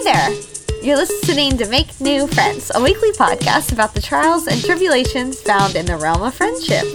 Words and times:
Hey 0.00 0.14
there! 0.14 0.82
You're 0.82 0.96
listening 0.96 1.58
to 1.58 1.68
Make 1.68 2.00
New 2.00 2.26
Friends, 2.26 2.72
a 2.74 2.82
weekly 2.82 3.12
podcast 3.12 3.70
about 3.70 3.92
the 3.92 4.00
trials 4.00 4.46
and 4.46 4.58
tribulations 4.64 5.42
found 5.42 5.76
in 5.76 5.84
the 5.84 5.98
realm 5.98 6.22
of 6.22 6.32
friendship. 6.32 6.86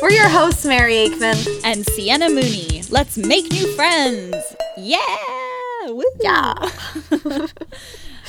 We're 0.00 0.12
your 0.12 0.28
hosts, 0.28 0.64
Mary 0.64 0.94
Aikman. 0.94 1.62
and 1.64 1.84
Sienna 1.84 2.28
Mooney. 2.28 2.84
Let's 2.88 3.18
make 3.18 3.50
new 3.50 3.66
friends. 3.74 4.36
Yeah. 4.76 5.00
Woo. 5.86 6.04
Yeah. 6.20 6.54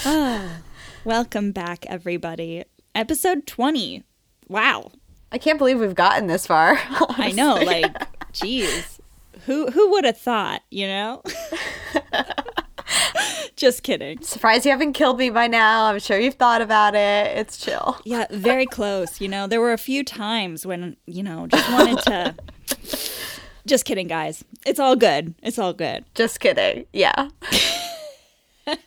Ah, 0.03 0.61
welcome 1.03 1.51
back, 1.51 1.85
everybody. 1.85 2.63
Episode 2.95 3.45
20. 3.45 4.03
Wow. 4.47 4.93
I 5.31 5.37
can't 5.37 5.59
believe 5.59 5.79
we've 5.79 5.93
gotten 5.93 6.25
this 6.25 6.47
far. 6.47 6.79
I 6.89 7.33
know, 7.33 7.53
like, 7.57 7.95
geez. 8.33 8.99
Who 9.45 9.69
who 9.69 9.91
would 9.91 10.05
have 10.05 10.17
thought, 10.17 10.63
you 10.71 10.87
know? 10.87 11.21
Just 13.55 13.83
kidding. 13.83 14.21
Surprised 14.21 14.65
you 14.65 14.71
haven't 14.71 14.93
killed 14.93 15.17
me 15.17 15.29
by 15.29 15.47
now. 15.47 15.85
I'm 15.85 15.99
sure 15.99 16.19
you've 16.19 16.35
thought 16.35 16.61
about 16.61 16.95
it. 16.95 17.37
It's 17.37 17.57
chill. 17.57 17.97
Yeah, 18.05 18.25
very 18.31 18.65
close. 18.65 19.19
You 19.19 19.27
know, 19.27 19.47
there 19.47 19.61
were 19.61 19.73
a 19.73 19.77
few 19.77 20.03
times 20.03 20.65
when, 20.65 20.95
you 21.05 21.23
know, 21.23 21.47
just 21.47 21.71
wanted 21.71 21.99
to. 22.03 22.35
Just 23.65 23.83
kidding, 23.83 24.07
guys. 24.07 24.45
It's 24.65 24.79
all 24.79 24.95
good. 24.95 25.35
It's 25.43 25.59
all 25.59 25.73
good. 25.73 26.05
Just 26.15 26.39
kidding. 26.39 26.85
Yeah. 26.93 27.27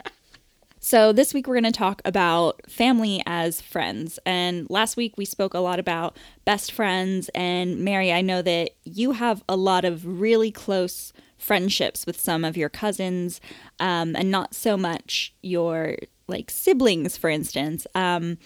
So, 0.82 1.12
this 1.12 1.32
week 1.32 1.46
we're 1.46 1.60
going 1.60 1.72
to 1.72 1.78
talk 1.78 2.02
about 2.04 2.68
family 2.68 3.22
as 3.24 3.60
friends. 3.60 4.18
And 4.26 4.68
last 4.70 4.96
week 4.96 5.16
we 5.16 5.24
spoke 5.24 5.54
a 5.54 5.60
lot 5.60 5.78
about 5.78 6.16
best 6.44 6.72
friends. 6.72 7.28
And 7.32 7.84
Mary, 7.84 8.12
I 8.12 8.22
know 8.22 8.42
that 8.42 8.70
you 8.82 9.12
have 9.12 9.44
a 9.48 9.56
lot 9.56 9.84
of 9.84 10.04
really 10.04 10.50
close 10.50 11.12
friendships 11.40 12.06
with 12.06 12.20
some 12.20 12.44
of 12.44 12.56
your 12.56 12.68
cousins, 12.68 13.40
um, 13.78 14.14
and 14.16 14.30
not 14.30 14.54
so 14.54 14.76
much 14.76 15.34
your 15.42 15.96
like 16.28 16.50
siblings, 16.50 17.16
for 17.16 17.28
instance. 17.30 17.86
Um, 17.94 18.38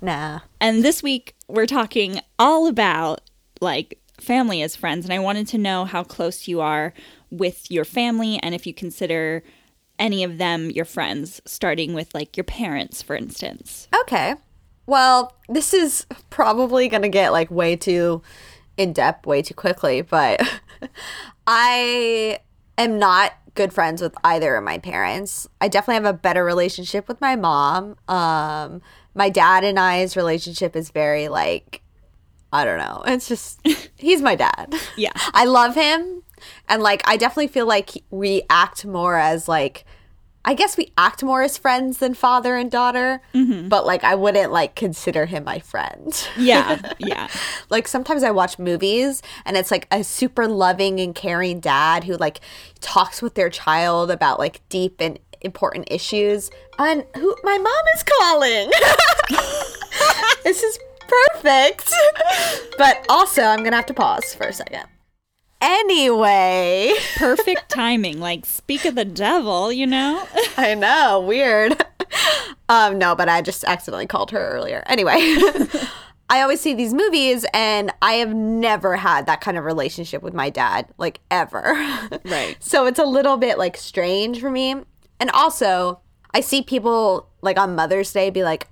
Nah. 0.00 0.40
and 0.60 0.84
this 0.84 1.02
week 1.02 1.34
we're 1.48 1.66
talking 1.66 2.20
all 2.38 2.66
about 2.66 3.20
like 3.60 3.98
family 4.20 4.62
as 4.62 4.76
friends. 4.76 5.04
And 5.04 5.12
I 5.12 5.18
wanted 5.18 5.46
to 5.48 5.58
know 5.58 5.84
how 5.84 6.02
close 6.04 6.48
you 6.48 6.60
are 6.60 6.92
with 7.30 7.70
your 7.70 7.84
family 7.84 8.38
and 8.42 8.54
if 8.54 8.66
you 8.66 8.74
consider 8.74 9.42
any 9.98 10.24
of 10.24 10.38
them 10.38 10.70
your 10.70 10.84
friends, 10.84 11.40
starting 11.44 11.94
with 11.94 12.14
like 12.14 12.36
your 12.36 12.44
parents, 12.44 13.02
for 13.02 13.14
instance. 13.16 13.88
Okay. 14.02 14.34
Well, 14.86 15.36
this 15.48 15.72
is 15.72 16.06
probably 16.30 16.88
going 16.88 17.02
to 17.02 17.08
get 17.08 17.32
like 17.32 17.50
way 17.50 17.76
too 17.76 18.22
in 18.76 18.92
depth 18.92 19.26
way 19.26 19.42
too 19.42 19.54
quickly, 19.54 20.02
but 20.02 20.40
I 21.46 22.38
am 22.78 22.98
not 22.98 23.32
good 23.54 23.72
friends 23.72 24.00
with 24.00 24.14
either 24.24 24.56
of 24.56 24.64
my 24.64 24.78
parents. 24.78 25.46
I 25.60 25.68
definitely 25.68 26.04
have 26.04 26.14
a 26.14 26.18
better 26.18 26.44
relationship 26.44 27.08
with 27.08 27.20
my 27.20 27.36
mom. 27.36 27.96
Um 28.08 28.82
my 29.14 29.28
dad 29.28 29.62
and 29.62 29.78
I's 29.78 30.16
relationship 30.16 30.74
is 30.74 30.90
very 30.90 31.28
like 31.28 31.82
I 32.52 32.64
don't 32.64 32.78
know. 32.78 33.02
It's 33.06 33.28
just 33.28 33.60
he's 33.96 34.22
my 34.22 34.34
dad. 34.34 34.74
Yeah. 34.96 35.12
I 35.34 35.44
love 35.44 35.74
him 35.74 36.22
and 36.68 36.82
like 36.82 37.02
I 37.06 37.16
definitely 37.16 37.48
feel 37.48 37.66
like 37.66 37.90
we 38.10 38.42
act 38.48 38.84
more 38.84 39.16
as 39.16 39.48
like 39.48 39.84
I 40.44 40.54
guess 40.54 40.76
we 40.76 40.92
act 40.98 41.22
more 41.22 41.42
as 41.42 41.56
friends 41.56 41.98
than 41.98 42.14
father 42.14 42.56
and 42.56 42.70
daughter, 42.70 43.22
mm-hmm. 43.32 43.68
but 43.68 43.86
like 43.86 44.02
I 44.02 44.14
wouldn't 44.14 44.50
like 44.52 44.74
consider 44.74 45.26
him 45.26 45.44
my 45.44 45.60
friend. 45.60 46.28
Yeah. 46.36 46.80
Yeah. 46.98 47.28
like 47.68 47.88
sometimes 47.88 48.22
I 48.22 48.30
watch 48.30 48.58
movies 48.58 49.22
and 49.44 49.56
it's 49.56 49.70
like 49.70 49.88
a 49.90 50.04
super 50.04 50.46
loving 50.46 51.00
and 51.00 51.14
caring 51.14 51.58
dad 51.58 52.04
who 52.04 52.16
like 52.16 52.40
talks 52.80 53.20
with 53.20 53.34
their 53.34 53.50
child 53.50 54.10
about 54.10 54.38
like 54.38 54.60
deep 54.68 55.00
and 55.00 55.18
important 55.40 55.88
issues. 55.90 56.50
And 56.78 57.04
who 57.16 57.36
my 57.42 57.58
mom 57.58 57.84
is 57.94 58.04
calling. 58.04 58.70
this 60.44 60.62
is 60.62 60.78
perfect. 61.34 61.92
but 62.78 63.04
also 63.08 63.42
I'm 63.42 63.60
going 63.60 63.72
to 63.72 63.76
have 63.76 63.86
to 63.86 63.94
pause 63.94 64.34
for 64.34 64.46
a 64.46 64.52
second. 64.52 64.84
Anyway, 65.62 66.92
Perfect 67.16 67.68
timing. 67.68 68.18
Like, 68.18 68.44
speak 68.44 68.84
of 68.84 68.96
the 68.96 69.04
devil, 69.04 69.72
you 69.72 69.86
know? 69.86 70.26
I 70.56 70.74
know, 70.74 71.20
weird. 71.20 71.80
um, 72.68 72.98
no, 72.98 73.14
but 73.14 73.28
I 73.28 73.42
just 73.42 73.62
accidentally 73.64 74.06
called 74.06 74.32
her 74.32 74.50
earlier. 74.50 74.82
Anyway, 74.86 75.14
I 76.28 76.40
always 76.42 76.60
see 76.60 76.74
these 76.74 76.92
movies, 76.92 77.46
and 77.54 77.92
I 78.02 78.14
have 78.14 78.34
never 78.34 78.96
had 78.96 79.26
that 79.26 79.40
kind 79.40 79.56
of 79.56 79.64
relationship 79.64 80.20
with 80.22 80.34
my 80.34 80.50
dad, 80.50 80.88
like 80.98 81.20
ever. 81.30 81.74
Right. 82.24 82.56
so 82.60 82.86
it's 82.86 82.98
a 82.98 83.04
little 83.04 83.36
bit 83.36 83.56
like 83.56 83.76
strange 83.76 84.40
for 84.40 84.50
me. 84.50 84.74
And 85.20 85.30
also, 85.30 86.00
I 86.34 86.40
see 86.40 86.62
people 86.62 87.28
like 87.40 87.58
on 87.58 87.76
Mother's 87.76 88.12
Day 88.12 88.30
be 88.30 88.42
like, 88.42 88.66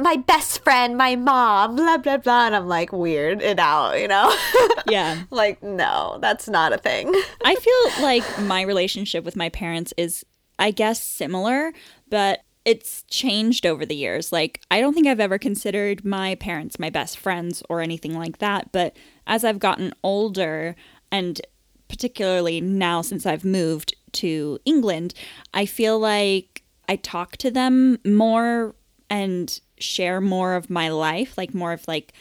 my 0.00 0.16
best 0.16 0.62
friend, 0.62 0.96
my 0.96 1.16
mom, 1.16 1.76
blah, 1.76 1.96
blah, 1.98 2.16
blah. 2.18 2.46
And 2.46 2.56
I'm 2.56 2.68
like, 2.68 2.92
weird 2.92 3.42
it 3.42 3.58
out, 3.58 4.00
you 4.00 4.08
know? 4.08 4.34
Yeah. 4.88 5.24
like, 5.30 5.64
no, 5.64 6.18
that's 6.22 6.48
not 6.48 6.72
a 6.72 6.78
thing. 6.78 7.12
I 7.44 7.54
feel 7.94 8.02
like 8.04 8.22
my 8.42 8.62
relationship 8.62 9.24
with 9.24 9.34
my 9.34 9.48
parents 9.48 9.92
is, 9.96 10.24
I 10.60 10.70
guess, 10.70 11.02
similar, 11.02 11.72
but 12.08 12.44
it's 12.64 13.02
changed 13.10 13.66
over 13.66 13.84
the 13.84 13.96
years. 13.96 14.30
Like, 14.30 14.60
I 14.70 14.80
don't 14.80 14.94
think 14.94 15.08
I've 15.08 15.18
ever 15.18 15.38
considered 15.38 16.04
my 16.04 16.36
parents 16.36 16.78
my 16.78 16.90
best 16.90 17.18
friends 17.18 17.64
or 17.68 17.80
anything 17.80 18.14
like 18.16 18.38
that. 18.38 18.70
But 18.70 18.96
as 19.26 19.44
I've 19.44 19.58
gotten 19.58 19.92
older, 20.04 20.76
and 21.10 21.40
particularly 21.88 22.60
now 22.60 23.02
since 23.02 23.26
I've 23.26 23.44
moved 23.44 23.94
to 24.12 24.58
England, 24.64 25.14
I 25.52 25.66
feel 25.66 25.98
like 25.98 26.62
I 26.88 26.96
talk 26.96 27.36
to 27.38 27.50
them 27.50 27.98
more 28.04 28.74
and 29.10 29.60
share 29.78 30.20
more 30.20 30.54
of 30.54 30.70
my 30.70 30.88
life, 30.88 31.36
like 31.36 31.54
more 31.54 31.72
of 31.72 31.86
like 31.88 32.12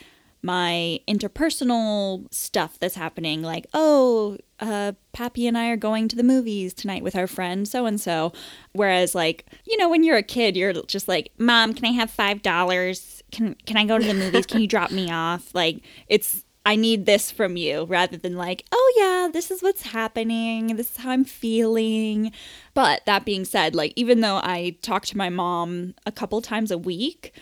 my 0.45 0.99
interpersonal 1.07 2.31
stuff 2.31 2.77
that's 2.77 2.93
happening 2.93 3.41
like 3.41 3.65
oh 3.73 4.37
uh 4.59 4.91
pappy 5.11 5.47
and 5.47 5.57
i 5.57 5.69
are 5.69 5.75
going 5.75 6.07
to 6.07 6.15
the 6.15 6.21
movies 6.21 6.71
tonight 6.71 7.01
with 7.01 7.15
our 7.15 7.25
friend 7.25 7.67
so 7.67 7.87
and 7.87 7.99
so 7.99 8.31
whereas 8.73 9.15
like 9.15 9.47
you 9.65 9.75
know 9.75 9.89
when 9.89 10.03
you're 10.03 10.17
a 10.17 10.21
kid 10.21 10.55
you're 10.55 10.71
just 10.83 11.07
like 11.07 11.31
mom 11.39 11.73
can 11.73 11.85
i 11.85 11.91
have 11.91 12.11
five 12.11 12.43
dollars? 12.43 13.23
Can 13.31 13.55
can 13.65 13.75
i 13.75 13.85
go 13.85 13.97
to 13.97 14.05
the 14.05 14.13
movies? 14.13 14.45
Can 14.45 14.61
you 14.61 14.67
drop 14.67 14.91
me 14.91 15.09
off? 15.09 15.49
Like 15.55 15.81
it's 16.07 16.45
i 16.65 16.75
need 16.75 17.05
this 17.05 17.31
from 17.31 17.57
you 17.57 17.85
rather 17.85 18.17
than 18.17 18.35
like 18.35 18.65
oh 18.71 18.93
yeah 18.97 19.29
this 19.31 19.51
is 19.51 19.61
what's 19.61 19.83
happening 19.83 20.75
this 20.75 20.91
is 20.91 20.97
how 20.97 21.11
i'm 21.11 21.25
feeling 21.25 22.31
but 22.73 23.05
that 23.05 23.25
being 23.25 23.45
said 23.45 23.75
like 23.75 23.93
even 23.95 24.21
though 24.21 24.37
i 24.37 24.75
talk 24.81 25.05
to 25.05 25.17
my 25.17 25.29
mom 25.29 25.93
a 26.05 26.11
couple 26.11 26.41
times 26.41 26.71
a 26.71 26.77
week 26.77 27.33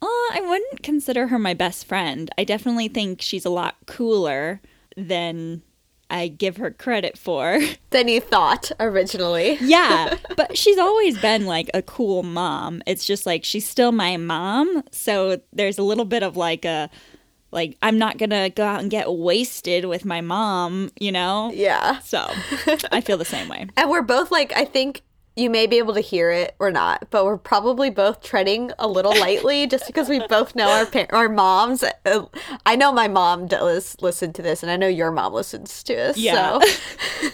uh, 0.00 0.06
I 0.06 0.40
wouldn't 0.42 0.84
consider 0.84 1.26
her 1.26 1.40
my 1.40 1.54
best 1.54 1.84
friend. 1.84 2.30
I 2.38 2.44
definitely 2.44 2.86
think 2.86 3.20
she's 3.20 3.44
a 3.44 3.50
lot 3.50 3.74
cooler 3.86 4.60
than 4.96 5.62
I 6.10 6.28
give 6.28 6.56
her 6.56 6.70
credit 6.70 7.18
for. 7.18 7.60
Than 7.90 8.08
you 8.08 8.20
thought 8.20 8.70
originally. 8.78 9.56
yeah, 9.60 10.16
but 10.36 10.56
she's 10.56 10.78
always 10.78 11.18
been 11.18 11.46
like 11.46 11.70
a 11.74 11.82
cool 11.82 12.22
mom. 12.22 12.82
It's 12.86 13.04
just 13.04 13.26
like 13.26 13.44
she's 13.44 13.68
still 13.68 13.92
my 13.92 14.16
mom, 14.16 14.84
so 14.90 15.40
there's 15.52 15.78
a 15.78 15.82
little 15.82 16.04
bit 16.04 16.22
of 16.22 16.36
like 16.36 16.64
a 16.64 16.90
like 17.50 17.76
I'm 17.82 17.98
not 17.98 18.18
to 18.30 18.50
go 18.54 18.64
out 18.64 18.80
and 18.80 18.90
get 18.90 19.10
wasted 19.12 19.84
with 19.86 20.04
my 20.04 20.20
mom, 20.20 20.90
you 20.98 21.12
know? 21.12 21.50
Yeah. 21.54 21.98
So, 22.00 22.18
I 22.92 23.00
feel 23.00 23.16
the 23.16 23.24
same 23.24 23.48
way. 23.48 23.66
And 23.76 23.90
we're 23.90 24.02
both 24.02 24.30
like, 24.30 24.52
I 24.56 24.64
think 24.64 25.02
you 25.38 25.48
may 25.48 25.66
be 25.66 25.78
able 25.78 25.94
to 25.94 26.00
hear 26.00 26.30
it 26.30 26.56
or 26.58 26.70
not, 26.70 27.06
but 27.10 27.24
we're 27.24 27.38
probably 27.38 27.90
both 27.90 28.22
treading 28.22 28.72
a 28.78 28.88
little 28.88 29.16
lightly 29.18 29.66
just 29.66 29.86
because 29.86 30.08
we 30.08 30.26
both 30.26 30.56
know 30.56 30.68
our 30.68 30.86
par- 30.86 31.06
our 31.10 31.28
moms. 31.28 31.84
Uh, 32.04 32.26
I 32.66 32.76
know 32.76 32.92
my 32.92 33.08
mom 33.08 33.46
does 33.46 33.96
listen 34.00 34.32
to 34.34 34.42
this, 34.42 34.62
and 34.62 34.70
I 34.70 34.76
know 34.76 34.88
your 34.88 35.12
mom 35.12 35.32
listens 35.32 35.82
to 35.84 35.94
us. 35.94 36.18
Yeah. 36.18 36.58
So. 36.58 37.30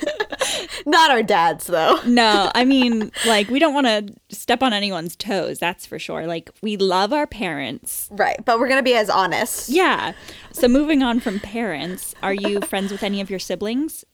not 0.87 1.11
our 1.11 1.23
dads, 1.23 1.67
though. 1.67 1.99
No, 2.07 2.51
I 2.55 2.65
mean, 2.65 3.11
like, 3.27 3.49
we 3.49 3.59
don't 3.59 3.75
want 3.75 3.87
to 3.87 4.15
step 4.35 4.63
on 4.63 4.73
anyone's 4.73 5.17
toes, 5.17 5.59
that's 5.59 5.87
for 5.87 5.99
sure. 5.99 6.27
Like, 6.27 6.51
we 6.63 6.77
love 6.77 7.13
our 7.13 7.27
parents. 7.27 8.09
Right. 8.13 8.37
But 8.45 8.59
we're 8.59 8.69
going 8.69 8.81
to 8.81 8.85
be 8.85 8.95
as 8.95 9.09
honest. 9.09 9.69
Yeah. 9.69 10.13
So, 10.53 10.69
moving 10.69 11.03
on 11.03 11.21
from 11.21 11.41
parents, 11.41 12.15
are 12.23 12.35
you 12.35 12.61
friends 12.61 12.93
with 12.93 13.03
any 13.03 13.21
of 13.21 13.31
your 13.31 13.39
siblings? 13.39 14.05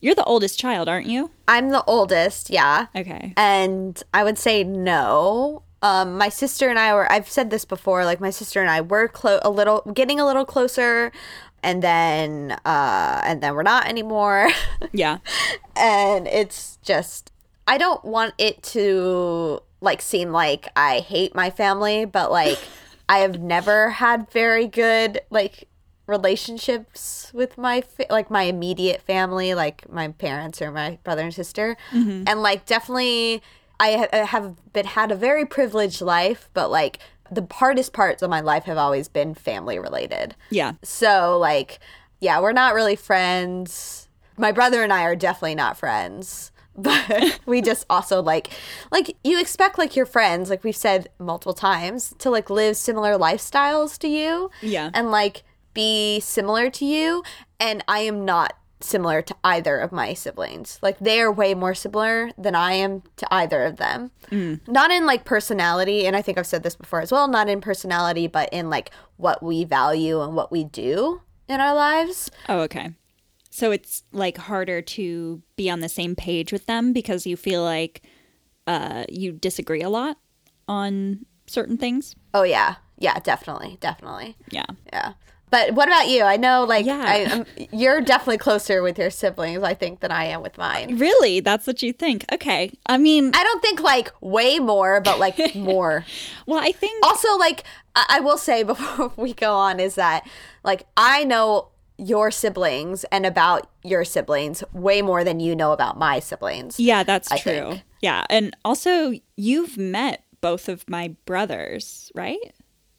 You're 0.00 0.14
the 0.14 0.24
oldest 0.24 0.58
child, 0.58 0.88
aren't 0.88 1.06
you? 1.06 1.30
I'm 1.48 1.70
the 1.70 1.82
oldest, 1.84 2.50
yeah. 2.50 2.86
Okay. 2.94 3.32
And 3.36 4.00
I 4.14 4.22
would 4.24 4.38
say 4.38 4.62
no. 4.64 5.62
Um, 5.82 6.16
my 6.18 6.28
sister 6.28 6.68
and 6.68 6.78
I 6.78 6.94
were, 6.94 7.10
I've 7.10 7.28
said 7.28 7.50
this 7.50 7.64
before, 7.64 8.04
like 8.04 8.20
my 8.20 8.30
sister 8.30 8.60
and 8.60 8.70
I 8.70 8.80
were 8.80 9.08
clo- 9.08 9.40
a 9.42 9.50
little, 9.50 9.80
getting 9.94 10.20
a 10.20 10.26
little 10.26 10.44
closer. 10.44 11.10
And 11.62 11.82
then, 11.82 12.52
uh, 12.64 13.20
and 13.24 13.42
then 13.42 13.54
we're 13.54 13.62
not 13.64 13.86
anymore. 13.88 14.48
Yeah. 14.92 15.18
and 15.76 16.26
it's 16.28 16.78
just, 16.82 17.32
I 17.66 17.76
don't 17.78 18.04
want 18.04 18.34
it 18.38 18.62
to 18.74 19.60
like 19.80 20.00
seem 20.00 20.30
like 20.32 20.68
I 20.76 21.00
hate 21.00 21.34
my 21.34 21.50
family, 21.50 22.04
but 22.04 22.30
like 22.30 22.58
I 23.08 23.18
have 23.18 23.40
never 23.40 23.90
had 23.90 24.30
very 24.30 24.66
good, 24.66 25.20
like, 25.30 25.66
relationships 26.08 27.30
with 27.32 27.56
my 27.56 27.80
fa- 27.80 28.06
like 28.10 28.30
my 28.30 28.42
immediate 28.44 29.00
family 29.02 29.54
like 29.54 29.88
my 29.92 30.08
parents 30.08 30.60
or 30.60 30.72
my 30.72 30.98
brother 31.04 31.22
and 31.22 31.34
sister 31.34 31.76
mm-hmm. 31.92 32.24
and 32.26 32.42
like 32.42 32.64
definitely 32.66 33.40
I 33.80 34.08
ha- 34.12 34.26
have 34.26 34.72
been 34.72 34.86
had 34.86 35.10
a 35.12 35.14
very 35.14 35.44
privileged 35.44 36.00
life, 36.00 36.48
but 36.52 36.70
like 36.70 36.98
the 37.30 37.46
hardest 37.50 37.92
parts 37.92 38.22
of 38.22 38.30
my 38.30 38.40
life 38.40 38.64
have 38.64 38.78
always 38.78 39.08
been 39.08 39.34
family 39.34 39.78
related. 39.78 40.34
Yeah. 40.50 40.72
So 40.82 41.38
like, 41.38 41.78
yeah, 42.20 42.40
we're 42.40 42.52
not 42.52 42.74
really 42.74 42.96
friends. 42.96 44.08
My 44.36 44.52
brother 44.52 44.82
and 44.82 44.92
I 44.92 45.02
are 45.02 45.16
definitely 45.16 45.56
not 45.56 45.76
friends. 45.76 46.52
But 46.80 47.40
we 47.44 47.60
just 47.60 47.84
also 47.90 48.22
like 48.22 48.50
like 48.92 49.16
you 49.24 49.40
expect 49.40 49.78
like 49.78 49.96
your 49.96 50.06
friends, 50.06 50.48
like 50.48 50.62
we've 50.62 50.76
said 50.76 51.08
multiple 51.18 51.52
times, 51.52 52.14
to 52.18 52.30
like 52.30 52.50
live 52.50 52.76
similar 52.76 53.18
lifestyles 53.18 53.98
to 53.98 54.06
you. 54.06 54.48
Yeah. 54.62 54.90
And 54.94 55.10
like 55.10 55.42
be 55.78 56.18
similar 56.18 56.70
to 56.70 56.84
you. 56.84 57.22
And 57.60 57.84
I 57.86 58.00
am 58.00 58.24
not 58.24 58.54
similar 58.80 59.22
to 59.22 59.34
either 59.44 59.78
of 59.78 59.92
my 59.92 60.12
siblings. 60.14 60.78
Like 60.82 60.98
they 60.98 61.20
are 61.20 61.30
way 61.30 61.54
more 61.54 61.74
similar 61.74 62.30
than 62.36 62.54
I 62.56 62.72
am 62.72 63.02
to 63.16 63.32
either 63.32 63.64
of 63.64 63.76
them. 63.76 64.10
Not 64.66 64.90
in 64.90 65.06
like 65.06 65.24
personality, 65.24 66.06
and 66.06 66.16
I 66.16 66.22
think 66.22 66.36
I've 66.36 66.46
said 66.46 66.62
this 66.62 66.76
before 66.76 67.00
as 67.00 67.12
well, 67.12 67.28
not 67.28 67.48
in 67.48 67.60
personality, 67.60 68.26
but 68.26 68.48
in 68.52 68.70
like 68.70 68.90
what 69.16 69.42
we 69.42 69.64
value 69.64 70.20
and 70.20 70.34
what 70.34 70.50
we 70.52 70.64
do 70.64 71.22
in 71.48 71.60
our 71.60 71.74
lives. 71.74 72.30
Oh, 72.48 72.60
okay. 72.60 72.90
So 73.50 73.70
it's 73.70 74.04
like 74.12 74.36
harder 74.36 74.82
to 74.82 75.42
be 75.56 75.70
on 75.70 75.80
the 75.80 75.88
same 75.88 76.14
page 76.14 76.52
with 76.52 76.66
them 76.66 76.92
because 76.92 77.26
you 77.26 77.36
feel 77.36 77.62
like 77.62 78.02
uh, 78.66 79.04
you 79.08 79.32
disagree 79.32 79.82
a 79.82 79.88
lot 79.88 80.18
on 80.68 81.24
certain 81.46 81.76
things. 81.76 82.14
Oh 82.34 82.42
yeah. 82.42 82.76
Yeah, 82.98 83.18
definitely. 83.20 83.78
Definitely. 83.80 84.36
Yeah. 84.50 84.66
Yeah. 84.92 85.12
But 85.50 85.74
what 85.74 85.88
about 85.88 86.08
you? 86.08 86.22
I 86.22 86.36
know 86.36 86.64
like 86.64 86.84
Yeah. 86.86 87.02
I, 87.06 87.24
um, 87.24 87.46
you're 87.72 88.00
definitely 88.00 88.38
closer 88.38 88.82
with 88.82 88.98
your 88.98 89.10
siblings, 89.10 89.62
I 89.62 89.74
think, 89.74 90.00
than 90.00 90.10
I 90.10 90.24
am 90.26 90.42
with 90.42 90.58
mine. 90.58 90.98
Really? 90.98 91.40
That's 91.40 91.66
what 91.66 91.82
you 91.82 91.92
think? 91.92 92.24
Okay. 92.32 92.72
I 92.86 92.98
mean, 92.98 93.30
I 93.34 93.42
don't 93.42 93.62
think 93.62 93.80
like 93.80 94.12
way 94.20 94.58
more, 94.58 95.00
but 95.00 95.18
like 95.18 95.54
more. 95.54 96.04
well, 96.46 96.58
I 96.60 96.72
think. 96.72 97.04
also 97.04 97.36
like 97.38 97.64
I, 97.94 98.04
I 98.16 98.20
will 98.20 98.38
say 98.38 98.62
before 98.72 99.12
we 99.16 99.32
go 99.34 99.54
on 99.54 99.80
is 99.80 99.94
that 99.96 100.26
like 100.64 100.86
i 100.96 101.24
know 101.24 101.68
your 101.96 102.30
siblings 102.30 103.04
and 103.10 103.24
about 103.26 103.68
your 103.82 104.04
siblings 104.04 104.62
way 104.72 105.02
more 105.02 105.24
than 105.24 105.40
you 105.40 105.56
know 105.56 105.72
about 105.72 105.98
my 105.98 106.20
siblings 106.20 106.78
Yeah, 106.78 107.02
that's 107.02 107.30
I 107.32 107.38
true. 107.38 107.52
think. 107.70 107.82
Yeah. 108.00 108.24
And 108.30 108.54
also, 108.64 109.12
you've 109.36 109.76
met 109.76 110.22
both 110.40 110.68
of 110.68 110.88
my 110.88 111.16
brothers, 111.26 112.12
right? 112.14 112.38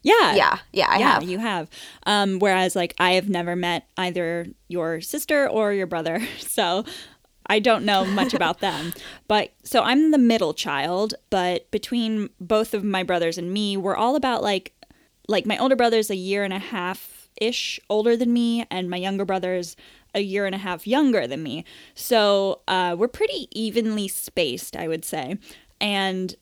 Yeah. 0.01 0.33
yeah 0.35 0.59
yeah 0.71 0.87
i 0.89 0.97
yeah, 0.97 1.13
have 1.13 1.23
you 1.23 1.39
have. 1.39 1.69
Um, 2.05 2.39
whereas, 2.39 2.75
like, 2.75 2.93
I 2.99 3.11
have 3.11 3.29
never 3.29 3.55
met 3.55 3.87
either 3.97 4.47
your 4.67 5.01
sister 5.01 5.47
or 5.47 5.73
your 5.73 5.87
brother. 5.87 6.21
So 6.39 6.83
I 7.45 7.59
don't 7.59 7.85
know 7.85 8.05
much 8.05 8.33
about 8.33 8.59
them. 8.67 8.93
But 9.27 9.53
so 9.63 9.81
I'm 9.81 10.11
the 10.11 10.17
middle 10.17 10.53
child, 10.53 11.15
but 11.29 11.69
between 11.71 12.29
both 12.39 12.73
of 12.73 12.83
my 12.83 13.03
brothers 13.03 13.37
and 13.37 13.51
me, 13.51 13.75
we're 13.77 13.95
all 13.95 14.15
about 14.15 14.43
like, 14.43 14.73
like 15.27 15.45
my 15.45 15.57
older 15.57 15.75
brother's 15.75 16.09
a 16.09 16.15
year 16.15 16.43
and 16.43 16.53
a 16.53 16.59
half 16.59 17.29
ish 17.41 17.79
older 17.89 18.15
than 18.17 18.33
me, 18.33 18.65
and 18.69 18.89
my 18.89 18.97
younger 18.97 19.25
brother's 19.25 19.75
a 20.13 20.21
year 20.21 20.45
and 20.45 20.55
a 20.55 20.59
half 20.59 20.85
younger 20.87 21.27
than 21.27 21.41
me. 21.43 21.63
So 21.95 22.61
uh, 22.67 22.95
we're 22.97 23.07
pretty 23.07 23.47
evenly 23.51 24.07
spaced, 24.07 24.75
I 24.75 24.87
would 24.87 25.05
say. 25.05 25.37
And 25.79 26.35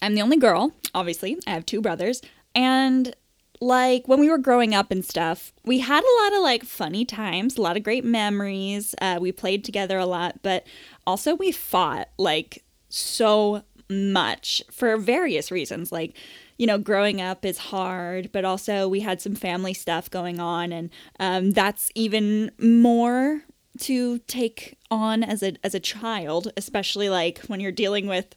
I'm 0.00 0.14
the 0.14 0.22
only 0.22 0.36
girl, 0.36 0.72
obviously. 0.94 1.38
I 1.46 1.50
have 1.50 1.64
two 1.64 1.80
brothers. 1.80 2.20
And 2.54 3.14
like 3.60 4.08
when 4.08 4.18
we 4.18 4.28
were 4.28 4.38
growing 4.38 4.74
up 4.74 4.90
and 4.90 5.04
stuff, 5.04 5.52
we 5.64 5.78
had 5.78 6.02
a 6.02 6.16
lot 6.24 6.36
of 6.36 6.42
like 6.42 6.64
funny 6.64 7.04
times, 7.04 7.56
a 7.56 7.62
lot 7.62 7.76
of 7.76 7.82
great 7.82 8.04
memories. 8.04 8.94
Uh, 9.00 9.18
we 9.20 9.30
played 9.32 9.64
together 9.64 9.98
a 9.98 10.06
lot, 10.06 10.40
but 10.42 10.66
also 11.06 11.34
we 11.34 11.52
fought 11.52 12.08
like 12.18 12.64
so 12.88 13.62
much 13.88 14.62
for 14.70 14.96
various 14.96 15.50
reasons. 15.50 15.92
Like, 15.92 16.16
you 16.58 16.66
know, 16.66 16.78
growing 16.78 17.20
up 17.20 17.44
is 17.44 17.58
hard, 17.58 18.30
but 18.32 18.44
also 18.44 18.88
we 18.88 19.00
had 19.00 19.20
some 19.20 19.34
family 19.34 19.74
stuff 19.74 20.10
going 20.10 20.40
on, 20.40 20.72
and 20.72 20.90
um, 21.18 21.52
that's 21.52 21.90
even 21.94 22.50
more 22.58 23.42
to 23.80 24.18
take 24.20 24.76
on 24.90 25.22
as 25.22 25.42
a 25.42 25.54
as 25.64 25.74
a 25.74 25.80
child, 25.80 26.52
especially 26.56 27.08
like 27.08 27.38
when 27.46 27.60
you're 27.60 27.72
dealing 27.72 28.06
with 28.06 28.34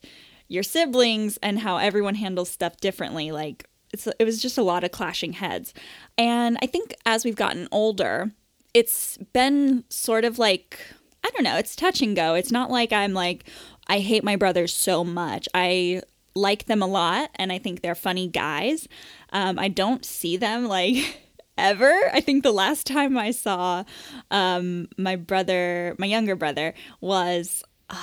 your 0.47 0.63
siblings 0.63 1.37
and 1.37 1.59
how 1.59 1.77
everyone 1.77 2.15
handles 2.15 2.49
stuff 2.49 2.77
differently. 2.77 3.31
Like 3.31 3.67
it's 3.95 4.07
it 4.19 4.25
was 4.25 4.41
just 4.41 4.57
a 4.57 4.63
lot 4.63 4.83
of 4.83 4.91
clashing 4.91 5.33
heads, 5.33 5.73
and 6.17 6.57
I 6.61 6.67
think 6.67 6.93
as 7.05 7.23
we've 7.23 7.35
gotten 7.35 7.67
older, 7.71 8.31
it's 8.73 9.17
been 9.33 9.85
sort 9.89 10.25
of 10.25 10.37
like 10.37 10.79
I 11.23 11.29
don't 11.31 11.43
know, 11.43 11.57
it's 11.57 11.75
touch 11.75 12.01
and 12.01 12.15
go. 12.15 12.33
It's 12.35 12.51
not 12.51 12.69
like 12.69 12.91
I'm 12.91 13.13
like 13.13 13.45
I 13.87 13.99
hate 13.99 14.23
my 14.23 14.35
brothers 14.35 14.73
so 14.73 15.03
much. 15.03 15.47
I 15.53 16.01
like 16.35 16.65
them 16.65 16.81
a 16.81 16.87
lot, 16.87 17.29
and 17.35 17.51
I 17.51 17.57
think 17.57 17.81
they're 17.81 17.95
funny 17.95 18.27
guys. 18.27 18.87
Um, 19.31 19.57
I 19.57 19.69
don't 19.69 20.03
see 20.03 20.35
them 20.35 20.67
like 20.67 21.21
ever. 21.57 21.93
I 22.13 22.19
think 22.19 22.43
the 22.43 22.51
last 22.51 22.85
time 22.85 23.17
I 23.17 23.31
saw 23.31 23.85
um, 24.29 24.89
my 24.97 25.15
brother, 25.15 25.95
my 25.97 26.05
younger 26.05 26.35
brother, 26.35 26.73
was 26.99 27.63
uh, 27.89 27.95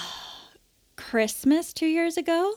Christmas 0.97 1.75
two 1.75 1.87
years 1.87 2.17
ago. 2.17 2.55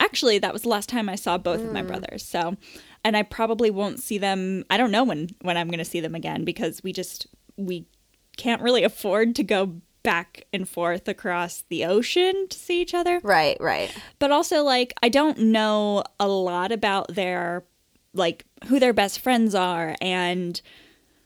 Actually, 0.00 0.38
that 0.38 0.52
was 0.52 0.62
the 0.62 0.68
last 0.68 0.88
time 0.88 1.08
I 1.08 1.14
saw 1.14 1.38
both 1.38 1.60
of 1.60 1.72
my 1.72 1.82
mm. 1.82 1.86
brothers. 1.86 2.24
So, 2.24 2.56
and 3.04 3.16
I 3.16 3.22
probably 3.22 3.70
won't 3.70 4.00
see 4.00 4.18
them. 4.18 4.64
I 4.70 4.76
don't 4.76 4.90
know 4.90 5.04
when 5.04 5.30
when 5.42 5.56
I'm 5.56 5.68
going 5.68 5.78
to 5.78 5.84
see 5.84 6.00
them 6.00 6.14
again 6.14 6.44
because 6.44 6.82
we 6.82 6.92
just 6.92 7.26
we 7.56 7.86
can't 8.36 8.62
really 8.62 8.84
afford 8.84 9.34
to 9.36 9.42
go 9.42 9.80
back 10.02 10.44
and 10.52 10.68
forth 10.68 11.08
across 11.08 11.64
the 11.68 11.84
ocean 11.84 12.46
to 12.48 12.56
see 12.56 12.80
each 12.80 12.94
other 12.94 13.18
right 13.24 13.56
right 13.58 13.92
but 14.20 14.30
also 14.30 14.62
like 14.62 14.94
I 15.02 15.08
don't 15.08 15.36
know 15.36 16.04
a 16.20 16.28
lot 16.28 16.70
about 16.70 17.12
their 17.12 17.64
like 18.14 18.44
who 18.66 18.78
their 18.78 18.92
best 18.92 19.18
friends 19.18 19.52
are 19.54 19.96
and 20.00 20.60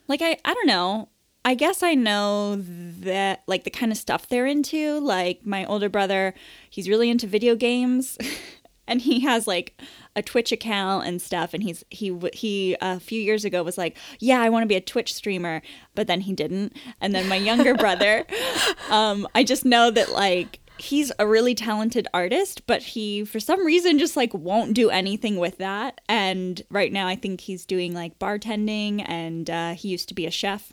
like 0.09 0.21
I 0.21 0.37
I 0.45 0.53
don't 0.53 0.67
know. 0.67 1.09
I 1.43 1.55
guess 1.55 1.83
I 1.83 1.95
know 1.95 2.57
that 2.57 3.43
like 3.47 3.65
the 3.65 3.71
kind 3.71 3.91
of 3.91 3.97
stuff 3.97 4.29
they're 4.29 4.45
into. 4.47 5.01
Like 5.01 5.47
my 5.47 5.65
older 5.65 5.89
brother, 5.89 6.35
he's 6.69 6.89
really 6.89 7.09
into 7.09 7.27
video 7.27 7.57
games 7.57 8.19
and 8.91 9.01
he 9.01 9.21
has 9.21 9.47
like 9.47 9.81
a 10.17 10.23
Twitch 10.23 10.53
account 10.53 11.07
and 11.07 11.23
stuff 11.23 11.55
and 11.55 11.63
he's 11.63 11.85
he 11.89 12.15
he 12.35 12.77
a 12.83 13.01
few 13.01 13.21
years 13.21 13.45
ago 13.45 13.63
was 13.63 13.79
like, 13.79 13.97
"Yeah, 14.19 14.43
I 14.43 14.51
want 14.51 14.65
to 14.65 14.67
be 14.67 14.75
a 14.75 14.81
Twitch 14.81 15.15
streamer." 15.15 15.63
But 15.95 16.09
then 16.09 16.21
he 16.21 16.35
didn't. 16.35 16.77
And 17.01 17.15
then 17.15 17.29
my 17.29 17.37
younger 17.37 17.75
brother, 17.75 18.27
um 18.91 19.27
I 19.35 19.45
just 19.45 19.65
know 19.65 19.91
that 19.93 20.11
like 20.11 20.59
he's 20.79 21.13
a 21.19 21.27
really 21.27 21.55
talented 21.55 22.09
artist, 22.13 22.67
but 22.67 22.83
he 22.83 23.25
for 23.25 23.39
some 23.39 23.65
reason 23.65 23.99
just 23.99 24.17
like 24.17 24.35
won't 24.35 24.75
do 24.75 24.91
anything 24.91 25.37
with 25.37 25.59
that. 25.59 26.01
And 26.09 26.61
right 26.71 26.93
now 26.93 27.07
I 27.07 27.15
think 27.17 27.41
he's 27.41 27.65
doing 27.65 27.95
like 27.95 28.19
bartending 28.19 29.05
and 29.09 29.49
uh, 29.49 29.75
he 29.75 29.89
used 29.89 30.09
to 30.09 30.15
be 30.15 30.27
a 30.27 30.31
chef. 30.31 30.73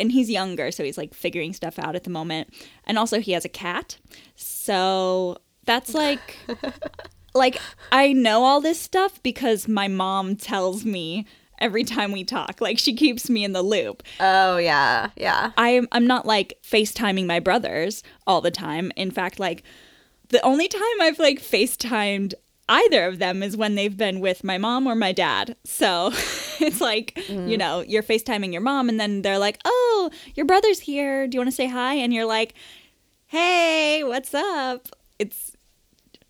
And 0.00 0.10
he's 0.10 0.30
younger, 0.30 0.72
so 0.72 0.82
he's 0.82 0.98
like 0.98 1.14
figuring 1.14 1.52
stuff 1.52 1.78
out 1.78 1.94
at 1.94 2.02
the 2.02 2.10
moment. 2.10 2.52
And 2.84 2.98
also 2.98 3.20
he 3.20 3.32
has 3.32 3.44
a 3.44 3.48
cat. 3.48 3.98
So 4.34 5.38
that's 5.64 5.94
like 5.94 6.36
like 7.34 7.58
I 7.90 8.12
know 8.12 8.44
all 8.44 8.60
this 8.60 8.80
stuff 8.80 9.22
because 9.22 9.68
my 9.68 9.88
mom 9.88 10.36
tells 10.36 10.84
me 10.84 11.26
every 11.58 11.84
time 11.84 12.12
we 12.12 12.24
talk. 12.24 12.60
Like 12.60 12.78
she 12.78 12.94
keeps 12.94 13.30
me 13.30 13.44
in 13.44 13.52
the 13.52 13.62
loop. 13.62 14.02
oh 14.20 14.58
yeah 14.58 15.10
yeah 15.16 15.52
I'm 15.56 15.88
I'm 15.92 16.06
not 16.06 16.26
like 16.26 16.58
FaceTiming 16.62 17.26
my 17.26 17.40
brothers 17.40 18.02
all 18.26 18.40
the 18.40 18.50
time. 18.50 18.92
In 18.96 19.10
fact, 19.10 19.38
like 19.38 19.62
the 20.28 20.42
only 20.42 20.68
time 20.68 21.00
I've 21.00 21.18
like 21.18 21.40
FaceTimed 21.40 22.34
either 22.68 23.06
of 23.06 23.18
them 23.18 23.42
is 23.42 23.56
when 23.56 23.74
they've 23.74 23.96
been 23.96 24.20
with 24.20 24.44
my 24.44 24.56
mom 24.56 24.86
or 24.86 24.94
my 24.94 25.12
dad. 25.12 25.56
So 25.64 26.10
it's 26.60 26.80
like, 26.80 27.16
you 27.28 27.34
mm. 27.34 27.58
know, 27.58 27.80
you're 27.80 28.02
FaceTiming 28.02 28.52
your 28.52 28.62
mom 28.62 28.88
and 28.88 28.98
then 28.98 29.22
they're 29.22 29.38
like, 29.38 29.60
"Oh, 29.64 30.10
your 30.34 30.46
brother's 30.46 30.80
here. 30.80 31.26
Do 31.26 31.36
you 31.36 31.40
want 31.40 31.50
to 31.50 31.56
say 31.56 31.66
hi?" 31.68 31.94
And 31.94 32.12
you're 32.12 32.26
like, 32.26 32.54
"Hey, 33.26 34.02
what's 34.04 34.34
up?" 34.34 34.88
It's 35.18 35.51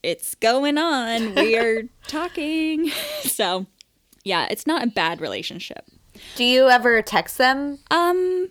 it's 0.03 0.35
going 0.37 0.79
on. 0.79 1.35
We 1.35 1.57
are 1.63 1.83
talking. 2.07 2.91
So, 3.23 3.67
yeah, 4.25 4.47
it's 4.51 4.67
not 4.67 4.83
a 4.83 4.87
bad 4.89 5.21
relationship. 5.21 5.85
do 6.37 6.45
you 6.45 6.69
ever 6.69 7.01
text 7.03 7.39
them 7.39 7.79
Um, 7.91 8.51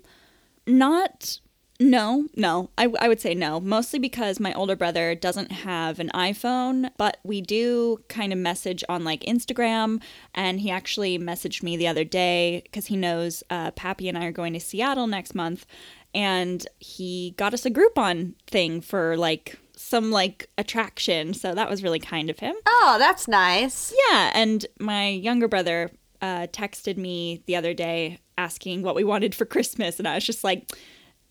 not. 0.66 1.40
No, 1.80 2.28
no. 2.36 2.70
I, 2.78 2.94
I 3.00 3.08
would 3.08 3.20
say 3.20 3.34
no. 3.34 3.60
Mostly 3.60 3.98
because 4.00 4.40
my 4.40 4.54
older 4.54 4.76
brother 4.76 5.16
doesn't 5.16 5.52
have 5.52 6.00
an 6.00 6.10
iPhone, 6.14 6.92
but 6.98 7.18
we 7.24 7.42
do 7.42 8.04
kind 8.08 8.32
of 8.32 8.38
message 8.38 8.84
on 8.88 9.04
like 9.04 9.22
Instagram. 9.22 10.00
And 10.36 10.60
he 10.60 10.70
actually 10.70 11.18
messaged 11.18 11.64
me 11.64 11.76
the 11.78 11.88
other 11.88 12.04
day 12.04 12.62
because 12.66 12.86
he 12.86 12.96
knows 12.96 13.44
uh, 13.50 13.72
Pappy 13.72 14.08
and 14.08 14.18
I 14.18 14.26
are 14.26 14.32
going 14.32 14.54
to 14.54 14.60
Seattle 14.60 15.08
next 15.08 15.34
month. 15.34 15.66
And 16.14 16.66
he 16.80 17.34
got 17.38 17.54
us 17.54 17.66
a 17.66 17.72
Groupon 17.72 18.36
thing 18.46 18.80
for 18.82 19.18
like 19.18 19.58
some 19.82 20.12
like 20.12 20.50
attraction. 20.58 21.34
So 21.34 21.54
that 21.54 21.70
was 21.70 21.84
really 21.84 22.00
kind 22.00 22.30
of 22.30 22.40
him. 22.40 22.56
oh 22.66 22.96
that's 23.00 23.28
nice 23.28 23.94
Yeah, 24.10 24.32
and 24.34 24.66
my 24.80 25.08
younger 25.08 25.48
brother 25.48 25.92
uh, 26.22 26.48
texted 26.48 26.98
me 26.98 27.44
the 27.48 27.56
other 27.56 27.74
day 27.74 28.20
asking 28.38 28.84
what 28.84 28.96
we 28.96 29.04
wanted 29.04 29.36
for 29.36 29.46
Christmas, 29.46 30.00
and 30.00 30.08
I 30.08 30.16
was 30.16 30.26
just 30.26 30.44
like, 30.44 30.72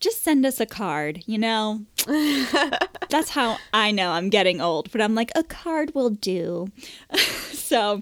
just 0.01 0.23
send 0.23 0.47
us 0.47 0.61
a 0.61 0.67
card, 0.67 1.23
you 1.27 1.39
know? 1.39 1.85
That's 2.07 3.31
how 3.31 3.59
I 3.73 3.91
know 3.91 4.13
I'm 4.13 4.31
getting 4.31 4.61
old, 4.61 4.91
but 4.91 5.03
I'm 5.03 5.15
like, 5.15 5.31
a 5.35 5.45
card 5.45 5.95
will 5.95 6.11
do. 6.11 6.69
so, 7.17 8.01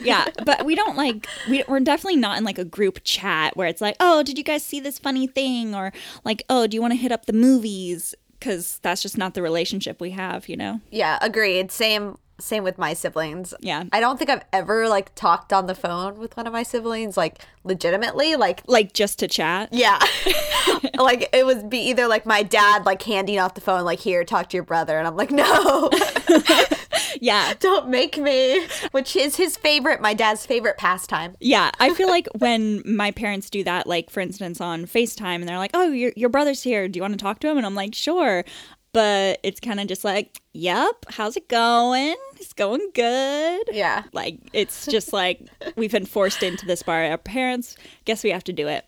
yeah, 0.00 0.28
but 0.44 0.64
we 0.64 0.76
don't 0.76 0.96
like, 0.96 1.26
we, 1.48 1.64
we're 1.66 1.80
definitely 1.80 2.20
not 2.20 2.38
in 2.38 2.44
like 2.44 2.58
a 2.58 2.64
group 2.64 3.00
chat 3.02 3.56
where 3.56 3.66
it's 3.66 3.80
like, 3.80 3.96
oh, 3.98 4.22
did 4.22 4.38
you 4.38 4.44
guys 4.44 4.62
see 4.62 4.78
this 4.78 4.98
funny 4.98 5.26
thing? 5.26 5.74
Or 5.74 5.92
like, 6.24 6.44
oh, 6.48 6.68
do 6.68 6.76
you 6.76 6.80
want 6.80 6.92
to 6.92 6.98
hit 6.98 7.10
up 7.10 7.26
the 7.26 7.32
movies? 7.32 8.14
Because 8.40 8.80
that's 8.82 9.02
just 9.02 9.16
not 9.18 9.34
the 9.34 9.42
relationship 9.42 10.00
we 10.00 10.10
have, 10.12 10.48
you 10.48 10.56
know? 10.56 10.80
Yeah, 10.90 11.18
agreed. 11.20 11.70
Same 11.70 12.16
same 12.40 12.64
with 12.64 12.78
my 12.78 12.94
siblings. 12.94 13.52
Yeah. 13.60 13.84
I 13.92 14.00
don't 14.00 14.16
think 14.16 14.30
I've 14.30 14.44
ever 14.50 14.88
like 14.88 15.14
talked 15.14 15.52
on 15.52 15.66
the 15.66 15.74
phone 15.74 16.18
with 16.18 16.34
one 16.38 16.46
of 16.46 16.54
my 16.54 16.62
siblings 16.62 17.14
like 17.18 17.38
legitimately 17.64 18.34
like 18.36 18.62
Like 18.66 18.94
just 18.94 19.18
to 19.18 19.28
chat. 19.28 19.68
yeah. 19.72 19.98
like 20.98 21.28
it 21.34 21.44
would 21.44 21.68
be 21.68 21.80
either 21.90 22.06
like 22.08 22.24
my 22.24 22.42
dad 22.42 22.86
like 22.86 23.02
handing 23.02 23.38
off 23.38 23.54
the 23.54 23.60
phone 23.60 23.84
like 23.84 24.00
here 24.00 24.24
talk 24.24 24.48
to 24.50 24.56
your 24.56 24.64
brother 24.64 24.96
and 24.98 25.06
I'm 25.06 25.16
like 25.16 25.30
no. 25.30 25.90
Yeah. 27.20 27.54
don't 27.60 27.88
make 27.88 28.18
me 28.18 28.66
which 28.92 29.16
is 29.16 29.36
his 29.36 29.56
favorite 29.56 30.00
my 30.00 30.14
dad's 30.14 30.46
favorite 30.46 30.78
pastime. 30.78 31.36
Yeah, 31.40 31.70
I 31.78 31.94
feel 31.94 32.08
like 32.08 32.28
when 32.38 32.82
my 32.84 33.10
parents 33.10 33.50
do 33.50 33.64
that, 33.64 33.86
like 33.86 34.10
for 34.10 34.20
instance 34.20 34.60
on 34.60 34.86
FaceTime, 34.86 35.36
and 35.36 35.48
they're 35.48 35.58
like, 35.58 35.72
"Oh, 35.74 35.90
your 35.90 36.12
your 36.16 36.28
brother's 36.28 36.62
here. 36.62 36.88
Do 36.88 36.98
you 36.98 37.02
want 37.02 37.14
to 37.14 37.22
talk 37.22 37.40
to 37.40 37.48
him?" 37.48 37.56
And 37.56 37.66
I'm 37.66 37.74
like, 37.74 37.94
"Sure," 37.94 38.44
but 38.92 39.40
it's 39.42 39.60
kind 39.60 39.80
of 39.80 39.86
just 39.86 40.04
like, 40.04 40.40
"Yep, 40.52 41.06
how's 41.10 41.36
it 41.36 41.48
going? 41.48 42.16
It's 42.36 42.52
going 42.52 42.90
good." 42.94 43.62
Yeah. 43.72 44.04
Like 44.12 44.38
it's 44.52 44.86
just 44.86 45.12
like 45.12 45.46
we've 45.76 45.92
been 45.92 46.06
forced 46.06 46.42
into 46.42 46.66
this 46.66 46.82
by 46.82 47.10
our 47.10 47.18
parents. 47.18 47.76
Guess 48.04 48.24
we 48.24 48.30
have 48.30 48.44
to 48.44 48.52
do 48.52 48.68
it. 48.68 48.84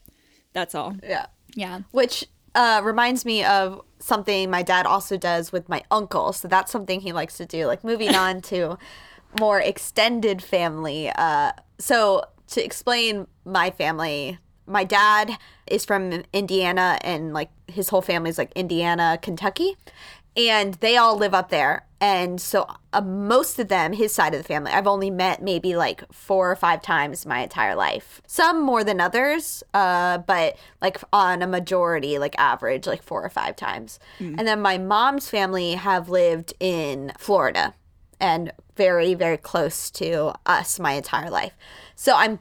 That's 0.53 0.75
all. 0.75 0.97
Yeah. 1.03 1.27
Yeah. 1.55 1.81
Which 1.91 2.27
uh, 2.55 2.81
reminds 2.85 3.25
me 3.25 3.45
of 3.45 3.81
something 4.03 4.51
my 4.51 4.63
dad 4.63 4.87
also 4.87 5.17
does 5.17 5.53
with 5.53 5.69
my 5.69 5.83
uncle. 5.91 6.33
So 6.33 6.49
that's 6.49 6.73
something 6.73 7.01
he 7.01 7.13
likes 7.13 7.37
to 7.37 7.47
do. 7.47 7.67
Like 7.67 7.85
moving 7.85 8.15
on 8.15 8.41
to 8.43 8.79
more 9.39 9.61
extended 9.61 10.43
family. 10.43 11.11
Uh, 11.11 11.53
so 11.79 12.25
to 12.49 12.65
explain 12.65 13.27
my 13.45 13.71
family, 13.71 14.39
my 14.67 14.85
dad 14.85 15.39
is 15.67 15.85
from 15.85 16.23
Indiana 16.33 16.99
and 17.03 17.33
like 17.33 17.51
his 17.67 17.89
whole 17.89 18.03
family's 18.03 18.39
like 18.39 18.53
Indiana, 18.55 19.19
Kentucky. 19.21 19.77
And 20.35 20.75
they 20.75 20.97
all 20.97 21.17
live 21.17 21.35
up 21.35 21.51
there. 21.51 21.85
And 22.01 22.41
so 22.41 22.67
uh, 22.93 23.03
most 23.03 23.59
of 23.59 23.69
them, 23.69 23.93
his 23.93 24.15
side 24.15 24.33
of 24.35 24.41
the 24.41 24.49
family, 24.49 24.73
I've 24.73 24.87
only 24.87 25.11
met 25.11 25.43
maybe 25.43 25.77
like 25.77 26.11
four 26.11 26.51
or 26.51 26.57
five 26.57 26.81
times 26.81 27.27
my 27.27 27.41
entire 27.41 27.77
life. 27.77 28.23
Some 28.27 28.63
more 28.63 28.83
than 28.83 28.99
others, 28.99 29.63
uh, 29.75 30.19
but 30.19 30.57
like 30.81 30.99
on 31.13 31.43
a 31.43 31.47
majority, 31.47 32.19
like 32.19 32.35
average, 32.39 32.87
like 32.87 33.03
four 33.03 33.23
or 33.23 33.29
five 33.29 33.57
times. 33.57 34.01
And 34.39 34.49
then 34.49 34.61
my 34.63 34.79
mom's 34.79 35.29
family 35.29 35.73
have 35.73 36.09
lived 36.09 36.55
in 36.59 37.13
Florida 37.19 37.75
and 38.19 38.53
very, 38.75 39.13
very 39.15 39.37
close 39.37 39.91
to 39.91 40.33
us 40.47 40.81
my 40.81 40.93
entire 40.93 41.31
life. 41.31 41.53
So 41.95 42.17
I'm 42.17 42.41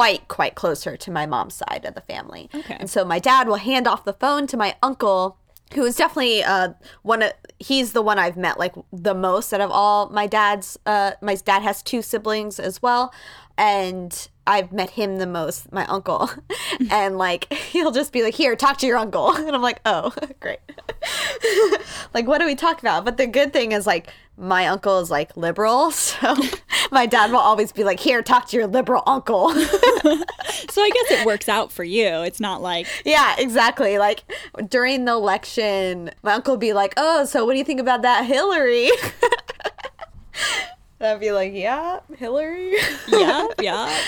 quite, 0.00 0.28
quite 0.28 0.54
closer 0.54 0.96
to 0.96 1.10
my 1.10 1.26
mom's 1.26 1.52
side 1.52 1.84
of 1.84 1.94
the 1.94 2.00
family. 2.00 2.48
Okay. 2.54 2.74
And 2.80 2.88
so 2.88 3.04
my 3.04 3.18
dad 3.18 3.46
will 3.46 3.56
hand 3.56 3.86
off 3.86 4.02
the 4.02 4.14
phone 4.14 4.46
to 4.46 4.56
my 4.56 4.74
uncle, 4.82 5.36
who 5.74 5.84
is 5.84 5.94
definitely 5.94 6.42
uh, 6.42 6.70
one 7.02 7.20
of, 7.20 7.32
he's 7.58 7.92
the 7.92 8.00
one 8.00 8.18
I've 8.18 8.38
met 8.38 8.58
like 8.58 8.72
the 8.90 9.12
most 9.12 9.52
out 9.52 9.60
of 9.60 9.70
all 9.70 10.08
my 10.08 10.26
dad's, 10.26 10.78
uh, 10.86 11.12
my 11.20 11.34
dad 11.34 11.60
has 11.60 11.82
two 11.82 12.00
siblings 12.00 12.58
as 12.58 12.80
well. 12.80 13.12
And 13.58 14.26
I've 14.46 14.72
met 14.72 14.88
him 14.88 15.18
the 15.18 15.26
most, 15.26 15.70
my 15.70 15.84
uncle. 15.84 16.30
and 16.90 17.18
like, 17.18 17.52
he'll 17.52 17.92
just 17.92 18.10
be 18.10 18.22
like, 18.22 18.34
here, 18.34 18.56
talk 18.56 18.78
to 18.78 18.86
your 18.86 18.96
uncle. 18.96 19.32
And 19.36 19.54
I'm 19.54 19.60
like, 19.60 19.82
oh, 19.84 20.14
great. 20.40 20.60
like, 22.14 22.26
what 22.26 22.38
do 22.38 22.46
we 22.46 22.54
talk 22.54 22.80
about? 22.80 23.04
But 23.04 23.18
the 23.18 23.26
good 23.26 23.52
thing 23.52 23.72
is, 23.72 23.86
like, 23.86 24.08
my 24.40 24.66
uncle 24.66 24.98
is 24.98 25.10
like 25.10 25.36
liberal. 25.36 25.92
So 26.20 26.34
my 26.90 27.06
dad 27.06 27.30
will 27.30 27.38
always 27.38 27.70
be 27.72 27.84
like, 27.84 28.00
here, 28.00 28.22
talk 28.22 28.48
to 28.48 28.56
your 28.56 28.66
liberal 28.66 29.02
uncle. 29.06 29.52
So 30.68 30.82
I 30.82 30.90
guess 30.90 31.20
it 31.20 31.26
works 31.26 31.48
out 31.48 31.72
for 31.72 31.84
you. 31.84 32.06
It's 32.22 32.38
not 32.38 32.62
like 32.62 32.86
yeah, 33.04 33.34
exactly. 33.38 33.98
Like, 33.98 34.22
during 34.68 35.04
the 35.04 35.12
election, 35.12 36.10
my 36.22 36.34
uncle 36.34 36.54
would 36.54 36.60
be 36.60 36.72
like, 36.72 36.94
oh, 36.96 37.24
so 37.24 37.44
what 37.44 37.52
do 37.52 37.58
you 37.58 37.64
think 37.64 37.80
about 37.80 38.02
that 38.02 38.24
Hillary? 38.24 38.90
I'd 41.00 41.18
be 41.18 41.32
like, 41.32 41.54
yeah, 41.54 42.00
Hillary. 42.16 42.76
yeah, 43.08 43.46
yeah. 43.60 43.98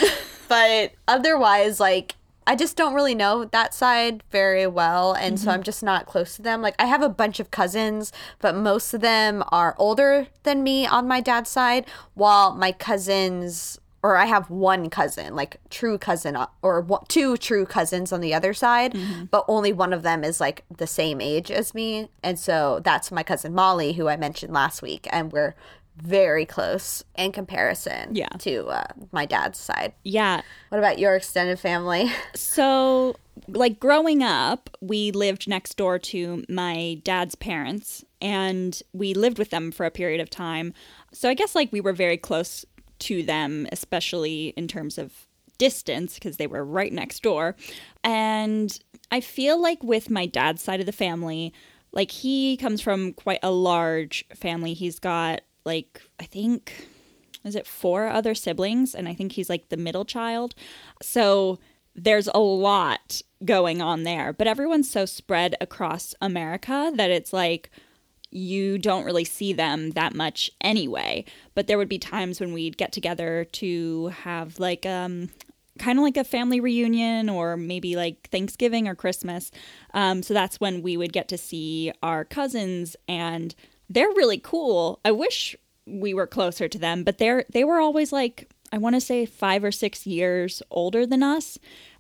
but 0.48 0.92
otherwise 1.08 1.80
like 1.80 2.14
I 2.46 2.56
just 2.56 2.76
don't 2.76 2.94
really 2.94 3.14
know 3.14 3.44
that 3.44 3.72
side 3.74 4.22
very 4.30 4.66
well 4.66 5.12
and 5.12 5.38
so 5.38 5.50
I'm 5.50 5.62
just 5.62 5.82
not 5.82 6.06
close 6.06 6.36
to 6.36 6.42
them. 6.42 6.60
Like 6.62 6.74
I 6.78 6.86
have 6.86 7.02
a 7.02 7.08
bunch 7.08 7.40
of 7.40 7.50
cousins, 7.50 8.12
but 8.40 8.56
most 8.56 8.92
of 8.94 9.00
them 9.00 9.44
are 9.48 9.74
older 9.78 10.26
than 10.42 10.62
me 10.62 10.86
on 10.86 11.06
my 11.06 11.20
dad's 11.20 11.50
side, 11.50 11.86
while 12.14 12.54
my 12.54 12.72
cousins 12.72 13.78
or 14.04 14.16
I 14.16 14.24
have 14.24 14.50
one 14.50 14.90
cousin, 14.90 15.36
like 15.36 15.58
true 15.70 15.96
cousin 15.96 16.34
uh, 16.34 16.48
or 16.60 16.84
two 17.06 17.36
true 17.36 17.64
cousins 17.64 18.12
on 18.12 18.20
the 18.20 18.34
other 18.34 18.52
side, 18.52 18.96
but 19.30 19.44
only 19.46 19.72
one 19.72 19.92
of 19.92 20.02
them 20.02 20.24
is 20.24 20.40
like 20.40 20.64
the 20.76 20.88
same 20.88 21.20
age 21.20 21.52
as 21.52 21.72
me. 21.72 22.08
And 22.20 22.36
so 22.36 22.80
that's 22.82 23.12
my 23.12 23.22
cousin 23.22 23.54
Molly 23.54 23.92
who 23.92 24.08
I 24.08 24.16
mentioned 24.16 24.52
last 24.52 24.82
week 24.82 25.06
and 25.12 25.30
we're 25.30 25.54
very 25.96 26.46
close 26.46 27.04
in 27.16 27.32
comparison 27.32 28.14
Yeah. 28.14 28.28
to 28.40 28.66
uh, 28.68 28.84
my 29.12 29.26
dad's 29.26 29.58
side. 29.58 29.92
Yeah. 30.04 30.42
What 30.70 30.78
about 30.78 30.98
your 30.98 31.14
extended 31.16 31.58
family? 31.58 32.10
So, 32.34 33.16
like 33.48 33.80
growing 33.80 34.22
up, 34.22 34.68
we 34.80 35.10
lived 35.10 35.48
next 35.48 35.76
door 35.76 35.98
to 35.98 36.44
my 36.48 37.00
dad's 37.04 37.34
parents 37.34 38.04
and 38.20 38.80
we 38.92 39.14
lived 39.14 39.38
with 39.38 39.50
them 39.50 39.70
for 39.72 39.86
a 39.86 39.90
period 39.90 40.20
of 40.20 40.28
time. 40.30 40.74
So, 41.12 41.28
I 41.28 41.34
guess 41.34 41.54
like 41.54 41.72
we 41.72 41.80
were 41.80 41.92
very 41.92 42.16
close 42.16 42.64
to 43.00 43.22
them, 43.22 43.66
especially 43.72 44.48
in 44.56 44.68
terms 44.68 44.98
of 44.98 45.12
distance 45.58 46.14
because 46.14 46.36
they 46.36 46.46
were 46.46 46.64
right 46.64 46.92
next 46.92 47.22
door. 47.22 47.54
And 48.04 48.78
I 49.10 49.20
feel 49.20 49.60
like 49.60 49.82
with 49.82 50.10
my 50.10 50.26
dad's 50.26 50.62
side 50.62 50.80
of 50.80 50.86
the 50.86 50.92
family, 50.92 51.52
like 51.92 52.10
he 52.10 52.56
comes 52.56 52.80
from 52.80 53.12
quite 53.12 53.40
a 53.42 53.50
large 53.50 54.24
family. 54.34 54.72
He's 54.74 54.98
got 54.98 55.42
like, 55.64 56.02
I 56.20 56.24
think 56.24 56.88
is 57.44 57.56
it 57.56 57.66
four 57.66 58.06
other 58.06 58.34
siblings? 58.34 58.94
And 58.94 59.08
i 59.08 59.14
think 59.14 59.32
he's 59.32 59.50
like 59.50 59.68
the 59.68 59.76
middle 59.76 60.04
child. 60.04 60.54
So 61.00 61.58
there's 61.94 62.28
a 62.28 62.38
lot 62.38 63.20
going 63.44 63.82
on 63.82 64.04
there. 64.04 64.32
But 64.32 64.46
everyone's 64.46 64.90
so 64.90 65.04
spread 65.04 65.56
across 65.60 66.14
america 66.20 66.92
that 66.94 67.10
it's 67.10 67.32
like 67.32 67.70
you 68.30 68.78
don't 68.78 69.04
really 69.04 69.24
see 69.24 69.52
them 69.52 69.90
that 69.90 70.14
much 70.14 70.50
anyway. 70.60 71.24
But 71.54 71.66
there 71.66 71.78
would 71.78 71.88
be 71.88 71.98
times 71.98 72.40
when 72.40 72.52
we'd 72.52 72.78
get 72.78 72.92
together 72.92 73.44
to 73.52 74.08
have 74.08 74.58
like 74.58 74.86
um 74.86 75.28
kind 75.78 75.98
of 75.98 76.02
like 76.02 76.16
a 76.16 76.24
family 76.24 76.60
reunion 76.60 77.28
or 77.28 77.56
maybe 77.56 77.96
like 77.96 78.28
Thanksgiving 78.30 78.86
or 78.86 78.94
Christmas. 78.94 79.50
Um, 79.94 80.22
so 80.22 80.34
that's 80.34 80.60
when 80.60 80.82
we 80.82 80.98
would 80.98 81.14
get 81.14 81.28
to 81.28 81.38
see 81.38 81.92
our 82.02 82.24
cousins 82.24 82.94
and 83.08 83.54
they're 83.92 84.08
really 84.08 84.38
cool. 84.38 85.00
I 85.04 85.12
wish 85.12 85.56
we 85.86 86.14
were 86.14 86.26
closer 86.26 86.68
to 86.68 86.78
them, 86.78 87.04
but 87.04 87.18
they're 87.18 87.44
they 87.52 87.64
were 87.64 87.80
always 87.80 88.12
like 88.12 88.50
I 88.72 88.78
want 88.78 88.94
to 88.96 89.00
say 89.00 89.26
5 89.26 89.64
or 89.64 89.72
6 89.72 90.06
years 90.06 90.62
older 90.70 91.04
than 91.04 91.22
us. 91.22 91.58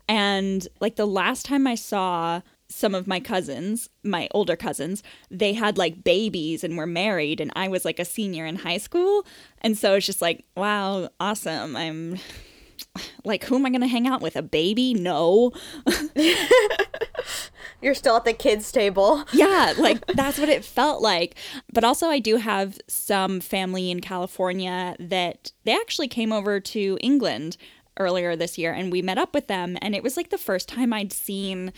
And 0.08 0.66
like 0.80 0.96
the 0.96 1.06
last 1.06 1.44
time 1.44 1.66
I 1.66 1.74
saw 1.74 2.40
some 2.68 2.94
of 2.94 3.06
my 3.06 3.20
cousins, 3.20 3.90
my 4.02 4.28
older 4.32 4.56
cousins, 4.56 5.02
they 5.30 5.52
had 5.52 5.76
like 5.76 6.02
babies 6.02 6.64
and 6.64 6.76
were 6.76 6.86
married 6.86 7.40
and 7.40 7.52
I 7.54 7.68
was 7.68 7.84
like 7.84 7.98
a 7.98 8.04
senior 8.04 8.46
in 8.46 8.56
high 8.56 8.78
school. 8.78 9.26
And 9.60 9.76
so 9.76 9.94
it's 9.94 10.06
just 10.06 10.22
like, 10.22 10.44
wow, 10.56 11.10
awesome. 11.20 11.76
I'm 11.76 12.18
like 13.24 13.44
who 13.44 13.56
am 13.56 13.66
I 13.66 13.70
going 13.70 13.80
to 13.80 13.86
hang 13.86 14.06
out 14.06 14.20
with? 14.22 14.36
A 14.36 14.42
baby? 14.42 14.94
No. 14.94 15.52
You're 17.80 17.94
still 17.94 18.16
at 18.16 18.24
the 18.24 18.32
kids' 18.32 18.70
table. 18.70 19.24
yeah, 19.32 19.74
like 19.78 20.06
that's 20.06 20.38
what 20.38 20.48
it 20.48 20.64
felt 20.64 21.02
like. 21.02 21.34
But 21.72 21.84
also, 21.84 22.08
I 22.08 22.18
do 22.18 22.36
have 22.36 22.78
some 22.88 23.40
family 23.40 23.90
in 23.90 24.00
California 24.00 24.96
that 25.00 25.52
they 25.64 25.74
actually 25.74 26.08
came 26.08 26.32
over 26.32 26.60
to 26.60 26.98
England 27.00 27.56
earlier 27.98 28.36
this 28.36 28.56
year 28.56 28.72
and 28.72 28.90
we 28.90 29.02
met 29.02 29.18
up 29.18 29.34
with 29.34 29.48
them. 29.48 29.76
And 29.82 29.94
it 29.94 30.02
was 30.02 30.16
like 30.16 30.30
the 30.30 30.38
first 30.38 30.68
time 30.68 30.92
I'd 30.92 31.12
seen 31.12 31.72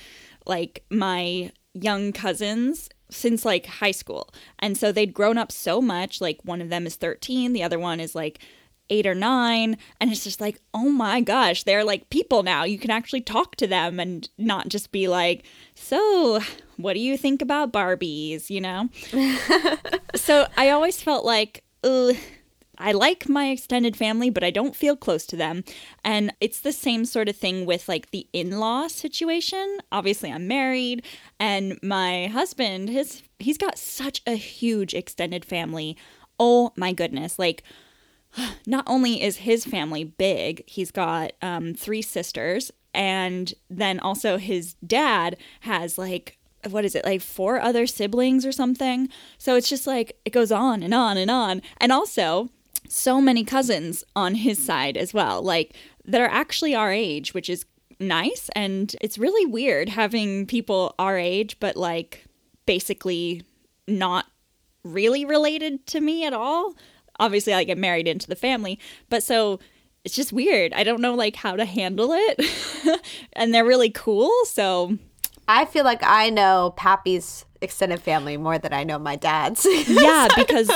like 0.46 0.84
my 0.90 1.50
young 1.72 2.12
cousins 2.12 2.88
since 3.10 3.44
like 3.44 3.66
high 3.66 3.90
school. 3.90 4.32
And 4.58 4.76
so 4.76 4.92
they'd 4.92 5.14
grown 5.14 5.38
up 5.38 5.50
so 5.50 5.80
much. 5.80 6.20
Like 6.20 6.38
one 6.42 6.60
of 6.60 6.68
them 6.68 6.86
is 6.86 6.96
13, 6.96 7.52
the 7.52 7.62
other 7.62 7.78
one 7.78 8.00
is 8.00 8.14
like 8.14 8.40
eight 8.90 9.06
or 9.06 9.14
nine 9.14 9.76
and 10.00 10.10
it's 10.10 10.24
just 10.24 10.40
like 10.40 10.60
oh 10.74 10.90
my 10.90 11.20
gosh 11.20 11.62
they're 11.62 11.84
like 11.84 12.10
people 12.10 12.42
now 12.42 12.64
you 12.64 12.78
can 12.78 12.90
actually 12.90 13.20
talk 13.20 13.56
to 13.56 13.66
them 13.66 13.98
and 13.98 14.28
not 14.38 14.68
just 14.68 14.92
be 14.92 15.08
like 15.08 15.44
so 15.74 16.40
what 16.76 16.94
do 16.94 17.00
you 17.00 17.16
think 17.16 17.40
about 17.40 17.72
barbies 17.72 18.50
you 18.50 18.60
know 18.60 18.88
so 20.14 20.46
i 20.56 20.70
always 20.70 21.00
felt 21.00 21.24
like 21.24 21.64
Ugh, 21.84 22.16
I 22.78 22.92
like 22.92 23.28
my 23.28 23.50
extended 23.50 23.96
family, 23.96 24.30
but 24.30 24.42
I 24.42 24.50
don't 24.50 24.74
feel 24.74 24.96
close 24.96 25.26
to 25.26 25.36
them. 25.36 25.64
And 26.02 26.32
it's 26.40 26.60
the 26.60 26.72
same 26.72 27.04
sort 27.04 27.28
of 27.28 27.36
thing 27.36 27.66
with 27.66 27.88
like 27.88 28.10
the 28.10 28.26
in 28.32 28.58
law 28.58 28.88
situation. 28.88 29.78
Obviously, 29.92 30.32
I'm 30.32 30.48
married, 30.48 31.04
and 31.38 31.78
my 31.82 32.28
husband, 32.28 32.88
his 32.88 33.22
he's 33.38 33.58
got 33.58 33.78
such 33.78 34.22
a 34.26 34.34
huge 34.34 34.94
extended 34.94 35.44
family. 35.44 35.96
Oh 36.38 36.72
my 36.76 36.92
goodness. 36.92 37.38
Like, 37.38 37.62
not 38.66 38.84
only 38.86 39.22
is 39.22 39.38
his 39.38 39.64
family 39.64 40.04
big, 40.04 40.62
he's 40.66 40.90
got 40.90 41.32
um, 41.42 41.74
three 41.74 42.02
sisters, 42.02 42.70
and 42.92 43.54
then 43.68 43.98
also 43.98 44.36
his 44.36 44.74
dad 44.86 45.36
has 45.60 45.98
like 45.98 46.38
what 46.70 46.84
is 46.84 46.94
it 46.94 47.04
like 47.04 47.20
four 47.20 47.60
other 47.60 47.86
siblings 47.86 48.46
or 48.46 48.52
something? 48.52 49.08
So 49.38 49.56
it's 49.56 49.68
just 49.68 49.86
like 49.86 50.16
it 50.24 50.30
goes 50.30 50.50
on 50.52 50.82
and 50.82 50.94
on 50.94 51.16
and 51.16 51.30
on. 51.30 51.62
And 51.78 51.92
also 51.92 52.48
so 52.88 53.20
many 53.20 53.44
cousins 53.44 54.04
on 54.14 54.34
his 54.36 54.62
side 54.64 54.96
as 54.96 55.14
well 55.14 55.42
like 55.42 55.74
that 56.04 56.20
are 56.20 56.28
actually 56.28 56.74
our 56.74 56.92
age 56.92 57.34
which 57.34 57.48
is 57.48 57.64
nice. 58.00 58.48
And 58.54 58.94
it's 59.00 59.18
really 59.18 59.46
weird 59.46 59.88
having 59.90 60.46
people 60.46 60.94
our 60.98 61.18
age 61.18 61.58
but 61.60 61.76
like 61.76 62.24
basically 62.66 63.42
not 63.86 64.26
really 64.82 65.24
related 65.24 65.86
to 65.86 66.00
me 66.00 66.24
at 66.24 66.32
all 66.32 66.74
obviously 67.18 67.54
I 67.54 67.64
get 67.64 67.78
married 67.78 68.08
into 68.08 68.28
the 68.28 68.36
family 68.36 68.78
but 69.08 69.22
so 69.22 69.60
it's 70.04 70.14
just 70.14 70.32
weird 70.34 70.74
i 70.74 70.84
don't 70.84 71.00
know 71.00 71.14
like 71.14 71.34
how 71.36 71.56
to 71.56 71.64
handle 71.64 72.10
it 72.12 73.00
and 73.32 73.54
they're 73.54 73.64
really 73.64 73.90
cool 73.90 74.30
so 74.44 74.98
I 75.46 75.64
feel 75.66 75.84
like 75.84 76.02
I 76.02 76.30
know 76.30 76.72
Pappy's 76.76 77.44
extended 77.60 78.00
family 78.00 78.36
more 78.36 78.58
than 78.58 78.72
I 78.72 78.84
know 78.84 78.98
my 78.98 79.16
dad's. 79.16 79.66
yeah, 79.88 80.28
because 80.36 80.70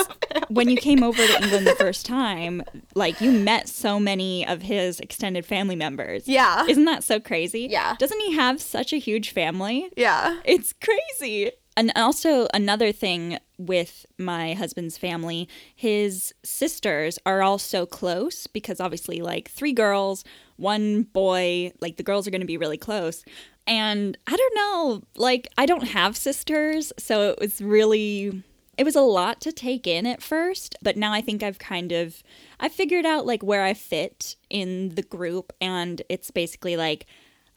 when 0.48 0.68
you 0.68 0.76
came 0.76 1.02
over 1.02 1.24
to 1.26 1.42
England 1.42 1.66
the 1.66 1.74
first 1.74 2.06
time, 2.06 2.62
like 2.94 3.20
you 3.20 3.32
met 3.32 3.68
so 3.68 3.98
many 3.98 4.46
of 4.46 4.62
his 4.62 5.00
extended 5.00 5.46
family 5.46 5.76
members. 5.76 6.26
Yeah. 6.28 6.66
Isn't 6.66 6.84
that 6.86 7.04
so 7.04 7.20
crazy? 7.20 7.68
Yeah. 7.70 7.96
Doesn't 7.98 8.20
he 8.20 8.34
have 8.34 8.60
such 8.60 8.92
a 8.92 8.98
huge 8.98 9.30
family? 9.30 9.90
yeah. 9.96 10.40
It's 10.44 10.72
crazy. 10.72 11.52
And 11.78 11.92
also, 11.94 12.48
another 12.52 12.90
thing 12.90 13.38
with 13.56 14.04
my 14.18 14.54
husband's 14.54 14.98
family, 14.98 15.48
his 15.76 16.34
sisters 16.42 17.20
are 17.24 17.40
all 17.40 17.56
so 17.58 17.86
close 17.86 18.48
because 18.48 18.80
obviously, 18.80 19.20
like 19.20 19.48
three 19.48 19.72
girls, 19.72 20.24
one 20.56 21.04
boy, 21.04 21.70
like 21.80 21.96
the 21.96 22.02
girls 22.02 22.26
are 22.26 22.32
going 22.32 22.40
to 22.40 22.48
be 22.48 22.56
really 22.56 22.78
close. 22.78 23.24
And 23.64 24.18
I 24.26 24.34
don't 24.34 24.54
know, 24.56 25.02
like, 25.14 25.46
I 25.56 25.66
don't 25.66 25.84
have 25.84 26.16
sisters, 26.16 26.92
so 26.98 27.30
it 27.30 27.38
was 27.38 27.62
really. 27.62 28.42
It 28.76 28.84
was 28.84 28.96
a 28.96 29.00
lot 29.00 29.40
to 29.42 29.52
take 29.52 29.86
in 29.86 30.04
at 30.04 30.22
first, 30.22 30.76
but 30.82 30.96
now 30.96 31.12
I 31.12 31.20
think 31.20 31.44
I've 31.44 31.60
kind 31.60 31.92
of 31.92 32.24
I 32.58 32.68
figured 32.68 33.06
out 33.06 33.24
like 33.24 33.42
where 33.44 33.62
I 33.62 33.74
fit 33.74 34.34
in 34.50 34.96
the 34.96 35.02
group 35.02 35.52
and 35.60 36.02
it's 36.08 36.30
basically 36.30 36.76
like 36.76 37.06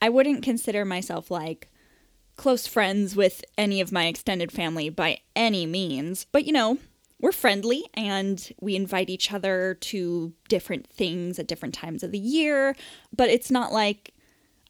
I 0.01 0.09
wouldn't 0.09 0.43
consider 0.43 0.83
myself 0.83 1.29
like 1.29 1.71
close 2.41 2.65
friends 2.65 3.15
with 3.15 3.45
any 3.55 3.79
of 3.81 3.91
my 3.91 4.07
extended 4.07 4.51
family 4.51 4.89
by 4.89 5.19
any 5.35 5.63
means, 5.67 6.25
but 6.31 6.43
you 6.43 6.51
know, 6.51 6.79
we're 7.19 7.31
friendly 7.31 7.83
and 7.93 8.51
we 8.59 8.75
invite 8.75 9.11
each 9.11 9.31
other 9.31 9.75
to 9.75 10.33
different 10.49 10.87
things 10.87 11.37
at 11.37 11.45
different 11.45 11.75
times 11.75 12.01
of 12.01 12.11
the 12.11 12.17
year, 12.17 12.75
but 13.15 13.29
it's 13.29 13.51
not 13.51 13.71
like 13.71 14.15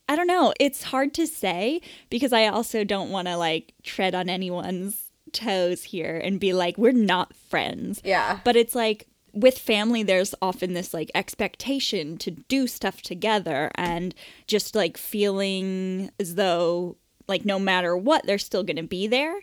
I 0.09 0.17
don't 0.17 0.27
know, 0.27 0.53
it's 0.59 0.83
hard 0.83 1.13
to 1.13 1.25
say 1.25 1.79
because 2.09 2.33
I 2.33 2.47
also 2.47 2.83
don't 2.83 3.09
want 3.09 3.29
to 3.29 3.37
like 3.37 3.73
tread 3.83 4.13
on 4.13 4.27
anyone's 4.27 5.09
toes 5.31 5.83
here 5.83 6.19
and 6.21 6.41
be 6.41 6.51
like 6.51 6.77
we're 6.77 6.91
not 6.91 7.33
friends. 7.33 8.01
Yeah. 8.03 8.41
But 8.43 8.57
it's 8.57 8.75
like 8.75 9.07
with 9.33 9.57
family, 9.57 10.03
there's 10.03 10.35
often 10.41 10.73
this 10.73 10.93
like 10.93 11.09
expectation 11.15 12.17
to 12.17 12.31
do 12.31 12.67
stuff 12.67 13.01
together 13.01 13.71
and 13.75 14.13
just 14.45 14.75
like 14.75 14.97
feeling 14.97 16.11
as 16.19 16.35
though, 16.35 16.97
like, 17.31 17.45
no 17.45 17.57
matter 17.57 17.97
what, 17.97 18.25
they're 18.25 18.37
still 18.37 18.63
going 18.63 18.75
to 18.75 18.83
be 18.83 19.07
there. 19.07 19.41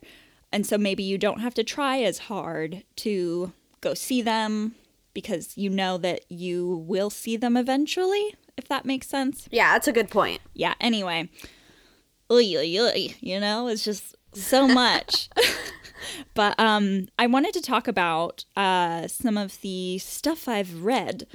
And 0.52 0.66
so 0.66 0.78
maybe 0.78 1.02
you 1.02 1.18
don't 1.18 1.40
have 1.40 1.54
to 1.54 1.64
try 1.64 1.98
as 2.02 2.18
hard 2.18 2.84
to 2.96 3.52
go 3.80 3.94
see 3.94 4.22
them 4.22 4.74
because 5.14 5.56
you 5.56 5.70
know 5.70 5.98
that 5.98 6.24
you 6.28 6.84
will 6.86 7.10
see 7.10 7.36
them 7.36 7.56
eventually, 7.56 8.34
if 8.56 8.68
that 8.68 8.84
makes 8.84 9.08
sense. 9.08 9.48
Yeah, 9.50 9.72
that's 9.72 9.88
a 9.88 9.92
good 9.92 10.10
point. 10.10 10.40
Yeah, 10.54 10.74
anyway. 10.80 11.28
Oy, 12.30 12.56
oy, 12.56 12.78
oy, 12.78 13.14
you 13.20 13.40
know, 13.40 13.68
it's 13.68 13.84
just 13.84 14.14
so 14.34 14.68
much. 14.68 15.28
but 16.34 16.58
um, 16.60 17.08
I 17.18 17.26
wanted 17.26 17.54
to 17.54 17.62
talk 17.62 17.88
about 17.88 18.44
uh, 18.54 19.08
some 19.08 19.36
of 19.38 19.60
the 19.62 19.98
stuff 19.98 20.46
I've 20.46 20.82
read 20.82 21.26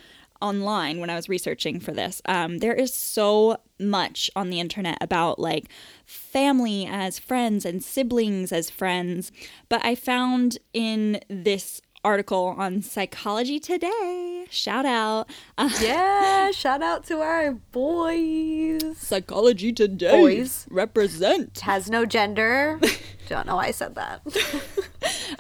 online 0.43 0.99
when 0.99 1.09
I 1.09 1.15
was 1.15 1.29
researching 1.29 1.79
for 1.79 1.91
this. 1.91 2.21
Um, 2.25 2.59
there 2.59 2.73
is 2.73 2.93
so 2.93 3.57
much 3.79 4.29
on 4.35 4.49
the 4.49 4.59
internet 4.59 4.97
about 5.01 5.39
like 5.39 5.65
family 6.05 6.85
as 6.85 7.17
friends 7.17 7.65
and 7.65 7.83
siblings 7.83 8.51
as 8.51 8.69
friends. 8.69 9.31
But 9.69 9.83
I 9.85 9.95
found 9.95 10.57
in 10.73 11.21
this 11.29 11.81
article 12.05 12.53
on 12.57 12.81
Psychology 12.81 13.59
Today, 13.61 14.45
shout 14.49 14.85
out, 14.85 15.29
uh, 15.57 15.69
Yeah, 15.81 16.51
shout 16.51 16.83
out 16.83 17.05
to 17.05 17.21
our 17.21 17.53
boys. 17.53 18.97
Psychology 18.97 19.71
Today, 19.71 20.19
Boys. 20.19 20.67
represent. 20.69 21.61
Has 21.61 21.89
no 21.89 22.05
gender. 22.05 22.79
Don't 23.29 23.47
know 23.47 23.55
why 23.55 23.67
I 23.67 23.71
said 23.71 23.95
that. 23.95 24.21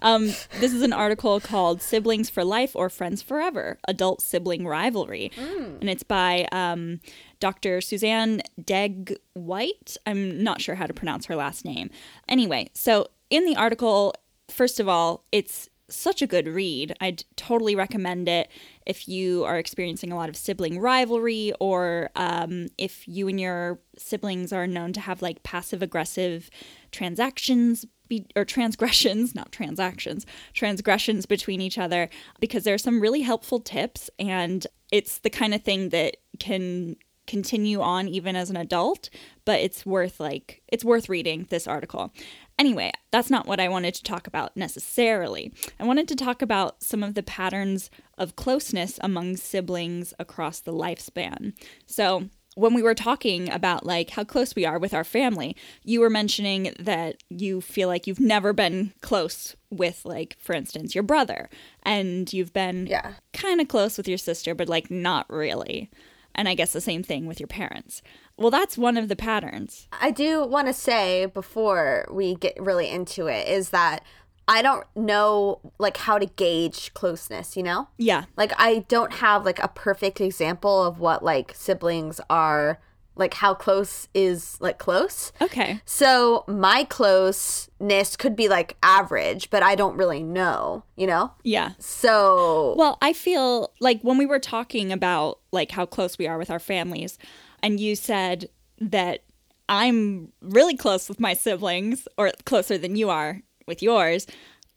Um, 0.03 0.25
this 0.59 0.73
is 0.73 0.81
an 0.81 0.93
article 0.93 1.39
called 1.39 1.81
Siblings 1.81 2.29
for 2.29 2.43
Life 2.43 2.75
or 2.75 2.89
Friends 2.89 3.21
Forever 3.21 3.79
Adult 3.87 4.21
Sibling 4.21 4.67
Rivalry. 4.67 5.31
And 5.79 5.89
it's 5.89 6.03
by 6.03 6.47
um, 6.51 6.99
Dr. 7.39 7.79
Suzanne 7.79 8.41
Deg 8.63 9.17
White. 9.33 9.97
I'm 10.05 10.43
not 10.43 10.61
sure 10.61 10.75
how 10.75 10.85
to 10.85 10.93
pronounce 10.93 11.25
her 11.27 11.35
last 11.35 11.63
name. 11.63 11.89
Anyway, 12.27 12.69
so 12.73 13.07
in 13.29 13.45
the 13.45 13.55
article, 13.55 14.13
first 14.49 14.79
of 14.79 14.89
all, 14.89 15.23
it's 15.31 15.69
such 15.89 16.21
a 16.21 16.27
good 16.27 16.47
read. 16.47 16.95
I'd 16.99 17.23
totally 17.35 17.75
recommend 17.75 18.27
it 18.27 18.49
if 18.85 19.07
you 19.07 19.43
are 19.45 19.57
experiencing 19.57 20.11
a 20.11 20.15
lot 20.15 20.29
of 20.29 20.35
sibling 20.35 20.79
rivalry 20.79 21.53
or 21.59 22.09
um, 22.15 22.67
if 22.77 23.07
you 23.07 23.27
and 23.27 23.39
your 23.39 23.79
siblings 23.97 24.51
are 24.51 24.67
known 24.67 24.91
to 24.93 24.99
have 24.99 25.21
like 25.21 25.43
passive 25.43 25.81
aggressive 25.81 26.49
transactions 26.91 27.85
be- 28.19 28.27
or 28.35 28.45
transgressions, 28.45 29.35
not 29.39 29.51
transactions, 29.51 30.25
transgressions 30.53 31.25
between 31.25 31.61
each 31.61 31.77
other, 31.77 32.09
because 32.39 32.63
there 32.63 32.73
are 32.73 32.79
some 32.79 32.99
really 32.99 33.21
helpful 33.21 33.59
tips 33.59 34.09
and 34.19 34.67
it's 34.91 35.19
the 35.19 35.29
kind 35.29 35.53
of 35.53 35.63
thing 35.63 35.89
that 35.89 36.17
can 36.39 36.95
continue 37.25 37.79
on 37.79 38.07
even 38.09 38.35
as 38.35 38.49
an 38.49 38.57
adult 38.57 39.09
but 39.45 39.61
it's 39.61 39.85
worth 39.85 40.19
like 40.19 40.61
it's 40.67 40.83
worth 40.83 41.07
reading 41.07 41.47
this 41.49 41.67
article. 41.67 42.11
Anyway 42.59 42.91
that's 43.11 43.29
not 43.29 43.47
what 43.47 43.61
i 43.61 43.69
wanted 43.69 43.93
to 43.93 44.03
talk 44.03 44.27
about 44.27 44.55
necessarily. 44.57 45.53
I 45.79 45.85
wanted 45.85 46.07
to 46.09 46.15
talk 46.15 46.41
about 46.41 46.83
some 46.83 47.01
of 47.01 47.13
the 47.13 47.23
patterns 47.23 47.89
of 48.17 48.35
closeness 48.35 48.99
among 49.01 49.37
siblings 49.37 50.13
across 50.19 50.59
the 50.59 50.73
lifespan. 50.73 51.53
So 51.85 52.29
when 52.55 52.73
we 52.73 52.83
were 52.83 52.93
talking 52.95 53.51
about 53.51 53.85
like 53.85 54.11
how 54.11 54.23
close 54.23 54.55
we 54.55 54.65
are 54.65 54.77
with 54.79 54.93
our 54.93 55.03
family 55.03 55.55
you 55.83 55.99
were 55.99 56.09
mentioning 56.09 56.73
that 56.79 57.15
you 57.29 57.59
feel 57.61 57.87
like 57.87 58.05
you've 58.07 58.19
never 58.19 58.53
been 58.53 58.93
close 59.01 59.55
with 59.69 60.03
like 60.05 60.37
for 60.39 60.53
instance 60.53 60.93
your 60.93 61.03
brother 61.03 61.49
and 61.83 62.31
you've 62.31 62.53
been 62.53 62.85
Yeah. 62.87 63.13
kind 63.33 63.59
of 63.59 63.67
close 63.67 63.97
with 63.97 64.07
your 64.07 64.17
sister 64.17 64.53
but 64.53 64.69
like 64.69 64.91
not 64.91 65.25
really 65.29 65.89
and 66.35 66.49
I 66.49 66.55
guess 66.55 66.73
the 66.73 66.81
same 66.81 67.03
thing 67.03 67.27
with 67.27 67.39
your 67.39 67.45
parents. 67.45 68.01
Well, 68.37 68.49
that's 68.49 68.75
one 68.75 68.97
of 68.97 69.07
the 69.07 69.15
patterns. 69.15 69.87
I 69.91 70.09
do 70.09 70.43
want 70.43 70.65
to 70.65 70.73
say 70.73 71.27
before 71.27 72.07
we 72.09 72.33
get 72.33 72.59
really 72.59 72.89
into 72.89 73.27
it 73.27 73.47
is 73.47 73.69
that 73.69 74.03
I 74.47 74.61
don't 74.61 74.85
know 74.95 75.59
like 75.79 75.97
how 75.97 76.17
to 76.17 76.25
gauge 76.25 76.93
closeness, 76.93 77.55
you 77.55 77.63
know? 77.63 77.87
Yeah. 77.97 78.25
Like 78.35 78.53
I 78.57 78.79
don't 78.87 79.13
have 79.13 79.45
like 79.45 79.59
a 79.59 79.67
perfect 79.67 80.19
example 80.19 80.83
of 80.83 80.99
what 80.99 81.23
like 81.23 81.53
siblings 81.55 82.19
are 82.29 82.79
like 83.15 83.35
how 83.35 83.53
close 83.53 84.07
is 84.13 84.57
like 84.59 84.79
close. 84.79 85.31
Okay. 85.39 85.81
So 85.85 86.43
my 86.47 86.83
closeness 86.83 88.15
could 88.15 88.35
be 88.35 88.49
like 88.49 88.75
average, 88.81 89.49
but 89.49 89.63
I 89.63 89.75
don't 89.75 89.95
really 89.95 90.23
know, 90.23 90.83
you 90.95 91.07
know? 91.07 91.31
Yeah. 91.43 91.71
So 91.79 92.75
Well, 92.77 92.97
I 93.01 93.13
feel 93.13 93.71
like 93.79 94.01
when 94.01 94.17
we 94.17 94.25
were 94.25 94.39
talking 94.39 94.91
about 94.91 95.39
like 95.51 95.71
how 95.71 95.85
close 95.85 96.17
we 96.17 96.27
are 96.27 96.37
with 96.37 96.49
our 96.49 96.59
families, 96.59 97.17
and 97.61 97.79
you 97.79 97.95
said 97.95 98.49
that 98.79 99.23
I'm 99.69 100.33
really 100.41 100.75
close 100.75 101.07
with 101.07 101.19
my 101.19 101.33
siblings, 101.33 102.07
or 102.17 102.31
closer 102.45 102.77
than 102.77 102.95
you 102.95 103.09
are 103.09 103.41
with 103.67 103.81
yours, 103.81 104.27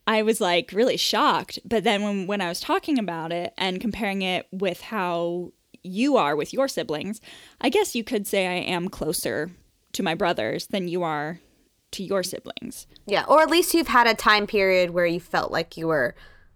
I 0.07 0.23
was 0.23 0.41
like 0.41 0.73
really 0.73 0.97
shocked. 0.97 1.59
But 1.65 1.85
then 1.85 2.03
when 2.03 2.27
when 2.27 2.41
I 2.41 2.49
was 2.49 2.61
talking 2.61 2.99
about 2.99 3.33
it 3.33 3.53
and 3.59 3.81
comparing 3.81 4.23
it 4.23 4.47
with 4.53 4.81
how 4.81 5.53
you 5.83 6.17
are 6.17 6.37
with 6.37 6.53
your 6.53 6.69
siblings, 6.69 7.21
I 7.61 7.69
guess 7.69 7.95
you 7.95 8.05
could 8.05 8.27
say 8.27 8.47
I 8.47 8.61
am 8.61 8.89
closer 8.89 9.51
to 9.93 10.03
my 10.03 10.15
brothers 10.15 10.67
than 10.67 10.89
you 10.89 11.03
are 11.03 11.41
to 11.93 12.03
your 12.03 12.23
siblings. 12.23 12.87
Yeah, 13.07 13.25
or 13.29 13.43
at 13.43 13.51
least 13.51 13.75
you've 13.75 13.89
had 13.89 14.07
a 14.07 14.15
time 14.15 14.47
period 14.47 14.91
where 14.91 15.07
you 15.07 15.21
felt 15.21 15.51
like 15.51 15.77
you 15.77 15.87
were 15.87 16.15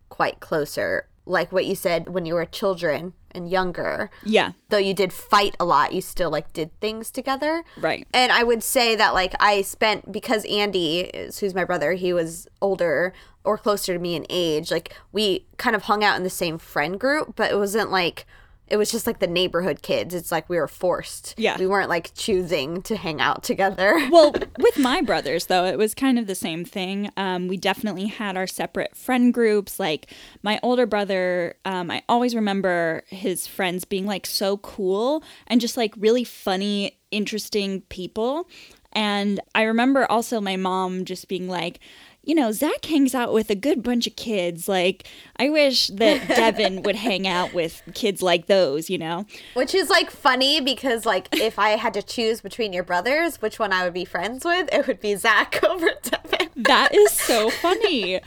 quite 0.08 0.40
closer 0.40 1.06
like 1.24 1.52
what 1.52 1.64
you 1.64 1.74
said 1.74 2.08
when 2.08 2.26
you 2.26 2.34
were 2.34 2.44
children 2.44 3.12
and 3.34 3.50
younger. 3.50 4.10
Yeah. 4.24 4.52
Though 4.68 4.78
you 4.78 4.94
did 4.94 5.12
fight 5.12 5.56
a 5.58 5.64
lot, 5.64 5.92
you 5.92 6.00
still 6.00 6.30
like 6.30 6.52
did 6.52 6.78
things 6.80 7.10
together. 7.10 7.64
Right. 7.76 8.06
And 8.12 8.32
I 8.32 8.42
would 8.42 8.62
say 8.62 8.96
that 8.96 9.14
like 9.14 9.34
I 9.40 9.62
spent 9.62 10.12
because 10.12 10.44
Andy 10.46 11.00
is 11.00 11.38
who's 11.38 11.54
my 11.54 11.64
brother, 11.64 11.92
he 11.92 12.12
was 12.12 12.48
older 12.60 13.12
or 13.44 13.56
closer 13.58 13.94
to 13.94 13.98
me 13.98 14.14
in 14.14 14.26
age. 14.28 14.70
Like 14.70 14.94
we 15.12 15.46
kind 15.56 15.74
of 15.74 15.82
hung 15.82 16.04
out 16.04 16.16
in 16.16 16.22
the 16.22 16.30
same 16.30 16.58
friend 16.58 16.98
group, 16.98 17.34
but 17.36 17.50
it 17.50 17.56
wasn't 17.56 17.90
like 17.90 18.26
it 18.70 18.76
was 18.76 18.90
just 18.90 19.06
like 19.06 19.18
the 19.18 19.26
neighborhood 19.26 19.82
kids. 19.82 20.14
It's 20.14 20.30
like 20.30 20.48
we 20.48 20.56
were 20.56 20.68
forced. 20.68 21.34
Yeah. 21.36 21.58
We 21.58 21.66
weren't 21.66 21.88
like 21.88 22.12
choosing 22.14 22.82
to 22.82 22.96
hang 22.96 23.20
out 23.20 23.42
together. 23.42 23.98
well, 24.10 24.32
with 24.58 24.78
my 24.78 25.02
brothers, 25.02 25.46
though, 25.46 25.64
it 25.64 25.76
was 25.76 25.92
kind 25.92 26.18
of 26.18 26.28
the 26.28 26.36
same 26.36 26.64
thing. 26.64 27.10
Um, 27.16 27.48
we 27.48 27.56
definitely 27.56 28.06
had 28.06 28.36
our 28.36 28.46
separate 28.46 28.96
friend 28.96 29.34
groups. 29.34 29.80
Like 29.80 30.06
my 30.42 30.60
older 30.62 30.86
brother, 30.86 31.56
um, 31.64 31.90
I 31.90 32.02
always 32.08 32.34
remember 32.34 33.02
his 33.08 33.46
friends 33.46 33.84
being 33.84 34.06
like 34.06 34.24
so 34.24 34.58
cool 34.58 35.24
and 35.48 35.60
just 35.60 35.76
like 35.76 35.92
really 35.98 36.24
funny, 36.24 36.98
interesting 37.10 37.80
people. 37.82 38.48
And 38.92 39.40
I 39.54 39.62
remember 39.62 40.10
also 40.10 40.40
my 40.40 40.56
mom 40.56 41.04
just 41.04 41.28
being 41.28 41.48
like, 41.48 41.80
you 42.22 42.34
know, 42.34 42.52
Zach 42.52 42.84
hangs 42.84 43.14
out 43.14 43.32
with 43.32 43.50
a 43.50 43.54
good 43.54 43.82
bunch 43.82 44.06
of 44.06 44.14
kids. 44.14 44.68
Like, 44.68 45.08
I 45.36 45.48
wish 45.48 45.88
that 45.88 46.28
Devin 46.28 46.82
would 46.82 46.96
hang 46.96 47.26
out 47.26 47.54
with 47.54 47.82
kids 47.94 48.20
like 48.22 48.46
those, 48.46 48.90
you 48.90 48.98
know? 48.98 49.26
Which 49.54 49.74
is 49.74 49.88
like 49.88 50.10
funny 50.10 50.60
because 50.60 51.06
like 51.06 51.28
if 51.32 51.58
I 51.58 51.70
had 51.70 51.94
to 51.94 52.02
choose 52.02 52.40
between 52.40 52.72
your 52.72 52.84
brothers, 52.84 53.40
which 53.40 53.58
one 53.58 53.72
I 53.72 53.84
would 53.84 53.94
be 53.94 54.04
friends 54.04 54.44
with, 54.44 54.68
it 54.72 54.86
would 54.86 55.00
be 55.00 55.16
Zach 55.16 55.62
over 55.68 55.88
Devin. 56.02 56.50
That 56.56 56.94
is 56.94 57.10
so 57.12 57.50
funny. 57.50 58.20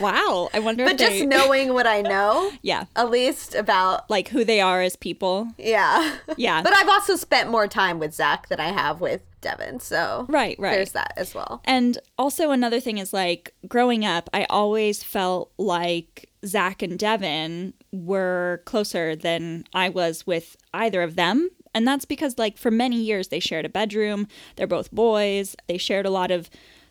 Wow. 0.00 0.48
I 0.52 0.58
wonder 0.60 0.84
But 0.84 0.94
if 0.94 0.98
just 0.98 1.12
they, 1.12 1.26
knowing 1.26 1.72
what 1.72 1.86
I 1.86 2.00
know, 2.02 2.50
yeah, 2.62 2.84
at 2.96 3.10
least 3.10 3.54
about 3.54 4.08
like 4.10 4.28
who 4.28 4.44
they 4.44 4.60
are 4.60 4.82
as 4.82 4.96
people. 4.96 5.48
yeah. 5.58 6.16
Yeah. 6.36 6.62
But 6.62 6.74
I've 6.74 6.88
also 6.88 7.16
spent 7.16 7.50
more 7.50 7.68
time 7.68 7.98
with 7.98 8.14
Zach 8.14 8.48
than 8.48 8.60
I 8.60 8.68
have 8.72 9.00
with 9.00 9.22
Devin, 9.40 9.80
so 9.80 10.26
Right, 10.28 10.56
right. 10.58 10.72
There's 10.72 10.92
that 10.92 11.12
as 11.16 11.34
well. 11.34 11.60
And 11.64 11.98
also 12.18 12.50
another 12.50 12.80
thing 12.80 12.98
is 12.98 13.12
like 13.12 13.54
growing 13.68 14.04
up, 14.04 14.28
I 14.32 14.46
always 14.50 15.02
felt 15.02 15.52
like 15.58 16.28
Zach 16.44 16.82
and 16.82 16.98
Devin 16.98 17.74
were 17.92 18.62
closer 18.64 19.14
than 19.14 19.64
I 19.72 19.88
was 19.90 20.26
with 20.26 20.56
either 20.72 21.02
of 21.02 21.14
them. 21.14 21.50
And 21.74 21.86
that's 21.86 22.04
because 22.04 22.38
like 22.38 22.56
for 22.56 22.70
many 22.70 22.96
years 22.96 23.28
they 23.28 23.40
shared 23.40 23.64
a 23.64 23.68
bedroom. 23.68 24.28
They're 24.56 24.66
both 24.66 24.90
boys. 24.92 25.56
They 25.66 25.76
shared 25.78 26.06
a 26.06 26.10
lot 26.10 26.30
of 26.30 26.48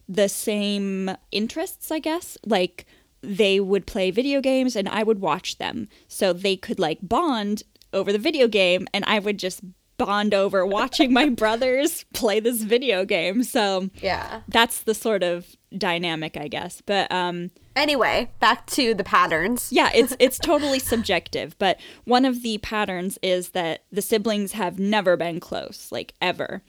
the 0.08 0.28
same 0.30 1.16
interests, 1.32 1.92
I 1.92 2.00
guess. 2.00 2.38
Like 2.46 2.86
they 3.22 3.60
would 3.60 3.86
play 3.88 4.12
video 4.12 4.42
games 4.42 4.76
and 4.76 4.90
I 4.90 5.04
would 5.04 5.20
watch 5.22 5.58
them. 5.58 5.88
So 6.08 6.34
they 6.34 6.56
could 6.58 6.80
like 6.80 7.00
bond 7.02 7.64
over 7.94 8.12
the 8.12 8.18
video 8.20 8.48
game 8.48 8.88
and 8.94 9.06
I 9.06 9.20
would 9.20 9.40
just 9.40 9.62
bond 9.98 10.34
over 10.34 10.66
watching 10.80 11.14
my 11.14 11.30
brothers 11.30 12.04
play 12.14 12.40
this 12.40 12.64
video 12.64 13.06
game. 13.06 13.44
So 13.44 13.90
Yeah. 14.02 14.42
that's 14.50 14.82
the 14.82 14.94
sort 14.96 15.24
of 15.24 15.56
dynamic, 15.78 16.36
I 16.38 16.48
guess. 16.48 16.82
But 16.86 17.12
um 17.12 17.52
Anyway, 17.76 18.30
back 18.40 18.68
to 18.68 18.94
the 18.94 19.04
patterns. 19.04 19.70
yeah, 19.72 19.90
it's 19.96 20.16
it's 20.20 20.38
totally 20.38 20.80
subjective, 20.80 21.58
but 21.60 21.80
one 22.04 22.26
of 22.26 22.44
the 22.44 22.58
patterns 22.60 23.18
is 23.24 23.50
that 23.50 23.84
the 23.92 24.02
siblings 24.02 24.52
have 24.52 24.78
never 24.80 25.16
been 25.16 25.40
close, 25.40 25.92
like 25.92 26.14
ever. 26.22 26.62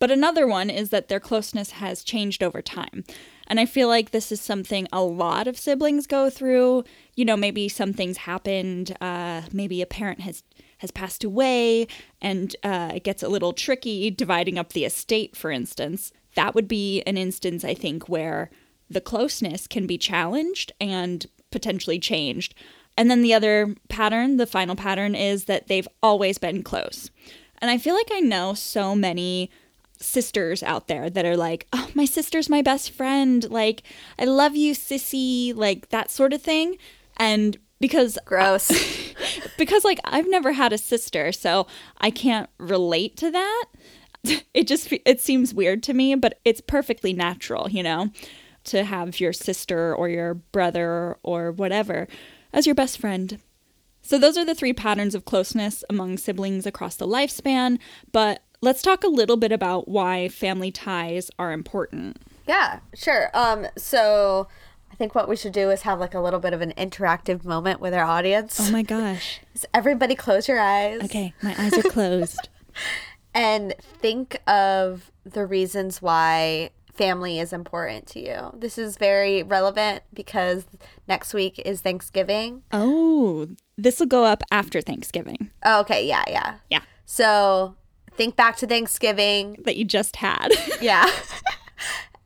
But 0.00 0.10
another 0.10 0.46
one 0.46 0.70
is 0.70 0.88
that 0.90 1.08
their 1.08 1.20
closeness 1.20 1.72
has 1.72 2.02
changed 2.02 2.42
over 2.42 2.60
time. 2.60 3.04
And 3.46 3.60
I 3.60 3.66
feel 3.66 3.86
like 3.86 4.10
this 4.10 4.32
is 4.32 4.40
something 4.40 4.88
a 4.92 5.02
lot 5.02 5.46
of 5.46 5.58
siblings 5.58 6.06
go 6.06 6.30
through. 6.30 6.84
You 7.14 7.24
know, 7.24 7.36
maybe 7.36 7.68
some 7.68 7.92
things 7.92 8.16
happened, 8.16 8.96
uh, 9.00 9.42
maybe 9.52 9.82
a 9.82 9.86
parent 9.86 10.20
has 10.20 10.42
has 10.78 10.90
passed 10.90 11.24
away 11.24 11.86
and 12.22 12.56
uh, 12.62 12.92
it 12.94 13.04
gets 13.04 13.22
a 13.22 13.28
little 13.28 13.52
tricky 13.52 14.10
dividing 14.10 14.58
up 14.58 14.72
the 14.72 14.86
estate, 14.86 15.36
for 15.36 15.50
instance. 15.50 16.10
That 16.36 16.54
would 16.54 16.66
be 16.66 17.02
an 17.02 17.18
instance, 17.18 17.64
I 17.64 17.74
think, 17.74 18.08
where 18.08 18.50
the 18.88 19.02
closeness 19.02 19.66
can 19.66 19.86
be 19.86 19.98
challenged 19.98 20.72
and 20.80 21.26
potentially 21.50 21.98
changed. 21.98 22.54
And 22.96 23.10
then 23.10 23.20
the 23.20 23.34
other 23.34 23.74
pattern, 23.90 24.38
the 24.38 24.46
final 24.46 24.74
pattern, 24.74 25.14
is 25.14 25.44
that 25.44 25.68
they've 25.68 25.88
always 26.02 26.38
been 26.38 26.62
close. 26.62 27.10
And 27.58 27.70
I 27.70 27.76
feel 27.76 27.94
like 27.94 28.10
I 28.10 28.20
know 28.20 28.54
so 28.54 28.94
many 28.94 29.50
sisters 30.00 30.62
out 30.62 30.88
there 30.88 31.10
that 31.10 31.24
are 31.24 31.36
like, 31.36 31.66
oh, 31.72 31.90
my 31.94 32.04
sister's 32.04 32.48
my 32.48 32.62
best 32.62 32.90
friend. 32.90 33.48
Like, 33.50 33.82
I 34.18 34.24
love 34.24 34.56
you, 34.56 34.74
sissy, 34.74 35.54
like 35.54 35.90
that 35.90 36.10
sort 36.10 36.32
of 36.32 36.42
thing. 36.42 36.78
And 37.16 37.58
because 37.80 38.18
Gross. 38.24 38.70
because 39.58 39.84
like 39.84 40.00
I've 40.04 40.28
never 40.28 40.52
had 40.52 40.72
a 40.72 40.78
sister, 40.78 41.32
so 41.32 41.66
I 41.98 42.10
can't 42.10 42.48
relate 42.58 43.16
to 43.18 43.30
that. 43.30 43.64
It 44.52 44.66
just 44.66 44.92
it 45.06 45.20
seems 45.20 45.54
weird 45.54 45.82
to 45.84 45.94
me, 45.94 46.14
but 46.14 46.38
it's 46.44 46.60
perfectly 46.60 47.14
natural, 47.14 47.70
you 47.70 47.82
know, 47.82 48.10
to 48.64 48.84
have 48.84 49.18
your 49.18 49.32
sister 49.32 49.94
or 49.94 50.10
your 50.10 50.34
brother 50.34 51.16
or 51.22 51.52
whatever 51.52 52.06
as 52.52 52.66
your 52.66 52.74
best 52.74 52.98
friend. 52.98 53.38
So 54.02 54.18
those 54.18 54.36
are 54.36 54.44
the 54.44 54.54
three 54.54 54.74
patterns 54.74 55.14
of 55.14 55.24
closeness 55.24 55.84
among 55.88 56.18
siblings 56.18 56.66
across 56.66 56.96
the 56.96 57.06
lifespan, 57.06 57.78
but 58.12 58.42
let's 58.62 58.82
talk 58.82 59.04
a 59.04 59.08
little 59.08 59.36
bit 59.36 59.52
about 59.52 59.88
why 59.88 60.28
family 60.28 60.70
ties 60.70 61.30
are 61.38 61.52
important. 61.52 62.18
yeah, 62.46 62.80
sure. 62.94 63.30
Um 63.34 63.66
so 63.76 64.48
I 64.92 64.96
think 64.96 65.14
what 65.14 65.28
we 65.28 65.36
should 65.36 65.52
do 65.52 65.70
is 65.70 65.82
have 65.82 66.00
like 66.00 66.14
a 66.14 66.20
little 66.20 66.40
bit 66.40 66.52
of 66.52 66.60
an 66.60 66.72
interactive 66.76 67.44
moment 67.44 67.80
with 67.80 67.94
our 67.94 68.04
audience. 68.04 68.58
Oh 68.60 68.70
my 68.70 68.82
gosh. 68.82 69.40
So 69.54 69.66
everybody 69.74 70.14
close 70.14 70.48
your 70.48 70.58
eyes. 70.58 71.02
Okay, 71.04 71.34
my 71.42 71.54
eyes 71.58 71.74
are 71.74 71.82
closed. 71.82 72.48
and 73.34 73.74
think 73.80 74.40
of 74.46 75.10
the 75.24 75.44
reasons 75.46 76.00
why 76.00 76.70
family 76.94 77.38
is 77.38 77.52
important 77.52 78.06
to 78.08 78.20
you. 78.20 78.52
This 78.56 78.78
is 78.78 78.96
very 78.96 79.42
relevant 79.42 80.02
because 80.14 80.64
next 81.08 81.34
week 81.34 81.58
is 81.58 81.80
Thanksgiving. 81.82 82.62
oh, 82.72 83.48
this 83.76 83.98
will 84.00 84.06
go 84.06 84.24
up 84.24 84.42
after 84.50 84.80
Thanksgiving. 84.80 85.50
Oh, 85.64 85.80
okay, 85.80 86.06
yeah, 86.06 86.24
yeah. 86.28 86.54
Yeah. 86.70 86.80
So 87.06 87.76
think 88.16 88.36
back 88.36 88.56
to 88.58 88.66
Thanksgiving. 88.66 89.56
That 89.64 89.76
you 89.76 89.84
just 89.84 90.16
had. 90.16 90.48
Yeah. 90.80 91.10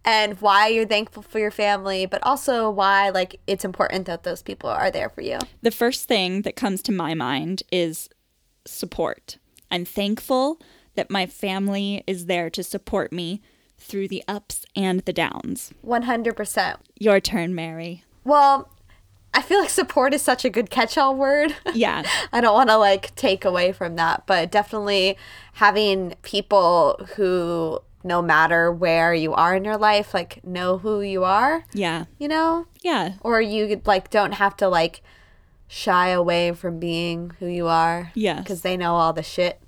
and 0.05 0.41
why 0.41 0.69
you're 0.69 0.87
thankful 0.87 1.23
for 1.23 1.39
your 1.39 1.51
family, 1.51 2.07
but 2.07 2.23
also 2.23 2.71
why 2.71 3.11
like 3.11 3.41
it's 3.47 3.65
important 3.65 4.07
that 4.07 4.23
those 4.23 4.43
people 4.43 4.69
are 4.71 4.91
there 4.91 5.09
for 5.09 5.23
you. 5.23 5.39
the 5.63 5.71
first 5.71 6.07
thing 6.07 6.43
that 6.43 6.57
comes 6.57 6.83
to 6.83 6.93
my 6.93 7.15
mind 7.15 7.63
is 7.73 8.09
support. 8.67 9.39
I'm 9.71 9.85
thankful 9.85 10.61
that 10.95 11.11
my 11.11 11.27
family 11.27 12.05
is 12.07 12.27
there 12.27 12.49
to 12.51 12.63
support 12.63 13.13
me 13.13 13.41
through 13.79 14.09
the 14.09 14.23
ups 14.29 14.65
and 14.77 15.01
the 15.01 15.13
downs. 15.13 15.73
100%. 15.85 16.77
Your 16.99 17.19
turn, 17.21 17.55
Mary. 17.55 18.05
Well, 18.23 18.71
I 19.35 19.43
feel 19.43 19.59
like 19.61 19.71
support 19.71 20.15
is 20.15 20.23
such 20.23 20.45
a 20.45 20.51
good 20.51 20.71
catch-all 20.71 21.15
word. 21.17 21.55
Yeah. 21.75 22.05
I 22.33 22.41
don't 22.41 22.55
want 22.55 22.71
to 22.71 22.77
like 22.79 23.15
take 23.17 23.45
away 23.45 23.73
from 23.73 23.97
that, 23.97 24.25
but 24.27 24.51
definitely 24.51 25.19
having 25.55 26.15
people 26.23 27.05
who 27.17 27.81
no 28.07 28.21
matter 28.23 28.71
where 28.71 29.15
you 29.15 29.33
are 29.33 29.57
in 29.57 29.65
your 29.65 29.79
life 29.79 30.13
like 30.15 30.45
know 30.45 30.79
who 30.79 31.01
you 31.01 31.25
are, 31.25 31.65
Yeah. 31.73 32.05
you 32.19 32.29
know? 32.29 32.67
Yeah. 32.83 33.15
Or 33.23 33.41
you 33.41 33.81
like 33.87 34.11
don't 34.11 34.33
have 34.33 34.57
to 34.59 34.69
like 34.69 35.03
shy 35.69 36.09
away 36.11 36.53
from 36.53 36.79
being 36.79 37.33
who 37.41 37.47
you 37.47 37.67
are. 37.67 38.13
Yes. 38.15 38.47
Cuz 38.47 38.61
they 38.61 38.77
know 38.77 38.95
all 38.95 39.13
the 39.15 39.23
shit. 39.23 39.59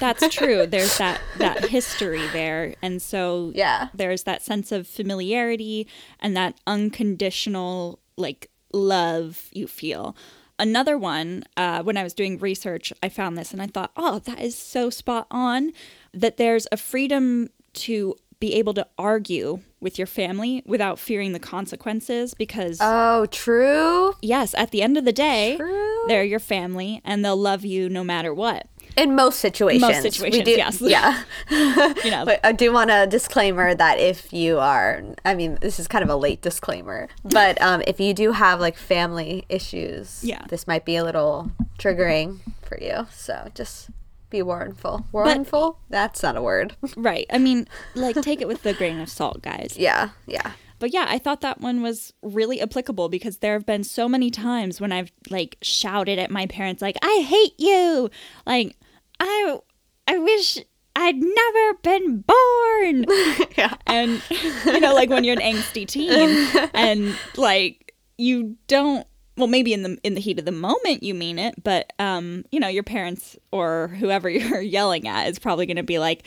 That's 0.00 0.28
true. 0.28 0.66
There's 0.74 0.98
that 0.98 1.20
that 1.38 1.66
history 1.68 2.26
there. 2.32 2.74
And 2.82 3.00
so 3.00 3.52
Yeah. 3.54 3.88
there's 3.94 4.24
that 4.24 4.42
sense 4.42 4.72
of 4.72 4.86
familiarity 4.86 5.86
and 6.20 6.36
that 6.36 6.54
unconditional 6.66 7.98
like 8.16 8.50
love 8.72 9.48
you 9.52 9.66
feel. 9.66 10.16
Another 10.58 10.98
one, 10.98 11.44
uh, 11.56 11.82
when 11.84 11.96
I 11.96 12.02
was 12.02 12.14
doing 12.14 12.36
research, 12.38 12.92
I 13.02 13.08
found 13.08 13.38
this 13.38 13.52
and 13.52 13.62
I 13.62 13.68
thought, 13.68 13.92
oh, 13.96 14.18
that 14.20 14.40
is 14.40 14.56
so 14.56 14.90
spot 14.90 15.26
on 15.30 15.72
that 16.12 16.36
there's 16.36 16.66
a 16.72 16.76
freedom 16.76 17.50
to 17.74 18.16
be 18.40 18.54
able 18.54 18.74
to 18.74 18.86
argue 18.98 19.60
with 19.80 19.98
your 19.98 20.06
family 20.06 20.62
without 20.66 20.98
fearing 20.98 21.32
the 21.32 21.38
consequences 21.38 22.34
because, 22.34 22.78
Oh, 22.80 23.26
true. 23.26 24.14
yes, 24.20 24.54
at 24.54 24.70
the 24.72 24.82
end 24.82 24.96
of 24.96 25.04
the 25.04 25.12
day, 25.12 25.56
True. 25.56 26.04
they're 26.08 26.24
your 26.24 26.38
family 26.40 27.00
and 27.04 27.24
they'll 27.24 27.36
love 27.36 27.64
you 27.64 27.88
no 27.88 28.02
matter 28.02 28.32
what. 28.34 28.66
In 28.98 29.14
most 29.14 29.38
situations. 29.40 29.82
Most 29.82 30.02
situations, 30.02 30.44
do, 30.44 30.50
yes. 30.50 30.80
Yeah. 30.96 31.22
You 32.04 32.10
know, 32.10 32.24
But 32.24 32.40
I 32.44 32.52
do 32.52 32.72
want 32.72 32.90
a 32.90 33.06
disclaimer 33.06 33.74
that 33.74 33.98
if 33.98 34.32
you 34.32 34.58
are, 34.58 35.02
I 35.24 35.34
mean, 35.34 35.58
this 35.60 35.78
is 35.78 35.86
kind 35.88 36.02
of 36.02 36.10
a 36.10 36.16
late 36.16 36.42
disclaimer, 36.42 37.08
but 37.24 37.60
um, 37.62 37.82
if 37.86 38.00
you 38.00 38.12
do 38.14 38.32
have 38.32 38.60
like 38.60 38.76
family 38.76 39.44
issues, 39.48 40.22
Yeah. 40.24 40.42
this 40.48 40.66
might 40.66 40.84
be 40.84 40.96
a 40.96 41.04
little 41.04 41.50
triggering 41.78 42.40
for 42.62 42.78
you. 42.80 43.06
So 43.12 43.50
just 43.54 43.90
be 44.30 44.40
warnful. 44.42 45.06
Warnful? 45.12 45.76
That's 45.88 46.22
not 46.22 46.36
a 46.36 46.42
word. 46.42 46.76
right. 46.96 47.26
I 47.32 47.38
mean, 47.38 47.66
like, 47.94 48.20
take 48.20 48.40
it 48.40 48.48
with 48.48 48.66
a 48.66 48.74
grain 48.74 48.98
of 49.00 49.08
salt, 49.08 49.40
guys. 49.42 49.74
yeah, 49.78 50.10
yeah. 50.26 50.52
But 50.80 50.92
yeah, 50.92 51.06
I 51.08 51.18
thought 51.18 51.40
that 51.40 51.60
one 51.60 51.82
was 51.82 52.12
really 52.22 52.60
applicable 52.60 53.08
because 53.08 53.38
there 53.38 53.54
have 53.54 53.66
been 53.66 53.82
so 53.82 54.08
many 54.08 54.30
times 54.30 54.80
when 54.80 54.92
I've 54.92 55.10
like 55.28 55.56
shouted 55.60 56.20
at 56.20 56.30
my 56.30 56.46
parents 56.46 56.80
like, 56.80 56.96
"I 57.02 57.24
hate 57.26 57.54
you." 57.58 58.10
Like, 58.46 58.76
I 59.20 59.58
I 60.06 60.18
wish 60.18 60.58
I'd 60.96 61.16
never 61.16 61.74
been 61.82 62.24
born. 62.26 63.04
yeah. 63.56 63.74
and 63.86 64.22
you 64.64 64.80
know 64.80 64.94
like 64.94 65.10
when 65.10 65.24
you're 65.24 65.38
an 65.38 65.54
angsty 65.54 65.86
teen 65.86 66.48
and 66.74 67.16
like 67.36 67.94
you 68.16 68.56
don't 68.66 69.06
well 69.36 69.46
maybe 69.46 69.72
in 69.72 69.82
the 69.84 69.98
in 70.02 70.14
the 70.14 70.20
heat 70.20 70.38
of 70.38 70.44
the 70.44 70.50
moment 70.52 71.02
you 71.02 71.14
mean 71.14 71.38
it 71.38 71.54
but 71.62 71.92
um 72.00 72.44
you 72.50 72.58
know 72.58 72.66
your 72.68 72.82
parents 72.82 73.36
or 73.52 73.88
whoever 74.00 74.28
you're 74.30 74.60
yelling 74.60 75.06
at 75.06 75.28
is 75.28 75.38
probably 75.38 75.66
going 75.66 75.76
to 75.76 75.82
be 75.84 75.98
like 76.00 76.24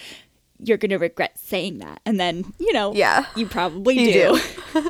you're 0.63 0.77
going 0.77 0.91
to 0.91 0.97
regret 0.97 1.37
saying 1.39 1.79
that 1.79 1.99
and 2.05 2.19
then 2.19 2.45
you 2.59 2.71
know 2.71 2.93
Yeah. 2.93 3.25
you 3.35 3.47
probably 3.47 3.99
You 3.99 4.13
do, 4.73 4.81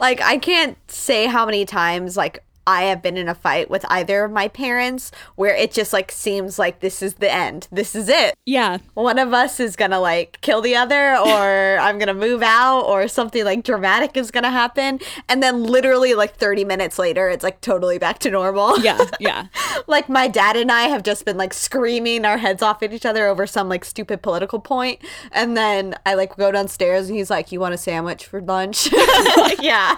Like 0.00 0.20
I 0.20 0.38
can't 0.38 0.78
say 0.90 1.26
how 1.26 1.44
many 1.44 1.64
times 1.66 2.16
like 2.16 2.44
I 2.66 2.84
have 2.84 3.02
been 3.02 3.16
in 3.16 3.28
a 3.28 3.34
fight 3.34 3.70
with 3.70 3.84
either 3.88 4.24
of 4.24 4.30
my 4.32 4.48
parents 4.48 5.10
where 5.36 5.54
it 5.54 5.72
just 5.72 5.92
like 5.92 6.10
seems 6.12 6.58
like 6.58 6.80
this 6.80 7.02
is 7.02 7.14
the 7.14 7.32
end. 7.32 7.68
This 7.72 7.94
is 7.94 8.08
it. 8.08 8.34
yeah 8.46 8.78
One 8.94 9.18
of 9.18 9.32
us 9.32 9.60
is 9.60 9.76
gonna 9.76 10.00
like 10.00 10.38
kill 10.42 10.60
the 10.60 10.76
other, 10.76 11.16
or 11.26 11.78
I'm 11.78 11.98
gonna 11.98 12.14
move 12.14 12.42
out, 12.42 12.82
or 12.82 13.08
something 13.08 13.44
like 13.44 13.64
dramatic 13.64 14.16
is 14.16 14.30
gonna 14.30 14.50
happen. 14.50 15.00
And 15.28 15.42
then 15.42 15.64
literally 15.64 16.14
like 16.14 16.36
30 16.36 16.64
minutes 16.64 16.98
later, 16.98 17.28
it's 17.28 17.44
like 17.44 17.60
totally 17.60 17.98
back 17.98 18.18
to 18.20 18.30
normal. 18.30 18.78
yeah 18.80 18.98
yeah 19.20 19.46
like 19.86 20.08
my 20.08 20.28
dad 20.28 20.56
and 20.56 20.70
I 20.70 20.82
have 20.82 21.02
just 21.02 21.24
been 21.24 21.36
like 21.36 21.52
screaming 21.52 22.24
our 22.24 22.38
heads 22.38 22.62
off 22.62 22.82
at 22.82 22.92
each 22.92 23.06
other 23.06 23.26
over 23.26 23.46
some 23.46 23.68
like 23.68 23.84
stupid 23.84 24.22
political 24.22 24.60
point, 24.60 25.00
and 25.32 25.56
then 25.56 25.94
I 26.06 26.14
like 26.14 26.36
go 26.36 26.50
downstairs 26.52 27.08
and 27.08 27.16
he's 27.16 27.30
like, 27.30 27.52
"You 27.52 27.60
want 27.60 27.74
a 27.74 27.78
sandwich 27.78 28.26
for 28.26 28.40
lunch?" 28.40 28.92
like, 29.36 29.62
yeah, 29.62 29.96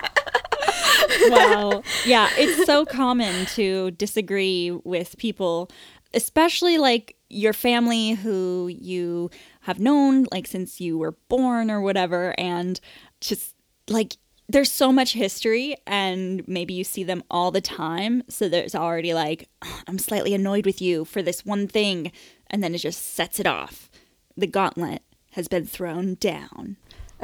wow. 1.29 1.83
Yeah, 2.05 2.29
it's 2.37 2.67
so 2.67 2.85
common 2.85 3.47
to 3.47 3.91
disagree 3.93 4.71
with 4.85 5.17
people, 5.19 5.71
especially 6.13 6.79
like 6.79 7.17
your 7.29 7.53
family 7.53 8.13
who 8.13 8.69
you 8.69 9.31
have 9.63 9.81
known 9.81 10.27
like 10.31 10.47
since 10.47 10.81
you 10.81 10.97
were 10.97 11.17
born 11.29 11.71
or 11.71 11.81
whatever 11.81 12.35
and 12.39 12.81
just 13.21 13.55
like 13.89 14.17
there's 14.49 14.71
so 14.71 14.93
much 14.93 15.15
history 15.15 15.77
and 15.87 16.47
maybe 16.47 16.75
you 16.75 16.85
see 16.85 17.03
them 17.03 17.23
all 17.31 17.51
the 17.51 17.61
time 17.61 18.23
so 18.29 18.49
there's 18.49 18.75
already 18.75 19.15
like 19.15 19.49
I'm 19.89 19.99
slightly 19.99 20.35
annoyed 20.35 20.67
with 20.67 20.81
you 20.81 21.05
for 21.05 21.23
this 21.23 21.45
one 21.45 21.67
thing 21.67 22.13
and 22.49 22.63
then 22.63 22.75
it 22.75 22.79
just 22.79 23.15
sets 23.15 23.41
it 23.41 23.47
off. 23.47 23.91
The 24.37 24.47
gauntlet 24.47 25.03
has 25.33 25.49
been 25.49 25.67
thrown 25.67 26.15
down 26.15 26.77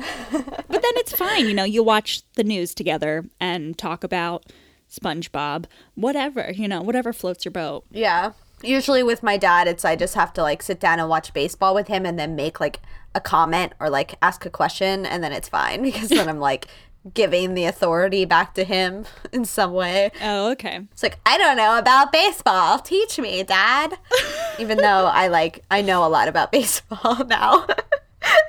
but 0.32 0.68
then 0.68 0.92
it's 0.96 1.14
fine, 1.14 1.46
you 1.46 1.54
know, 1.54 1.64
you 1.64 1.82
watch 1.82 2.22
the 2.34 2.44
news 2.44 2.74
together 2.74 3.24
and 3.40 3.76
talk 3.76 4.04
about 4.04 4.44
SpongeBob, 4.90 5.66
whatever, 5.94 6.50
you 6.54 6.66
know, 6.68 6.82
whatever 6.82 7.12
floats 7.12 7.44
your 7.44 7.52
boat. 7.52 7.84
yeah. 7.90 8.32
Usually 8.62 9.02
with 9.02 9.22
my 9.22 9.38
dad, 9.38 9.68
it's 9.68 9.86
I 9.86 9.96
just 9.96 10.14
have 10.16 10.34
to 10.34 10.42
like 10.42 10.62
sit 10.62 10.80
down 10.80 11.00
and 11.00 11.08
watch 11.08 11.32
baseball 11.32 11.74
with 11.74 11.88
him, 11.88 12.04
and 12.04 12.18
then 12.18 12.36
make 12.36 12.60
like 12.60 12.80
a 13.14 13.20
comment 13.20 13.72
or 13.80 13.88
like 13.88 14.16
ask 14.20 14.44
a 14.44 14.50
question, 14.50 15.06
and 15.06 15.24
then 15.24 15.32
it's 15.32 15.48
fine 15.48 15.80
because 15.88 16.10
then 16.10 16.28
I'm 16.28 16.40
like 16.40 16.66
giving 17.14 17.54
the 17.54 17.64
authority 17.64 18.26
back 18.26 18.52
to 18.56 18.64
him 18.64 19.06
in 19.32 19.46
some 19.46 19.72
way. 19.72 20.10
Oh, 20.20 20.50
okay. 20.50 20.80
It's 20.92 21.02
like, 21.02 21.18
I 21.24 21.38
don't 21.38 21.56
know 21.56 21.78
about 21.78 22.12
baseball. 22.12 22.78
Teach 22.80 23.18
me, 23.18 23.42
Dad. 23.44 23.94
Even 24.58 24.76
though 24.76 25.06
I 25.06 25.28
like, 25.28 25.64
I 25.70 25.80
know 25.80 26.04
a 26.04 26.08
lot 26.10 26.28
about 26.28 26.52
baseball 26.52 27.24
now. 27.24 27.66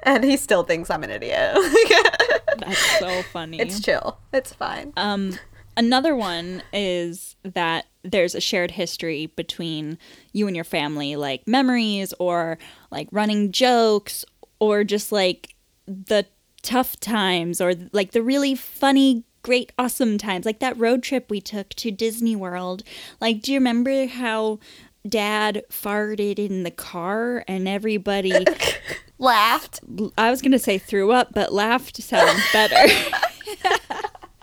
and 0.04 0.24
he 0.24 0.38
still 0.38 0.64
thinks 0.64 0.90
I'm 0.90 1.04
an 1.04 1.10
idiot. 1.10 1.56
That's 2.58 3.00
so 3.00 3.22
funny. 3.24 3.60
it's 3.60 3.80
chill. 3.80 4.20
It's 4.34 4.54
fine. 4.54 4.94
um 4.98 5.38
another 5.78 6.16
one 6.16 6.64
is 6.74 7.36
that 7.44 7.86
there's 8.04 8.36
a 8.36 8.42
shared 8.42 8.72
history 8.72 9.28
between 9.28 9.98
you 10.34 10.48
and 10.48 10.56
your 10.56 10.66
family, 10.66 11.16
like 11.16 11.48
memories 11.48 12.14
or 12.20 12.58
like 12.90 13.08
running 13.12 13.52
jokes 13.52 14.26
or 14.60 14.84
just 14.84 15.12
like 15.12 15.56
the 15.88 16.26
tough 16.62 17.00
times 17.00 17.60
or 17.60 17.74
like 17.92 18.12
the 18.12 18.22
really 18.22 18.56
funny 18.56 19.24
great 19.44 19.72
awesome 19.80 20.20
times 20.20 20.46
like 20.46 20.60
that 20.60 20.78
road 20.78 21.02
trip 21.02 21.30
we 21.32 21.42
took 21.42 21.70
to 21.70 21.90
Disney 21.90 22.36
World 22.36 22.84
like 23.20 23.42
do 23.42 23.52
you 23.52 23.58
remember 23.58 24.06
how 24.06 24.60
dad 25.08 25.64
farted 25.72 26.38
in 26.38 26.62
the 26.62 26.70
car 26.70 27.44
and 27.48 27.68
everybody 27.68 28.46
Laughed. 29.22 29.80
I 30.18 30.30
was 30.30 30.42
going 30.42 30.52
to 30.52 30.60
say 30.60 30.78
threw 30.78 31.12
up 31.12 31.30
but 31.34 31.54
laughed 31.54 32.02
sounds 32.02 32.42
better 32.52 32.76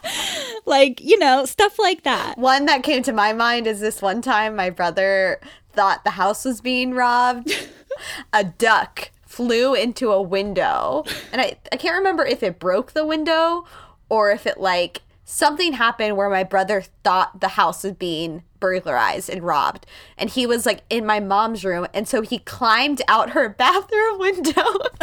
like 0.66 1.00
you 1.00 1.18
know 1.18 1.44
stuff 1.44 1.78
like 1.78 2.04
that 2.04 2.38
One 2.38 2.66
that 2.66 2.82
came 2.82 3.02
to 3.02 3.12
my 3.12 3.32
mind 3.32 3.66
is 3.66 3.80
this 3.80 4.00
one 4.00 4.22
time 4.22 4.56
my 4.56 4.70
brother 4.70 5.40
thought 5.78 6.02
the 6.02 6.10
house 6.10 6.44
was 6.44 6.60
being 6.60 6.92
robbed. 6.92 7.68
a 8.32 8.42
duck 8.42 9.10
flew 9.26 9.74
into 9.74 10.10
a 10.10 10.20
window. 10.20 11.04
And 11.30 11.40
I, 11.40 11.56
I 11.70 11.76
can't 11.76 11.96
remember 11.96 12.24
if 12.24 12.42
it 12.42 12.58
broke 12.58 12.92
the 12.92 13.06
window 13.06 13.64
or 14.08 14.32
if 14.32 14.44
it 14.44 14.58
like 14.58 15.02
something 15.28 15.74
happened 15.74 16.16
where 16.16 16.30
my 16.30 16.42
brother 16.42 16.82
thought 17.04 17.40
the 17.40 17.48
house 17.48 17.84
was 17.84 17.92
being 17.92 18.42
burglarized 18.60 19.28
and 19.28 19.42
robbed. 19.42 19.84
And 20.16 20.30
he 20.30 20.46
was 20.46 20.64
like 20.64 20.80
in 20.88 21.04
my 21.04 21.20
mom's 21.20 21.64
room. 21.64 21.86
And 21.92 22.08
so 22.08 22.22
he 22.22 22.38
climbed 22.38 23.02
out 23.08 23.30
her 23.30 23.48
bathroom 23.58 24.18
window. 24.18 24.64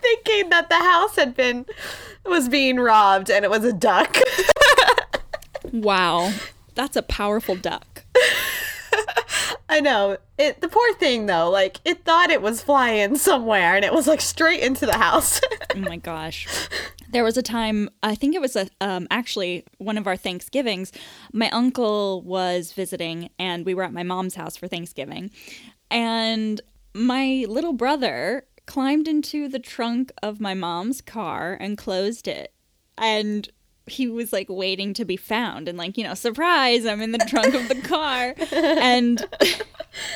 Thinking 0.00 0.48
that 0.50 0.68
the 0.70 0.76
house 0.76 1.16
had 1.16 1.34
been 1.34 1.66
was 2.24 2.48
being 2.48 2.76
robbed 2.76 3.30
and 3.30 3.44
it 3.44 3.50
was 3.50 3.64
a 3.64 3.72
duck. 3.72 4.16
Wow. 5.72 6.32
That's 6.74 6.96
a 6.96 7.02
powerful 7.02 7.54
duck. 7.54 8.02
I 9.68 9.80
know. 9.80 10.16
It 10.36 10.60
the 10.60 10.68
poor 10.68 10.94
thing 10.94 11.26
though, 11.26 11.48
like 11.48 11.76
it 11.84 12.04
thought 12.04 12.30
it 12.30 12.42
was 12.42 12.60
flying 12.62 13.16
somewhere 13.16 13.76
and 13.76 13.84
it 13.84 13.92
was 13.92 14.08
like 14.08 14.20
straight 14.20 14.60
into 14.60 14.86
the 14.86 14.96
house. 14.96 15.40
Oh 15.76 15.78
my 15.78 15.96
gosh. 15.96 16.48
There 17.10 17.24
was 17.24 17.36
a 17.36 17.42
time, 17.42 17.90
I 18.02 18.14
think 18.14 18.34
it 18.34 18.40
was 18.40 18.54
a, 18.56 18.68
um, 18.80 19.08
actually 19.10 19.64
one 19.78 19.98
of 19.98 20.06
our 20.06 20.16
Thanksgivings. 20.16 20.92
My 21.32 21.50
uncle 21.50 22.22
was 22.22 22.72
visiting, 22.72 23.30
and 23.38 23.66
we 23.66 23.74
were 23.74 23.82
at 23.82 23.92
my 23.92 24.04
mom's 24.04 24.36
house 24.36 24.56
for 24.56 24.68
Thanksgiving. 24.68 25.30
And 25.90 26.60
my 26.94 27.46
little 27.48 27.72
brother 27.72 28.44
climbed 28.66 29.08
into 29.08 29.48
the 29.48 29.58
trunk 29.58 30.12
of 30.22 30.40
my 30.40 30.54
mom's 30.54 31.00
car 31.00 31.56
and 31.60 31.76
closed 31.76 32.28
it. 32.28 32.52
And 32.96 33.48
he 33.86 34.06
was 34.06 34.32
like 34.32 34.46
waiting 34.48 34.94
to 34.94 35.04
be 35.04 35.16
found 35.16 35.66
and 35.66 35.76
like 35.76 35.98
you 35.98 36.04
know 36.04 36.14
surprise 36.14 36.86
i'm 36.86 37.00
in 37.00 37.10
the 37.10 37.18
trunk 37.18 37.54
of 37.54 37.66
the 37.68 37.74
car 37.88 38.34
and 38.62 39.26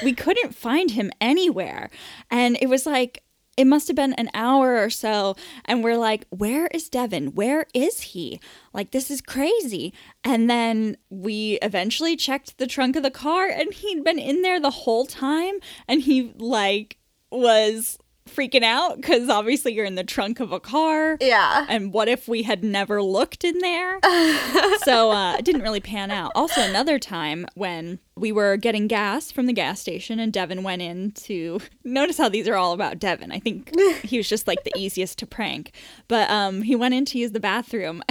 we 0.04 0.12
couldn't 0.12 0.54
find 0.54 0.92
him 0.92 1.10
anywhere 1.20 1.90
and 2.30 2.56
it 2.60 2.68
was 2.68 2.86
like 2.86 3.24
it 3.56 3.66
must 3.66 3.88
have 3.88 3.96
been 3.96 4.14
an 4.14 4.30
hour 4.34 4.82
or 4.82 4.90
so 4.90 5.36
and 5.64 5.84
we're 5.84 5.96
like 5.96 6.26
where 6.30 6.66
is 6.68 6.88
devin? 6.88 7.34
Where 7.34 7.66
is 7.74 8.00
he? 8.00 8.40
Like 8.72 8.90
this 8.90 9.10
is 9.10 9.20
crazy. 9.20 9.92
And 10.22 10.48
then 10.50 10.96
we 11.10 11.58
eventually 11.62 12.16
checked 12.16 12.58
the 12.58 12.66
trunk 12.66 12.96
of 12.96 13.02
the 13.02 13.10
car 13.10 13.46
and 13.46 13.72
he'd 13.72 14.04
been 14.04 14.18
in 14.18 14.42
there 14.42 14.60
the 14.60 14.70
whole 14.70 15.06
time 15.06 15.54
and 15.88 16.02
he 16.02 16.32
like 16.38 16.98
was 17.30 17.98
freaking 18.28 18.62
out 18.62 18.96
because 18.96 19.28
obviously 19.28 19.74
you're 19.74 19.84
in 19.84 19.96
the 19.96 20.04
trunk 20.04 20.40
of 20.40 20.50
a 20.50 20.58
car 20.58 21.16
yeah. 21.20 21.66
and 21.68 21.92
what 21.92 22.08
if 22.08 22.26
we 22.26 22.42
had 22.42 22.64
never 22.64 23.02
looked 23.02 23.44
in 23.44 23.58
there? 23.58 24.00
so 24.84 25.10
uh, 25.10 25.36
it 25.36 25.44
didn't 25.44 25.62
really 25.62 25.80
pan 25.80 26.10
out. 26.10 26.32
Also, 26.34 26.62
another 26.62 26.98
time 26.98 27.46
when 27.54 27.98
we 28.16 28.32
were 28.32 28.56
getting 28.56 28.86
gas 28.86 29.30
from 29.30 29.46
the 29.46 29.52
gas 29.52 29.80
station, 29.80 30.18
and 30.18 30.32
Devin 30.32 30.62
went 30.62 30.82
in 30.82 31.12
to 31.12 31.60
notice 31.84 32.18
how 32.18 32.28
these 32.28 32.48
are 32.48 32.56
all 32.56 32.72
about 32.72 32.98
Devin. 32.98 33.30
I 33.32 33.40
think 33.40 33.72
he 34.02 34.16
was 34.16 34.28
just 34.28 34.46
like 34.46 34.64
the 34.64 34.72
easiest 34.76 35.18
to 35.18 35.26
prank, 35.26 35.72
but 36.08 36.30
um, 36.30 36.62
he 36.62 36.76
went 36.76 36.94
in 36.94 37.04
to 37.06 37.18
use 37.18 37.32
the 37.32 37.40
bathroom. 37.40 38.02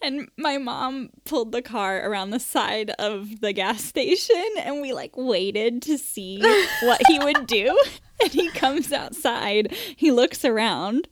And 0.00 0.28
my 0.38 0.56
mom 0.56 1.10
pulled 1.24 1.52
the 1.52 1.60
car 1.60 2.08
around 2.08 2.30
the 2.30 2.40
side 2.40 2.90
of 2.98 3.40
the 3.40 3.52
gas 3.52 3.84
station, 3.84 4.42
and 4.58 4.80
we 4.80 4.94
like 4.94 5.16
waited 5.16 5.82
to 5.82 5.98
see 5.98 6.40
what 6.82 7.00
he 7.08 7.18
would 7.18 7.46
do. 7.46 7.78
And 8.22 8.32
he 8.32 8.50
comes 8.50 8.92
outside, 8.92 9.72
he 9.96 10.10
looks 10.10 10.44
around, 10.44 11.08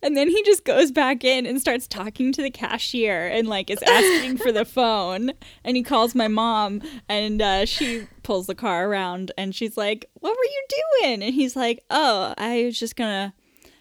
and 0.00 0.16
then 0.16 0.28
he 0.28 0.40
just 0.44 0.64
goes 0.64 0.92
back 0.92 1.24
in 1.24 1.46
and 1.46 1.60
starts 1.60 1.88
talking 1.88 2.30
to 2.32 2.42
the 2.42 2.50
cashier 2.50 3.26
and 3.26 3.48
like 3.48 3.70
is 3.70 3.82
asking 3.82 4.36
for 4.36 4.52
the 4.52 4.64
phone. 4.64 5.32
And 5.64 5.76
he 5.76 5.82
calls 5.82 6.14
my 6.14 6.28
mom 6.28 6.80
and 7.08 7.42
uh, 7.42 7.66
she 7.66 8.06
pulls 8.22 8.46
the 8.46 8.54
car 8.54 8.88
around 8.88 9.32
and 9.36 9.52
she's 9.54 9.76
like, 9.76 10.08
What 10.14 10.36
were 10.36 10.44
you 10.44 10.64
doing? 11.02 11.22
And 11.24 11.34
he's 11.34 11.56
like, 11.56 11.82
Oh, 11.90 12.34
I 12.38 12.66
was 12.66 12.78
just 12.78 12.94
gonna, 12.94 13.34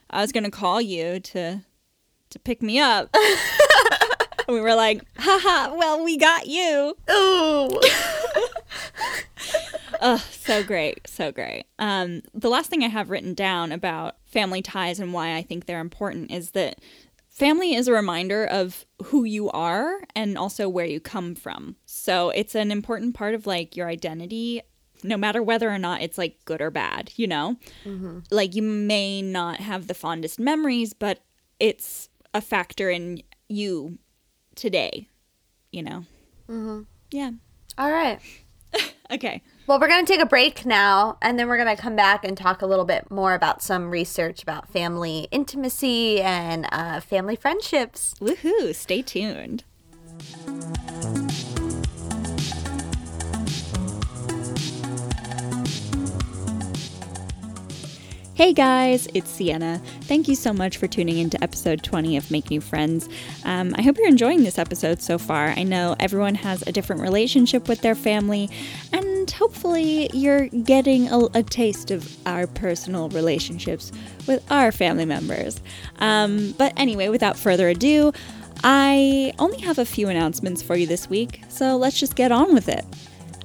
I 0.10 0.22
was 0.22 0.32
gonna 0.32 0.50
call 0.50 0.82
you 0.82 1.20
to, 1.20 1.62
to 2.32 2.40
pick 2.40 2.64
me 2.64 2.80
up. 2.80 3.16
and 4.48 4.56
we 4.56 4.62
were 4.62 4.74
like, 4.76 5.04
Haha, 5.20 5.76
well, 5.76 6.04
we 6.04 6.18
got 6.18 6.48
you. 6.48 6.98
Ooh. 7.12 7.70
Oh, 10.02 10.24
so 10.32 10.64
great, 10.64 11.08
so 11.08 11.32
great. 11.32 11.66
Um, 11.80 12.22
the 12.34 12.50
last 12.50 12.70
thing 12.70 12.84
I 12.84 12.88
have 12.88 13.10
written 13.10 13.34
down 13.34 13.72
about 13.72 14.16
family 14.26 14.62
ties 14.62 15.00
and 15.00 15.14
why 15.14 15.36
I 15.36 15.42
think 15.42 15.66
they're 15.66 15.80
important 15.80 16.32
is 16.32 16.52
that 16.52 16.80
family 17.30 17.74
is 17.76 17.88
a 17.88 17.94
reminder 17.94 18.46
of 18.46 18.86
who 19.06 19.24
you 19.24 19.50
are 19.52 20.00
and 20.16 20.38
also 20.38 20.68
where 20.70 20.86
you 20.86 21.00
come 21.00 21.36
from. 21.36 21.76
So 21.86 22.30
it's 22.32 22.56
an 22.56 22.72
important 22.72 23.16
part 23.16 23.34
of 23.34 23.48
like 23.48 23.76
your 23.76 23.88
identity 23.88 24.62
no 25.04 25.18
matter 25.18 25.42
whether 25.44 25.70
or 25.70 25.78
not 25.78 26.02
it's 26.02 26.18
like 26.18 26.44
good 26.46 26.62
or 26.62 26.72
bad, 26.72 27.12
you 27.16 27.28
know? 27.28 27.58
Mm-hmm. 27.86 28.20
Like 28.32 28.56
you 28.56 28.62
may 28.62 29.22
not 29.22 29.60
have 29.60 29.88
the 29.88 29.94
fondest 29.94 30.40
memories, 30.40 30.94
but 30.94 31.20
it's 31.60 32.10
a 32.34 32.42
factor 32.42 32.90
in 32.90 33.22
you 33.48 33.98
today, 34.56 35.08
you 35.72 35.84
know? 35.84 36.06
Mm-hmm. 36.50 36.82
Yeah. 37.12 37.32
All 37.78 37.92
right. 37.92 38.20
Okay. 39.12 39.42
Well, 39.68 39.80
we're 39.80 39.90
going 39.90 40.06
to 40.06 40.12
take 40.12 40.22
a 40.22 40.26
break 40.26 40.66
now, 40.66 41.18
and 41.22 41.38
then 41.38 41.50
we're 41.50 41.62
going 41.62 41.76
to 41.76 41.82
come 41.82 41.96
back 41.96 42.24
and 42.24 42.38
talk 42.38 42.62
a 42.62 42.66
little 42.66 42.86
bit 42.86 43.12
more 43.12 43.34
about 43.34 43.62
some 43.62 43.90
research 43.90 44.42
about 44.42 44.70
family 44.70 45.28
intimacy 45.30 46.22
and 46.22 46.68
uh, 46.72 47.02
family 47.02 47.36
friendships. 47.36 48.14
Woohoo! 48.22 48.74
Stay 48.74 49.02
tuned. 49.02 49.66
Hey 58.38 58.54
guys, 58.54 59.08
it's 59.16 59.32
Sienna. 59.32 59.82
Thank 60.02 60.28
you 60.28 60.36
so 60.36 60.54
much 60.54 60.78
for 60.78 60.86
tuning 60.86 61.18
into 61.18 61.44
episode 61.44 61.82
20 61.82 62.18
of 62.18 62.30
Make 62.30 62.52
New 62.52 62.62
Friends. 62.62 63.10
Um, 63.44 63.74
I 63.76 63.82
hope 63.82 63.98
you're 63.98 64.08
enjoying 64.08 64.44
this 64.44 64.60
episode 64.60 65.02
so 65.02 65.18
far. 65.18 65.48
I 65.48 65.64
know 65.64 65.96
everyone 66.00 66.36
has 66.36 66.62
a 66.68 66.72
different 66.72 67.02
relationship 67.02 67.68
with 67.68 67.82
their 67.82 67.96
family, 67.96 68.48
and 68.94 69.32
hopefully, 69.32 70.12
you're 70.14 70.50
getting 70.50 71.08
a, 71.08 71.18
a 71.34 71.42
taste 71.42 71.90
of 71.90 72.16
our 72.28 72.46
personal 72.46 73.10
relationships 73.10 73.92
with 74.28 74.46
our 74.52 74.72
family 74.72 75.06
members. 75.06 75.60
Um, 75.98 76.52
but 76.60 76.74
anyway, 76.78 77.10
without 77.10 77.38
further 77.38 77.70
ado, 77.70 78.14
I 78.64 79.34
only 79.40 79.62
have 79.62 79.80
a 79.80 79.86
few 79.86 80.10
announcements 80.10 80.62
for 80.62 80.76
you 80.76 80.86
this 80.86 81.10
week, 81.10 81.42
so 81.50 81.76
let's 81.76 82.00
just 82.00 82.16
get 82.16 82.32
on 82.32 82.54
with 82.54 82.70
it. 82.70 82.86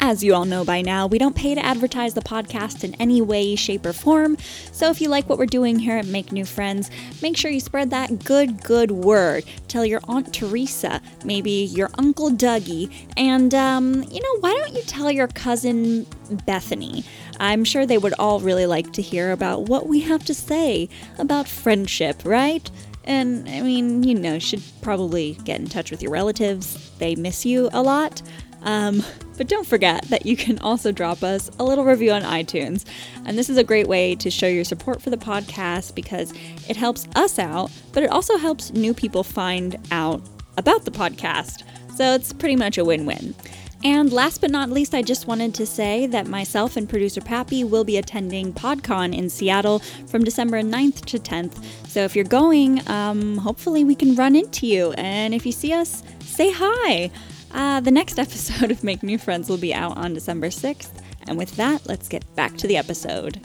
As 0.04 0.24
you 0.24 0.34
all 0.34 0.44
know 0.44 0.64
by 0.64 0.82
now, 0.82 1.06
we 1.06 1.16
don't 1.16 1.36
pay 1.36 1.54
to 1.54 1.64
advertise 1.64 2.12
the 2.12 2.22
podcast 2.22 2.82
in 2.82 2.92
any 2.96 3.20
way, 3.20 3.54
shape, 3.54 3.86
or 3.86 3.92
form. 3.92 4.36
So 4.72 4.90
if 4.90 5.00
you 5.00 5.08
like 5.08 5.28
what 5.28 5.38
we're 5.38 5.46
doing 5.46 5.78
here 5.78 5.96
at 5.96 6.06
Make 6.06 6.32
New 6.32 6.44
Friends, 6.44 6.90
make 7.22 7.36
sure 7.36 7.52
you 7.52 7.60
spread 7.60 7.90
that 7.90 8.24
good, 8.24 8.64
good 8.64 8.90
word. 8.90 9.44
Tell 9.68 9.86
your 9.86 10.00
Aunt 10.08 10.34
Teresa, 10.34 11.00
maybe 11.24 11.52
your 11.52 11.88
Uncle 11.98 12.30
Dougie, 12.32 12.92
and, 13.16 13.54
um, 13.54 14.02
you 14.10 14.20
know, 14.20 14.40
why 14.40 14.52
don't 14.54 14.72
you 14.72 14.82
tell 14.82 15.08
your 15.08 15.28
cousin 15.28 16.04
Bethany? 16.46 17.04
I'm 17.38 17.62
sure 17.62 17.86
they 17.86 17.98
would 17.98 18.14
all 18.18 18.40
really 18.40 18.66
like 18.66 18.92
to 18.94 19.02
hear 19.02 19.30
about 19.30 19.68
what 19.68 19.86
we 19.86 20.00
have 20.00 20.24
to 20.24 20.34
say 20.34 20.88
about 21.20 21.46
friendship, 21.46 22.22
right? 22.24 22.68
And 23.04 23.48
I 23.48 23.60
mean, 23.60 24.02
you 24.02 24.16
know, 24.16 24.40
should 24.40 24.64
probably 24.80 25.38
get 25.44 25.60
in 25.60 25.68
touch 25.68 25.92
with 25.92 26.02
your 26.02 26.10
relatives. 26.10 26.90
They 26.98 27.14
miss 27.14 27.46
you 27.46 27.70
a 27.72 27.82
lot. 27.82 28.20
Um, 28.64 29.04
but 29.42 29.48
don't 29.48 29.66
forget 29.66 30.04
that 30.04 30.24
you 30.24 30.36
can 30.36 30.56
also 30.60 30.92
drop 30.92 31.24
us 31.24 31.50
a 31.58 31.64
little 31.64 31.84
review 31.84 32.12
on 32.12 32.22
iTunes. 32.22 32.84
And 33.24 33.36
this 33.36 33.50
is 33.50 33.56
a 33.56 33.64
great 33.64 33.88
way 33.88 34.14
to 34.14 34.30
show 34.30 34.46
your 34.46 34.62
support 34.62 35.02
for 35.02 35.10
the 35.10 35.16
podcast 35.16 35.96
because 35.96 36.32
it 36.68 36.76
helps 36.76 37.08
us 37.16 37.40
out, 37.40 37.72
but 37.92 38.04
it 38.04 38.10
also 38.10 38.36
helps 38.36 38.72
new 38.72 38.94
people 38.94 39.24
find 39.24 39.84
out 39.90 40.22
about 40.58 40.84
the 40.84 40.92
podcast. 40.92 41.64
So 41.96 42.14
it's 42.14 42.32
pretty 42.32 42.54
much 42.54 42.78
a 42.78 42.84
win 42.84 43.04
win. 43.04 43.34
And 43.82 44.12
last 44.12 44.40
but 44.40 44.52
not 44.52 44.70
least, 44.70 44.94
I 44.94 45.02
just 45.02 45.26
wanted 45.26 45.54
to 45.54 45.66
say 45.66 46.06
that 46.06 46.28
myself 46.28 46.76
and 46.76 46.88
producer 46.88 47.20
Pappy 47.20 47.64
will 47.64 47.82
be 47.82 47.96
attending 47.96 48.52
PodCon 48.52 49.12
in 49.12 49.28
Seattle 49.28 49.80
from 50.06 50.22
December 50.22 50.62
9th 50.62 51.04
to 51.06 51.18
10th. 51.18 51.88
So 51.88 52.04
if 52.04 52.14
you're 52.14 52.24
going, 52.24 52.88
um, 52.88 53.38
hopefully 53.38 53.82
we 53.82 53.96
can 53.96 54.14
run 54.14 54.36
into 54.36 54.68
you. 54.68 54.92
And 54.92 55.34
if 55.34 55.44
you 55.44 55.50
see 55.50 55.72
us, 55.72 56.04
say 56.20 56.52
hi. 56.52 57.10
Uh, 57.52 57.80
the 57.80 57.90
next 57.90 58.18
episode 58.18 58.70
of 58.70 58.82
Make 58.82 59.02
New 59.02 59.18
Friends 59.18 59.48
will 59.48 59.58
be 59.58 59.74
out 59.74 59.96
on 59.96 60.14
December 60.14 60.48
6th. 60.48 60.90
And 61.26 61.36
with 61.36 61.54
that, 61.56 61.86
let's 61.86 62.08
get 62.08 62.24
back 62.34 62.56
to 62.56 62.66
the 62.66 62.76
episode. 62.76 63.40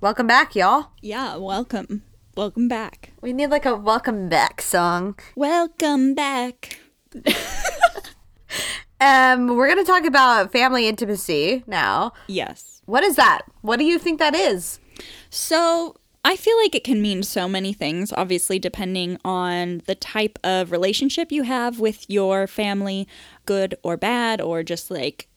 Welcome 0.00 0.26
back, 0.26 0.54
y'all. 0.54 0.88
Yeah, 1.00 1.36
welcome. 1.36 2.02
Welcome 2.36 2.68
back. 2.68 3.12
We 3.20 3.32
need 3.32 3.48
like 3.48 3.66
a 3.66 3.74
welcome 3.74 4.28
back 4.28 4.62
song. 4.62 5.18
Welcome 5.36 6.14
back. 6.14 6.80
um, 9.00 9.56
we're 9.56 9.68
gonna 9.68 9.84
talk 9.84 10.04
about 10.04 10.52
family 10.52 10.88
intimacy 10.88 11.64
now. 11.66 12.12
Yes. 12.28 12.80
What 12.86 13.02
is 13.02 13.16
that? 13.16 13.42
What 13.60 13.78
do 13.78 13.84
you 13.84 13.98
think 13.98 14.18
that 14.20 14.34
is? 14.34 14.80
So, 15.28 15.96
I 16.22 16.36
feel 16.36 16.56
like 16.58 16.74
it 16.74 16.84
can 16.84 17.00
mean 17.00 17.22
so 17.22 17.48
many 17.48 17.72
things, 17.72 18.12
obviously, 18.12 18.58
depending 18.58 19.18
on 19.24 19.82
the 19.86 19.94
type 19.94 20.38
of 20.44 20.70
relationship 20.70 21.32
you 21.32 21.44
have 21.44 21.80
with 21.80 22.04
your 22.10 22.46
family, 22.46 23.08
good 23.46 23.74
or 23.82 23.96
bad, 23.96 24.40
or 24.40 24.62
just 24.62 24.90
like 24.90 25.28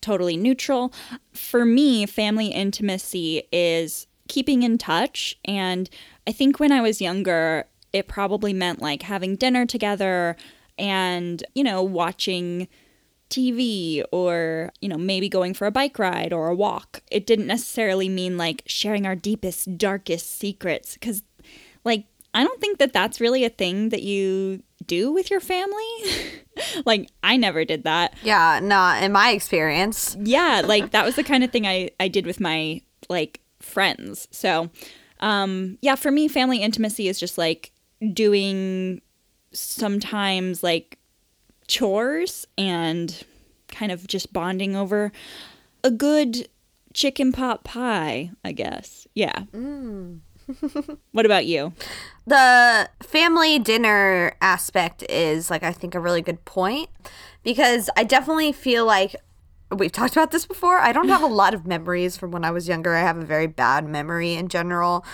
totally 0.00 0.36
neutral. 0.36 0.92
For 1.32 1.64
me, 1.64 2.04
family 2.04 2.48
intimacy 2.48 3.44
is 3.52 4.06
keeping 4.28 4.64
in 4.64 4.76
touch. 4.76 5.38
And 5.44 5.88
I 6.26 6.32
think 6.32 6.58
when 6.58 6.72
I 6.72 6.80
was 6.80 7.00
younger, 7.00 7.66
it 7.92 8.08
probably 8.08 8.52
meant 8.52 8.82
like 8.82 9.02
having 9.02 9.36
dinner 9.36 9.66
together 9.66 10.36
and, 10.76 11.44
you 11.54 11.62
know, 11.62 11.82
watching 11.82 12.66
TV 13.34 14.02
or, 14.12 14.70
you 14.80 14.88
know, 14.88 14.96
maybe 14.96 15.28
going 15.28 15.54
for 15.54 15.66
a 15.66 15.70
bike 15.70 15.98
ride 15.98 16.32
or 16.32 16.48
a 16.48 16.54
walk. 16.54 17.02
It 17.10 17.26
didn't 17.26 17.46
necessarily 17.46 18.08
mean 18.08 18.36
like 18.36 18.62
sharing 18.66 19.06
our 19.06 19.16
deepest, 19.16 19.76
darkest 19.76 20.38
secrets 20.38 20.94
because, 20.94 21.22
like, 21.84 22.04
I 22.32 22.42
don't 22.44 22.60
think 22.60 22.78
that 22.78 22.92
that's 22.92 23.20
really 23.20 23.44
a 23.44 23.48
thing 23.48 23.90
that 23.90 24.02
you 24.02 24.62
do 24.86 25.12
with 25.12 25.30
your 25.30 25.40
family. 25.40 25.84
like, 26.86 27.10
I 27.22 27.36
never 27.36 27.64
did 27.64 27.84
that. 27.84 28.14
Yeah, 28.22 28.60
not 28.62 29.02
in 29.02 29.12
my 29.12 29.30
experience. 29.30 30.16
Yeah, 30.20 30.62
like, 30.66 30.90
that 30.92 31.04
was 31.04 31.16
the 31.16 31.24
kind 31.24 31.44
of 31.44 31.50
thing 31.50 31.66
I, 31.66 31.90
I 32.00 32.08
did 32.08 32.26
with 32.26 32.40
my, 32.40 32.82
like, 33.08 33.40
friends. 33.60 34.28
So, 34.30 34.70
um, 35.20 35.78
yeah, 35.80 35.94
for 35.94 36.10
me, 36.10 36.28
family 36.28 36.58
intimacy 36.58 37.08
is 37.08 37.18
just 37.18 37.38
like 37.38 37.72
doing 38.12 39.00
sometimes 39.52 40.62
like 40.62 40.98
chores 41.66 42.46
and 42.56 43.24
kind 43.68 43.90
of 43.90 44.06
just 44.06 44.32
bonding 44.32 44.76
over 44.76 45.12
a 45.82 45.90
good 45.90 46.48
chicken 46.92 47.32
pot 47.32 47.64
pie, 47.64 48.30
I 48.44 48.52
guess. 48.52 49.06
Yeah. 49.14 49.44
Mm. 49.52 50.20
what 51.12 51.26
about 51.26 51.46
you? 51.46 51.72
The 52.26 52.88
family 53.02 53.58
dinner 53.58 54.34
aspect 54.40 55.02
is 55.08 55.50
like 55.50 55.62
I 55.62 55.72
think 55.72 55.94
a 55.94 56.00
really 56.00 56.22
good 56.22 56.44
point 56.44 56.90
because 57.42 57.90
I 57.96 58.04
definitely 58.04 58.52
feel 58.52 58.86
like 58.86 59.16
we've 59.70 59.92
talked 59.92 60.12
about 60.12 60.30
this 60.30 60.46
before. 60.46 60.78
I 60.78 60.92
don't 60.92 61.08
have 61.08 61.22
a 61.22 61.26
lot 61.26 61.54
of 61.54 61.66
memories 61.66 62.16
from 62.16 62.30
when 62.30 62.44
I 62.44 62.50
was 62.50 62.68
younger. 62.68 62.94
I 62.94 63.00
have 63.00 63.16
a 63.16 63.24
very 63.24 63.46
bad 63.46 63.86
memory 63.86 64.34
in 64.34 64.48
general, 64.48 65.04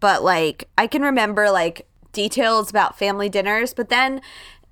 but 0.00 0.22
like 0.22 0.68
I 0.78 0.86
can 0.86 1.02
remember 1.02 1.50
like 1.50 1.86
details 2.12 2.70
about 2.70 2.98
family 2.98 3.28
dinners, 3.28 3.74
but 3.74 3.88
then 3.88 4.20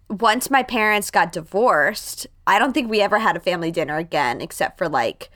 once 0.09 0.51
my 0.51 0.63
parents 0.63 1.11
got 1.11 1.33
divorced, 1.33 2.27
I 2.47 2.59
don't 2.59 2.73
think 2.73 2.91
we 2.91 3.01
ever 3.01 3.19
had 3.19 3.37
a 3.37 3.41
family 3.41 3.71
dinner 3.71 3.97
again 3.97 4.41
except 4.41 4.79
for 4.79 4.89
like 4.89 5.31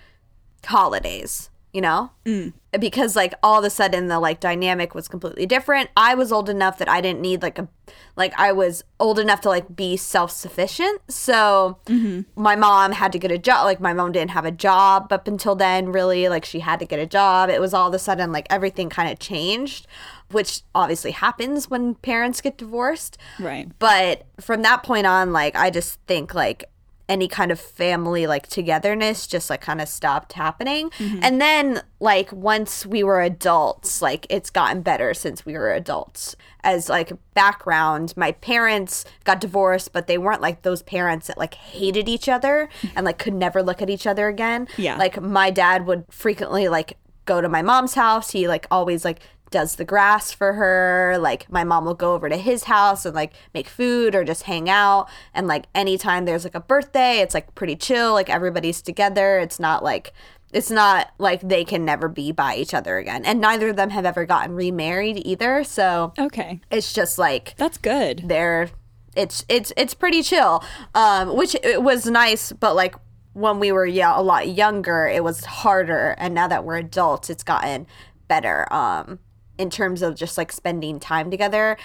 holidays, 0.65 1.51
you 1.73 1.81
know? 1.81 2.11
Mm. 2.25 2.53
Because 2.79 3.17
like 3.17 3.33
all 3.43 3.61
of 3.61 3.65
a 3.65 3.71
sudden 3.71 4.09
the 4.09 4.21
like 4.21 4.41
dynamic 4.41 4.95
was 4.95 5.09
completely 5.09 5.47
different. 5.47 5.89
I 5.97 6.15
was 6.15 6.31
old 6.31 6.51
enough 6.51 6.77
that 6.79 6.89
I 6.89 7.01
didn't 7.01 7.23
need 7.23 7.41
like 7.43 7.59
a 7.59 7.69
like 8.15 8.39
I 8.39 8.53
was 8.53 8.85
old 9.01 9.19
enough 9.19 9.41
to 9.43 9.49
like 9.49 9.75
be 9.75 9.97
self-sufficient. 9.97 11.01
So 11.11 11.79
mm-hmm. 11.87 12.23
my 12.41 12.57
mom 12.57 12.93
had 12.93 13.11
to 13.13 13.19
get 13.19 13.31
a 13.31 13.39
job. 13.39 13.65
Like 13.65 13.81
my 13.81 13.95
mom 13.95 14.13
didn't 14.13 14.33
have 14.33 14.45
a 14.45 14.51
job 14.51 15.11
up 15.13 15.27
until 15.27 15.55
then 15.55 15.93
really. 15.93 16.29
Like 16.29 16.45
she 16.45 16.61
had 16.61 16.79
to 16.81 16.85
get 16.85 16.99
a 16.99 17.07
job. 17.07 17.49
It 17.49 17.61
was 17.61 17.73
all 17.73 17.89
of 17.89 17.95
a 17.95 17.99
sudden 17.99 18.33
like 18.33 18.47
everything 18.51 18.91
kind 18.91 19.11
of 19.11 19.19
changed 19.19 19.87
which 20.31 20.63
obviously 20.75 21.13
happens 21.13 21.71
when 21.71 21.95
parents 21.97 22.41
get 22.41 22.59
divorced. 22.59 23.19
Right. 23.39 23.69
But 23.79 24.27
from 24.41 24.63
that 24.63 24.83
point 24.83 25.07
on, 25.07 25.33
like, 25.33 25.57
I 25.57 25.71
just 25.71 26.01
think, 26.07 26.35
like, 26.35 26.71
any 27.09 27.27
kind 27.27 27.51
of 27.51 27.59
family 27.59 28.27
like 28.27 28.47
togetherness 28.49 29.27
just 29.27 29.49
like 29.49 29.61
kind 29.61 29.81
of 29.81 29.89
stopped 29.89 30.35
happening. 30.35 30.91
Mm-hmm. 30.91 31.21
And 31.23 31.41
then 31.41 31.83
like 32.01 32.31
once 32.33 32.85
we 32.85 33.03
were 33.03 33.23
adults, 33.23 34.03
like 34.03 34.27
it's 34.29 34.51
gotten 34.51 34.83
better 34.83 35.15
since 35.15 35.47
we 35.47 35.55
were 35.55 35.73
adults. 35.73 36.37
As 36.63 36.89
like 36.89 37.13
background, 37.33 38.13
my 38.17 38.33
parents 38.33 39.07
got 39.25 39.41
divorced, 39.41 39.93
but 39.93 40.07
they 40.07 40.19
weren't 40.19 40.43
like 40.43 40.63
those 40.63 40.83
parents 40.83 41.29
that 41.29 41.39
like 41.39 41.55
hated 41.55 42.09
each 42.09 42.29
other 42.29 42.69
and 42.95 43.07
like 43.07 43.19
could 43.19 43.35
never 43.35 43.63
look 43.63 43.81
at 43.81 43.89
each 43.89 44.07
other 44.07 44.29
again. 44.29 44.69
Yeah. 44.77 44.97
Like 44.97 45.21
my 45.21 45.51
dad 45.51 45.87
would 45.87 46.05
frequently 46.11 46.69
like 46.69 46.99
go 47.25 47.41
to 47.41 47.49
my 47.49 47.63
mom's 47.63 47.95
house. 47.95 48.31
He 48.33 48.49
like 48.49 48.67
always 48.71 49.05
like 49.05 49.21
does 49.51 49.77
the 49.77 49.85
grass 49.85 50.33
for 50.33 50.55
her. 50.55 51.17
Like 51.19 51.51
my 51.51 51.65
mom 51.65 51.85
will 51.85 51.95
go 51.95 52.15
over 52.15 52.29
to 52.29 52.37
his 52.37 52.65
house 52.65 53.05
and 53.07 53.15
like 53.15 53.33
make 53.55 53.69
food 53.69 54.15
or 54.15 54.25
just 54.25 54.45
hang 54.45 54.69
out. 54.69 55.09
And 55.35 55.47
like 55.47 55.67
anytime 55.75 56.25
there's 56.25 56.45
like 56.45 56.55
a 56.55 56.61
birthday, 56.61 57.19
it's 57.19 57.35
like 57.35 57.55
pretty 57.55 57.77
chill. 57.77 58.13
Like 58.13 58.31
everybody's 58.31 58.83
together. 58.83 59.39
It's 59.39 59.59
not 59.61 59.83
like 59.83 60.13
it's 60.53 60.71
not 60.71 61.11
like 61.19 61.43
they 61.43 61.63
can 61.65 61.85
never 61.85 62.09
be 62.09 62.33
by 62.33 62.57
each 62.57 62.73
other 62.73 62.97
again. 62.99 63.25
And 63.25 63.41
neither 63.41 63.69
of 63.69 63.77
them 63.77 63.91
have 63.91 64.07
ever 64.07 64.25
gotten 64.25 64.55
remarried 64.55 65.27
either. 65.27 65.63
So 65.65 66.13
Okay. 66.19 66.61
it's 66.71 66.93
just 66.93 67.19
like 67.19 67.55
That's 67.57 67.79
good. 67.79 68.23
they're 68.27 68.71
it's 69.17 69.45
it's 69.49 69.73
it's 69.77 69.95
pretty 69.95 70.23
chill 70.23 70.63
um 70.95 71.35
which 71.35 71.57
it 71.65 71.83
was 71.83 72.07
nice 72.07 72.53
but 72.53 72.77
like 72.77 72.95
when 73.33 73.59
we 73.59 73.73
were 73.73 73.87
yeah 73.87 74.13
a 74.17 74.21
lot 74.23 74.49
younger 74.49 75.07
it 75.09 75.25
was 75.25 75.45
harder 75.45 76.15
and 76.19 76.35
now 76.35 76.47
that 76.47 76.63
we're 76.63 76.77
adults 76.77 77.29
it's 77.31 77.43
gotten 77.43 77.87
better 78.29 78.71
um 78.73 79.19
in 79.59 79.69
terms 79.71 80.01
of 80.03 80.15
just 80.15 80.39
like 80.39 80.53
spending 80.53 80.99
time 81.01 81.31
together 81.31 81.77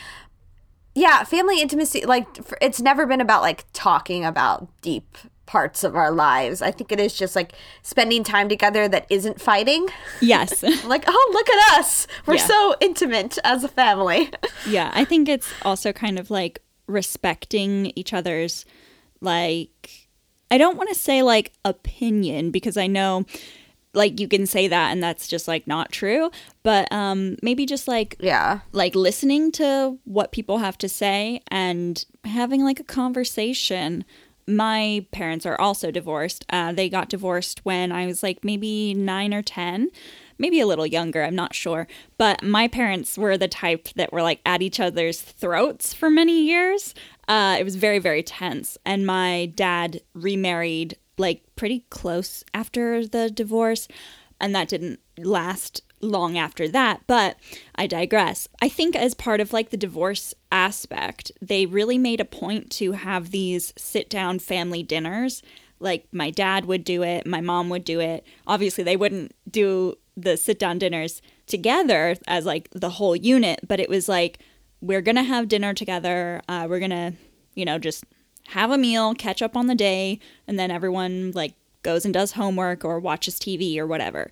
yeah 0.95 1.23
family 1.23 1.59
intimacy 1.61 2.05
like 2.05 2.27
it's 2.61 2.79
never 2.81 3.05
been 3.05 3.19
about 3.21 3.41
like 3.41 3.65
talking 3.73 4.23
about 4.23 4.67
deep 4.81 5.17
parts 5.45 5.83
of 5.83 5.95
our 5.95 6.11
lives 6.11 6.61
i 6.61 6.71
think 6.71 6.91
it 6.91 6.99
is 6.99 7.13
just 7.15 7.35
like 7.35 7.53
spending 7.81 8.23
time 8.23 8.47
together 8.47 8.87
that 8.87 9.05
isn't 9.09 9.41
fighting 9.41 9.87
Yes. 10.21 10.63
like 10.85 11.03
oh 11.07 11.29
look 11.33 11.49
at 11.49 11.79
us 11.79 12.07
we're 12.25 12.35
Yeah. 12.35 12.45
so 12.45 12.75
intimate 12.79 13.37
as 13.43 13.63
a 13.63 13.67
family 13.67 14.31
yeah. 14.67 14.91
I 14.93 15.03
think 15.03 15.27
it's 15.27 15.51
also 15.63 15.91
kind 15.91 16.17
of 16.19 16.29
like 16.31 16.61
respecting 16.87 17.91
each 17.95 18.13
other's, 18.13 18.65
like, 19.21 20.07
I 20.51 20.57
don't 20.57 20.77
want 20.77 20.89
to 20.89 20.95
say 20.95 21.23
like 21.23 21.51
opinion 21.65 22.51
because 22.51 22.77
I 22.77 22.87
know 22.87 23.25
like 23.93 24.19
you 24.19 24.27
can 24.27 24.45
say 24.45 24.67
that 24.67 24.91
and 24.91 25.01
that's 25.01 25.27
just 25.27 25.47
like 25.47 25.67
not 25.67 25.91
true, 25.91 26.31
but 26.63 26.91
um 26.91 27.37
maybe 27.41 27.65
just 27.65 27.87
like 27.87 28.15
yeah 28.19 28.59
like 28.71 28.95
listening 28.95 29.51
to 29.53 29.97
what 30.05 30.31
people 30.31 30.57
have 30.59 30.77
to 30.79 30.89
say 30.89 31.41
and 31.49 32.05
having 32.25 32.63
like 32.63 32.79
a 32.79 32.83
conversation. 32.83 34.05
My 34.45 35.05
parents 35.13 35.45
are 35.45 35.59
also 35.59 35.89
divorced. 35.89 36.45
Uh, 36.49 36.73
they 36.73 36.89
got 36.89 37.07
divorced 37.07 37.63
when 37.63 37.93
I 37.93 38.05
was 38.05 38.21
like 38.21 38.43
maybe 38.43 38.93
nine 38.93 39.33
or 39.33 39.41
10, 39.41 39.89
maybe 40.37 40.59
a 40.59 40.67
little 40.67 40.85
younger, 40.85 41.23
I'm 41.23 41.35
not 41.35 41.55
sure. 41.55 41.87
But 42.17 42.43
my 42.43 42.67
parents 42.67 43.17
were 43.17 43.37
the 43.37 43.47
type 43.47 43.87
that 43.95 44.11
were 44.11 44.21
like 44.21 44.41
at 44.45 44.61
each 44.61 44.81
other's 44.81 45.21
throats 45.21 45.93
for 45.93 46.09
many 46.09 46.43
years. 46.43 46.93
Uh, 47.27 47.55
it 47.57 47.63
was 47.63 47.77
very, 47.77 47.99
very 47.99 48.21
tense. 48.21 48.77
And 48.85 49.05
my 49.05 49.51
dad 49.55 50.01
remarried 50.13 50.97
like 51.23 51.41
pretty 51.55 51.85
close 51.89 52.43
after 52.53 53.07
the 53.07 53.29
divorce. 53.29 53.87
And 54.41 54.53
that 54.53 54.67
didn't 54.67 54.99
last 55.17 55.81
long 56.01 56.37
after 56.37 56.67
that, 56.67 56.99
but 57.07 57.37
I 57.75 57.87
digress. 57.87 58.49
I 58.61 58.67
think 58.67 58.93
as 58.93 59.13
part 59.13 59.39
of 59.39 59.53
like 59.53 59.69
the 59.69 59.77
divorce 59.77 60.33
aspect, 60.51 61.31
they 61.41 61.65
really 61.65 61.97
made 61.97 62.19
a 62.19 62.25
point 62.25 62.69
to 62.71 62.91
have 62.91 63.31
these 63.31 63.73
sit 63.77 64.09
down 64.09 64.39
family 64.39 64.83
dinners. 64.83 65.41
Like 65.79 66.07
my 66.11 66.29
dad 66.29 66.65
would 66.65 66.83
do 66.83 67.03
it, 67.03 67.25
my 67.25 67.39
mom 67.39 67.69
would 67.69 67.85
do 67.85 68.01
it. 68.01 68.25
Obviously, 68.45 68.83
they 68.83 68.97
wouldn't 68.97 69.33
do 69.49 69.95
the 70.17 70.35
sit 70.35 70.59
down 70.59 70.77
dinners 70.77 71.21
together 71.47 72.17
as 72.27 72.45
like 72.45 72.67
the 72.71 72.89
whole 72.89 73.15
unit, 73.15 73.61
but 73.65 73.79
it 73.79 73.89
was 73.89 74.09
like 74.09 74.39
we're 74.81 75.01
going 75.01 75.15
to 75.15 75.23
have 75.23 75.47
dinner 75.47 75.73
together. 75.73 76.41
Uh, 76.49 76.67
we're 76.69 76.79
going 76.79 76.91
to, 76.91 77.13
you 77.55 77.63
know, 77.63 77.79
just 77.79 78.03
have 78.49 78.71
a 78.71 78.77
meal, 78.77 79.13
catch 79.13 79.41
up 79.41 79.55
on 79.55 79.67
the 79.67 79.75
day, 79.75 80.19
and 80.47 80.59
then 80.59 80.71
everyone 80.71 81.31
like 81.33 81.53
goes 81.81 82.05
and 82.05 82.13
does 82.13 82.33
homework 82.33 82.85
or 82.85 82.99
watches 82.99 83.35
TV 83.35 83.77
or 83.77 83.87
whatever. 83.87 84.31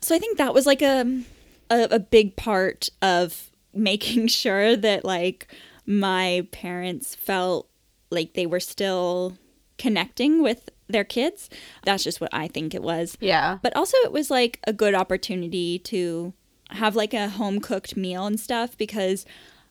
So 0.00 0.14
I 0.14 0.18
think 0.18 0.38
that 0.38 0.54
was 0.54 0.66
like 0.66 0.82
a, 0.82 1.22
a 1.70 1.88
a 1.92 1.98
big 1.98 2.36
part 2.36 2.90
of 3.02 3.50
making 3.72 4.26
sure 4.28 4.76
that 4.76 5.04
like 5.04 5.48
my 5.86 6.46
parents 6.52 7.14
felt 7.14 7.68
like 8.10 8.34
they 8.34 8.46
were 8.46 8.60
still 8.60 9.36
connecting 9.78 10.42
with 10.42 10.70
their 10.88 11.04
kids. 11.04 11.50
That's 11.84 12.04
just 12.04 12.20
what 12.20 12.30
I 12.32 12.48
think 12.48 12.74
it 12.74 12.82
was. 12.82 13.16
yeah 13.20 13.58
But 13.62 13.74
also 13.76 13.96
it 13.98 14.12
was 14.12 14.30
like 14.30 14.60
a 14.66 14.72
good 14.72 14.94
opportunity 14.94 15.78
to 15.80 16.32
have 16.70 16.96
like 16.96 17.14
a 17.14 17.28
home 17.28 17.60
cooked 17.60 17.96
meal 17.96 18.26
and 18.26 18.38
stuff 18.38 18.76
because 18.76 19.24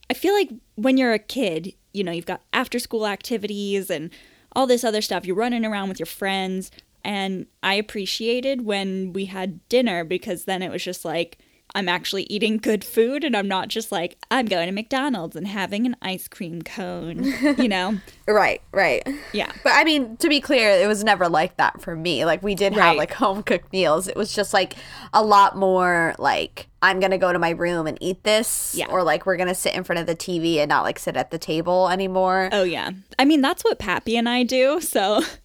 I 0.09 0.13
feel 0.13 0.33
like 0.33 0.49
when 0.75 0.97
you're 0.97 1.13
a 1.13 1.19
kid, 1.19 1.73
you 1.93 2.03
know, 2.03 2.11
you've 2.11 2.25
got 2.25 2.41
after 2.51 2.79
school 2.79 3.07
activities 3.07 3.89
and 3.89 4.09
all 4.53 4.67
this 4.67 4.83
other 4.83 5.01
stuff. 5.01 5.25
You're 5.25 5.35
running 5.35 5.65
around 5.65 5.89
with 5.89 5.99
your 5.99 6.07
friends. 6.07 6.71
And 7.03 7.47
I 7.61 7.75
appreciated 7.75 8.65
when 8.65 9.13
we 9.13 9.25
had 9.25 9.67
dinner 9.69 10.03
because 10.03 10.45
then 10.45 10.61
it 10.61 10.71
was 10.71 10.83
just 10.83 11.05
like, 11.05 11.37
I'm 11.75 11.89
actually 11.89 12.23
eating 12.29 12.57
good 12.57 12.83
food 12.83 13.23
and 13.23 13.35
I'm 13.35 13.47
not 13.47 13.67
just 13.67 13.91
like, 13.91 14.17
I'm 14.29 14.45
going 14.45 14.67
to 14.67 14.71
McDonald's 14.71 15.35
and 15.35 15.47
having 15.47 15.85
an 15.87 15.95
ice 16.01 16.27
cream 16.27 16.61
cone, 16.61 17.23
you 17.57 17.67
know? 17.67 17.97
Right, 18.25 18.61
right. 18.71 19.05
Yeah. 19.33 19.51
But 19.65 19.73
I 19.75 19.83
mean, 19.83 20.15
to 20.17 20.29
be 20.29 20.39
clear, 20.39 20.69
it 20.69 20.87
was 20.87 21.03
never 21.03 21.27
like 21.27 21.57
that 21.57 21.81
for 21.81 21.93
me. 21.93 22.23
Like 22.23 22.41
we 22.41 22.55
did 22.55 22.71
have 22.71 22.95
like 22.95 23.11
home 23.13 23.43
cooked 23.43 23.73
meals. 23.73 24.07
It 24.07 24.15
was 24.15 24.33
just 24.33 24.53
like 24.53 24.75
a 25.13 25.21
lot 25.21 25.57
more 25.57 26.15
like 26.17 26.67
I'm 26.81 27.01
gonna 27.01 27.17
go 27.17 27.33
to 27.33 27.39
my 27.39 27.49
room 27.49 27.85
and 27.85 27.97
eat 27.99 28.23
this, 28.23 28.75
Yeah. 28.77 28.87
or 28.89 29.03
like 29.03 29.25
we're 29.25 29.35
gonna 29.35 29.53
sit 29.53 29.75
in 29.75 29.83
front 29.83 29.99
of 29.99 30.07
the 30.07 30.15
TV 30.15 30.59
and 30.59 30.69
not 30.69 30.83
like 30.83 30.99
sit 30.99 31.17
at 31.17 31.31
the 31.31 31.37
table 31.37 31.89
anymore. 31.89 32.47
Oh, 32.53 32.63
yeah. 32.63 32.91
I 33.19 33.25
mean, 33.25 33.41
that's 33.41 33.63
what 33.65 33.77
Pappy 33.77 34.15
and 34.15 34.29
I 34.29 34.43
do. 34.43 34.79
So 34.79 35.21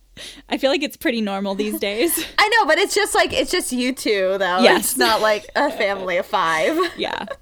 I 0.48 0.58
feel 0.58 0.70
like 0.70 0.82
it's 0.82 0.96
pretty 0.96 1.20
normal 1.20 1.54
these 1.54 1.78
days. 1.88 2.24
I 2.38 2.48
know, 2.48 2.66
but 2.66 2.78
it's 2.78 2.94
just 2.94 3.14
like 3.14 3.32
it's 3.32 3.50
just 3.50 3.72
you 3.72 3.94
two 3.94 4.36
though. 4.38 4.60
Yes. 4.60 4.80
It's 4.90 4.96
not 4.96 5.20
like 5.20 5.48
a 5.56 5.70
family 5.70 6.16
of 6.16 6.26
five. 6.26 6.78
Yeah. 6.98 7.26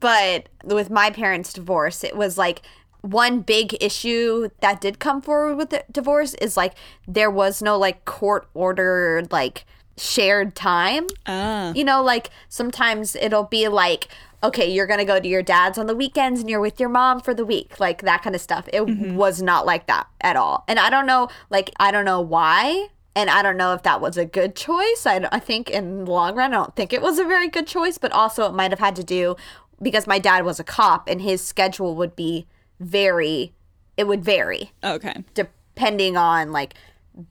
But 0.00 0.50
with 0.62 0.90
my 0.90 1.08
parents' 1.08 1.52
divorce, 1.54 2.04
it 2.04 2.14
was 2.14 2.36
like 2.36 2.60
one 3.00 3.40
big 3.40 3.74
issue 3.82 4.50
that 4.60 4.80
did 4.82 4.98
come 4.98 5.22
forward 5.22 5.56
with 5.56 5.70
the 5.70 5.82
divorce 5.90 6.34
is 6.34 6.58
like 6.58 6.74
there 7.08 7.30
was 7.30 7.62
no 7.62 7.78
like 7.78 8.04
court 8.04 8.46
ordered 8.52 9.32
like 9.32 9.64
shared 9.96 10.54
time. 10.54 11.06
Ah. 11.26 11.72
You 11.74 11.84
know, 11.84 12.02
like 12.02 12.28
sometimes 12.50 13.16
it'll 13.16 13.44
be 13.44 13.68
like, 13.68 14.08
okay, 14.44 14.70
you're 14.70 14.86
going 14.86 14.98
to 14.98 15.06
go 15.06 15.18
to 15.18 15.26
your 15.26 15.42
dad's 15.42 15.78
on 15.78 15.86
the 15.86 15.96
weekends 15.96 16.40
and 16.40 16.50
you're 16.50 16.60
with 16.60 16.78
your 16.78 16.90
mom 16.90 17.18
for 17.18 17.32
the 17.32 17.46
week, 17.46 17.80
like 17.80 18.02
that 18.02 18.22
kind 18.22 18.36
of 18.36 18.42
stuff. 18.42 18.68
It 18.72 18.82
mm-hmm. 18.82 19.16
was 19.16 19.40
not 19.40 19.64
like 19.64 19.86
that 19.86 20.06
at 20.20 20.36
all. 20.36 20.64
And 20.68 20.78
I 20.78 20.90
don't 20.90 21.06
know, 21.06 21.28
like, 21.48 21.70
I 21.80 21.90
don't 21.90 22.04
know 22.04 22.20
why. 22.20 22.88
And 23.16 23.30
I 23.30 23.42
don't 23.42 23.56
know 23.56 23.72
if 23.72 23.82
that 23.84 24.00
was 24.00 24.18
a 24.18 24.24
good 24.26 24.54
choice. 24.54 25.06
I, 25.06 25.26
I 25.32 25.38
think 25.38 25.70
in 25.70 26.04
the 26.04 26.10
long 26.10 26.34
run, 26.34 26.52
I 26.52 26.56
don't 26.56 26.76
think 26.76 26.92
it 26.92 27.00
was 27.00 27.18
a 27.18 27.24
very 27.24 27.48
good 27.48 27.66
choice, 27.66 27.96
but 27.96 28.12
also 28.12 28.46
it 28.46 28.52
might 28.52 28.70
have 28.70 28.80
had 28.80 28.96
to 28.96 29.04
do 29.04 29.36
because 29.80 30.06
my 30.06 30.18
dad 30.18 30.44
was 30.44 30.60
a 30.60 30.64
cop 30.64 31.08
and 31.08 31.22
his 31.22 31.42
schedule 31.42 31.94
would 31.94 32.14
be 32.14 32.46
very, 32.80 33.54
it 33.96 34.06
would 34.06 34.22
vary 34.22 34.72
Okay. 34.82 35.24
depending 35.32 36.16
on 36.16 36.52
like 36.52 36.74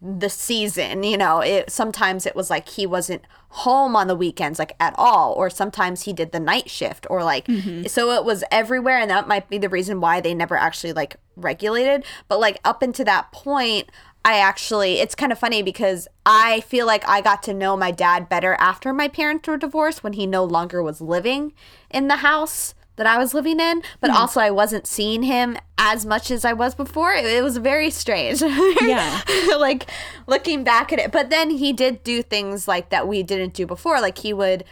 the 0.01 0.29
season 0.29 1.03
you 1.03 1.17
know 1.17 1.41
it 1.41 1.69
sometimes 1.69 2.25
it 2.25 2.35
was 2.35 2.49
like 2.49 2.69
he 2.69 2.85
wasn't 2.85 3.21
home 3.49 3.95
on 3.95 4.07
the 4.07 4.15
weekends 4.15 4.57
like 4.57 4.75
at 4.79 4.95
all 4.97 5.33
or 5.33 5.49
sometimes 5.49 6.03
he 6.03 6.13
did 6.13 6.31
the 6.31 6.39
night 6.39 6.69
shift 6.69 7.05
or 7.09 7.23
like 7.23 7.45
mm-hmm. 7.47 7.85
so 7.85 8.11
it 8.11 8.23
was 8.23 8.43
everywhere 8.49 8.97
and 8.97 9.11
that 9.11 9.27
might 9.27 9.47
be 9.49 9.57
the 9.57 9.69
reason 9.69 9.99
why 9.99 10.19
they 10.19 10.33
never 10.33 10.55
actually 10.55 10.93
like 10.93 11.17
regulated. 11.35 12.03
But 12.27 12.39
like 12.39 12.59
up 12.63 12.81
into 12.81 13.03
that 13.03 13.31
point 13.31 13.89
I 14.25 14.37
actually 14.37 14.99
it's 14.99 15.15
kind 15.15 15.31
of 15.31 15.39
funny 15.39 15.61
because 15.61 16.07
I 16.25 16.61
feel 16.61 16.85
like 16.85 17.07
I 17.07 17.21
got 17.21 17.43
to 17.43 17.53
know 17.53 17.75
my 17.75 17.91
dad 17.91 18.29
better 18.29 18.55
after 18.55 18.93
my 18.93 19.07
parents 19.07 19.47
were 19.47 19.57
divorced 19.57 20.03
when 20.03 20.13
he 20.13 20.25
no 20.25 20.43
longer 20.43 20.81
was 20.81 21.01
living 21.01 21.53
in 21.89 22.07
the 22.07 22.17
house 22.17 22.73
that 22.95 23.07
I 23.07 23.17
was 23.17 23.33
living 23.33 23.59
in, 23.59 23.81
but 23.99 24.11
hmm. 24.11 24.17
also 24.17 24.39
I 24.39 24.51
wasn't 24.51 24.87
seeing 24.87 25.23
him 25.23 25.57
as 25.77 26.05
much 26.05 26.29
as 26.31 26.45
I 26.45 26.53
was 26.53 26.75
before. 26.75 27.11
It, 27.11 27.25
it 27.25 27.43
was 27.43 27.57
very 27.57 27.89
strange. 27.89 28.41
Yeah. 28.83 29.21
like 29.57 29.89
looking 30.27 30.63
back 30.63 30.91
at 30.91 30.99
it. 30.99 31.11
But 31.11 31.29
then 31.29 31.49
he 31.49 31.73
did 31.73 32.03
do 32.03 32.21
things 32.21 32.67
like 32.67 32.89
that 32.89 33.07
we 33.07 33.23
didn't 33.23 33.53
do 33.53 33.65
before. 33.65 34.01
Like 34.01 34.17
he 34.17 34.33
would 34.33 34.63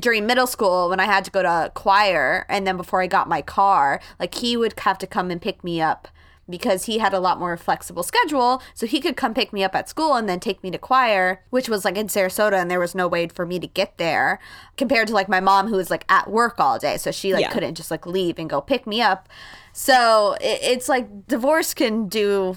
during 0.00 0.26
middle 0.26 0.46
school 0.46 0.88
when 0.88 1.00
I 1.00 1.04
had 1.04 1.24
to 1.26 1.30
go 1.30 1.42
to 1.42 1.70
choir 1.74 2.44
and 2.48 2.66
then 2.66 2.76
before 2.76 3.02
I 3.02 3.06
got 3.06 3.28
my 3.28 3.42
car, 3.42 4.00
like 4.18 4.34
he 4.34 4.56
would 4.56 4.78
have 4.80 4.98
to 4.98 5.06
come 5.06 5.30
and 5.30 5.40
pick 5.40 5.62
me 5.62 5.80
up 5.80 6.08
because 6.48 6.84
he 6.86 6.98
had 6.98 7.12
a 7.12 7.20
lot 7.20 7.38
more 7.38 7.56
flexible 7.56 8.02
schedule. 8.02 8.62
So 8.74 8.86
he 8.86 9.00
could 9.00 9.16
come 9.16 9.34
pick 9.34 9.52
me 9.52 9.62
up 9.64 9.74
at 9.74 9.88
school 9.88 10.14
and 10.14 10.28
then 10.28 10.40
take 10.40 10.62
me 10.62 10.70
to 10.70 10.78
choir, 10.78 11.42
which 11.50 11.68
was 11.68 11.84
like 11.84 11.96
in 11.96 12.06
Sarasota 12.08 12.54
and 12.54 12.70
there 12.70 12.80
was 12.80 12.94
no 12.94 13.06
way 13.08 13.28
for 13.28 13.44
me 13.46 13.58
to 13.58 13.66
get 13.66 13.98
there 13.98 14.38
compared 14.76 15.08
to 15.08 15.14
like 15.14 15.28
my 15.28 15.40
mom 15.40 15.68
who 15.68 15.76
was 15.76 15.90
like 15.90 16.04
at 16.08 16.30
work 16.30 16.58
all 16.58 16.78
day. 16.78 16.96
So 16.96 17.10
she 17.10 17.32
like 17.32 17.42
Yeah. 17.42 17.52
couldn't 17.52 17.74
just 17.74 17.90
like 17.90 18.06
leave 18.06 18.38
and 18.38 18.48
go 18.48 18.60
pick 18.60 18.86
me 18.86 19.00
up. 19.02 19.28
So 19.72 20.36
it's 20.40 20.88
like 20.88 21.26
divorce 21.28 21.74
can 21.74 22.08
do 22.08 22.56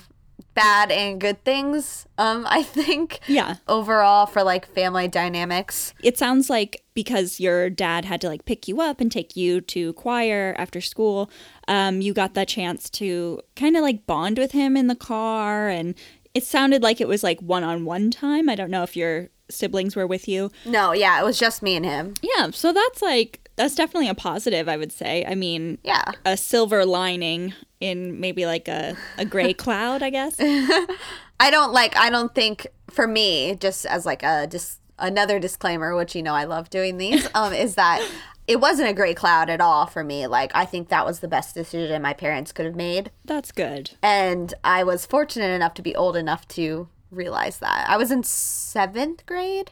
bad 0.53 0.91
and 0.91 1.19
good 1.19 1.43
things, 1.43 2.05
um, 2.17 2.45
I 2.49 2.63
think. 2.63 3.19
Yeah. 3.27 3.55
Overall 3.67 4.25
for 4.25 4.43
like 4.43 4.67
family 4.73 5.07
dynamics. 5.07 5.93
It 6.03 6.17
sounds 6.17 6.49
like 6.49 6.83
because 6.93 7.39
your 7.39 7.69
dad 7.69 8.05
had 8.05 8.21
to 8.21 8.27
like 8.27 8.45
pick 8.45 8.67
you 8.67 8.81
up 8.81 8.99
and 8.99 9.11
take 9.11 9.35
you 9.35 9.61
to 9.61 9.93
choir 9.93 10.55
after 10.57 10.81
school, 10.81 11.29
um, 11.67 12.01
you 12.01 12.13
got 12.13 12.33
that 12.33 12.47
chance 12.47 12.89
to 12.91 13.41
kind 13.55 13.75
of 13.75 13.81
like 13.81 14.05
bond 14.05 14.37
with 14.37 14.51
him 14.51 14.75
in 14.75 14.87
the 14.87 14.95
car. 14.95 15.69
And 15.69 15.95
it 16.33 16.43
sounded 16.43 16.83
like 16.83 16.99
it 17.01 17.07
was 17.07 17.23
like 17.23 17.39
one 17.41 17.63
on 17.63 17.85
one 17.85 18.11
time. 18.11 18.49
I 18.49 18.55
don't 18.55 18.71
know 18.71 18.83
if 18.83 18.95
you're 18.95 19.29
siblings 19.49 19.95
were 19.95 20.07
with 20.07 20.27
you. 20.27 20.49
No, 20.65 20.93
yeah, 20.93 21.19
it 21.19 21.25
was 21.25 21.37
just 21.37 21.61
me 21.61 21.75
and 21.75 21.85
him. 21.85 22.13
Yeah, 22.21 22.51
so 22.51 22.71
that's 22.73 23.01
like 23.01 23.49
that's 23.61 23.75
definitely 23.75 24.09
a 24.09 24.15
positive, 24.15 24.67
I 24.67 24.77
would 24.77 24.91
say. 24.91 25.23
I 25.25 25.35
mean, 25.35 25.77
Yeah. 25.83 26.03
a 26.25 26.35
silver 26.35 26.85
lining 26.85 27.53
in 27.79 28.19
maybe 28.19 28.45
like 28.45 28.67
a, 28.67 28.95
a 29.17 29.25
gray 29.25 29.53
cloud, 29.65 30.01
I 30.03 30.09
guess. 30.09 30.35
I 30.39 31.49
don't 31.49 31.73
like 31.73 31.95
I 31.97 32.09
don't 32.09 32.33
think 32.35 32.67
for 32.89 33.07
me 33.07 33.55
just 33.55 33.85
as 33.85 34.05
like 34.05 34.21
a 34.23 34.47
just 34.47 34.79
another 34.99 35.39
disclaimer 35.39 35.95
which 35.95 36.15
you 36.15 36.21
know 36.21 36.33
I 36.35 36.43
love 36.43 36.69
doing 36.69 36.97
these 36.97 37.27
um 37.35 37.51
is 37.53 37.75
that 37.75 38.07
it 38.47 38.59
wasn't 38.59 38.89
a 38.89 38.93
gray 38.93 39.13
cloud 39.15 39.49
at 39.49 39.59
all 39.61 39.87
for 39.87 40.03
me 40.03 40.27
like 40.27 40.51
I 40.53 40.65
think 40.65 40.89
that 40.89 41.05
was 41.05 41.19
the 41.19 41.27
best 41.27 41.55
decision 41.55 41.99
my 42.03 42.13
parents 42.13 42.51
could 42.51 42.65
have 42.65 42.75
made 42.75 43.09
That's 43.25 43.51
good. 43.51 43.91
and 44.03 44.53
I 44.63 44.83
was 44.83 45.05
fortunate 45.07 45.49
enough 45.55 45.73
to 45.75 45.81
be 45.81 45.95
old 45.95 46.15
enough 46.15 46.47
to 46.49 46.87
realize 47.09 47.57
that 47.59 47.89
I 47.89 47.97
was 47.97 48.11
in 48.11 48.21
7th 48.21 49.25
grade 49.25 49.71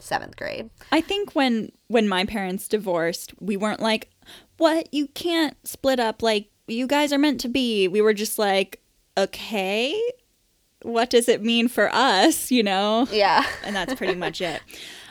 7th 0.00 0.36
grade 0.36 0.70
I 0.92 1.00
think 1.00 1.34
when 1.34 1.72
when 1.88 2.08
my 2.08 2.24
parents 2.24 2.68
divorced, 2.68 3.34
we 3.40 3.56
weren't 3.56 3.80
like, 3.80 4.10
"What? 4.58 4.92
You 4.92 5.08
can't 5.08 5.56
split 5.66 5.98
up 5.98 6.22
like 6.22 6.50
you 6.66 6.86
guys 6.86 7.12
are 7.12 7.18
meant 7.18 7.40
to 7.40 7.48
be." 7.48 7.88
We 7.88 8.00
were 8.00 8.14
just 8.14 8.38
like, 8.38 8.80
"Okay, 9.16 10.00
what 10.82 11.10
does 11.10 11.28
it 11.28 11.42
mean 11.42 11.68
for 11.68 11.88
us?" 11.92 12.50
You 12.50 12.62
know. 12.62 13.06
yeah 13.10 13.44
and 13.64 13.74
that's 13.74 13.94
pretty 13.94 14.14
much 14.14 14.40
it. 14.40 14.60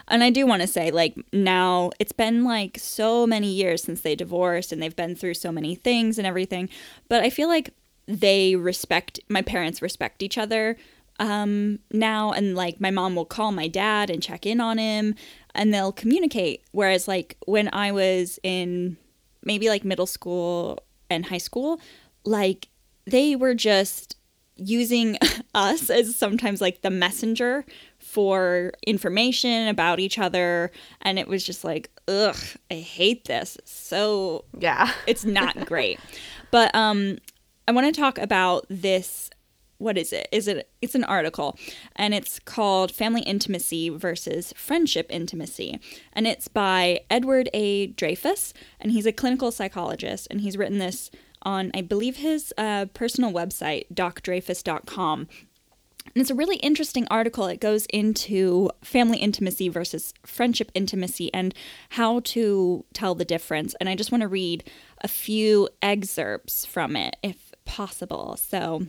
And 0.10 0.24
I 0.24 0.30
do 0.30 0.46
want 0.46 0.62
to 0.62 0.68
say, 0.68 0.90
like, 0.90 1.16
now 1.34 1.92
it's 2.00 2.14
been 2.14 2.46
like 2.46 2.78
so 2.80 3.28
many 3.28 3.52
years 3.52 3.84
since 3.84 4.02
they 4.02 4.16
divorced 4.16 4.72
and 4.72 4.82
they've 4.82 4.96
been 4.96 5.16
through 5.16 5.34
so 5.34 5.52
many 5.52 5.76
things 5.76 6.18
and 6.18 6.26
everything. 6.26 6.70
But 7.10 7.24
I 7.24 7.30
feel 7.30 7.50
like 7.50 7.72
they 8.08 8.56
respect, 8.56 9.20
my 9.28 9.42
parents 9.42 9.82
respect 9.82 10.24
each 10.24 10.38
other 10.38 10.78
um, 11.20 11.80
now. 11.92 12.32
And 12.32 12.56
like, 12.56 12.80
my 12.80 12.92
mom 12.92 13.16
will 13.16 13.26
call 13.26 13.52
my 13.52 13.68
dad 13.68 14.10
and 14.10 14.22
check 14.22 14.46
in 14.46 14.60
on 14.60 14.78
him 14.78 15.16
and 15.56 15.74
they'll 15.74 15.92
communicate. 15.92 16.64
Whereas, 16.72 17.08
like, 17.08 17.38
when 17.46 17.70
I 17.74 17.92
was 17.92 18.40
in 18.44 18.98
maybe 19.44 19.70
like 19.70 19.86
middle 19.86 20.06
school 20.06 20.80
and 21.10 21.26
high 21.26 21.38
school, 21.38 21.80
like, 22.24 22.68
they 23.06 23.36
were 23.36 23.54
just 23.54 24.18
using 24.58 25.18
us 25.54 25.90
as 25.90 26.16
sometimes 26.16 26.62
like 26.62 26.82
the 26.82 26.90
messenger 26.90 27.66
for 28.00 28.72
information 28.86 29.68
about 29.68 30.00
each 30.00 30.18
other 30.18 30.72
and 31.02 31.20
it 31.20 31.28
was 31.28 31.44
just 31.44 31.64
like 31.64 31.90
ugh 32.08 32.38
i 32.72 32.76
hate 32.76 33.26
this 33.26 33.58
so 33.66 34.44
yeah 34.60 34.92
it's 35.06 35.26
not 35.26 35.66
great 35.66 36.00
but 36.52 36.74
um 36.74 37.18
i 37.68 37.72
want 37.72 37.94
to 37.94 38.02
talk 38.02 38.18
about 38.18 38.66
this 38.70 39.30
what 39.78 39.98
is 39.98 40.12
it 40.12 40.28
is 40.32 40.48
it 40.48 40.70
it's 40.82 40.96
an 40.96 41.04
article 41.04 41.58
and 41.96 42.14
it's 42.14 42.40
called 42.40 42.92
family 42.92 43.22
intimacy 43.22 43.90
versus 43.90 44.54
friendship 44.56 45.08
intimacy 45.10 45.80
and 46.14 46.28
it's 46.28 46.48
by 46.48 47.00
edward 47.10 47.50
a 47.54 47.88
dreyfus 47.88 48.54
and 48.80 48.92
he's 48.92 49.06
a 49.06 49.12
clinical 49.12 49.52
psychologist 49.52 50.28
and 50.30 50.42
he's 50.42 50.58
written 50.58 50.80
this 50.80 51.12
on 51.44 51.72
i 51.74 51.82
believe 51.82 52.18
his 52.18 52.54
uh, 52.58 52.86
personal 52.94 53.32
website 53.32 53.86
docdreyfus.com 53.94 55.28
and 56.14 56.22
it's 56.22 56.32
a 56.32 56.36
really 56.36 56.56
interesting 56.58 57.08
article. 57.10 57.48
It 57.48 57.60
goes 57.60 57.86
into 57.88 58.70
family 58.82 59.18
intimacy 59.18 59.70
versus 59.70 60.14
friendship 60.26 60.72
intimacy 60.74 61.34
and 61.34 61.54
how 61.90 62.22
to 62.22 62.86
tell 62.94 63.16
the 63.16 63.26
difference. 63.26 63.76
And 63.80 63.90
I 63.90 63.96
just 63.96 64.12
want 64.12 64.22
to 64.22 64.28
read 64.28 64.64
a 65.02 65.08
few 65.08 65.70
excerpts 65.82 66.66
from 66.66 66.96
it, 66.96 67.18
if 67.22 67.52
possible. 67.66 68.38
So 68.38 68.88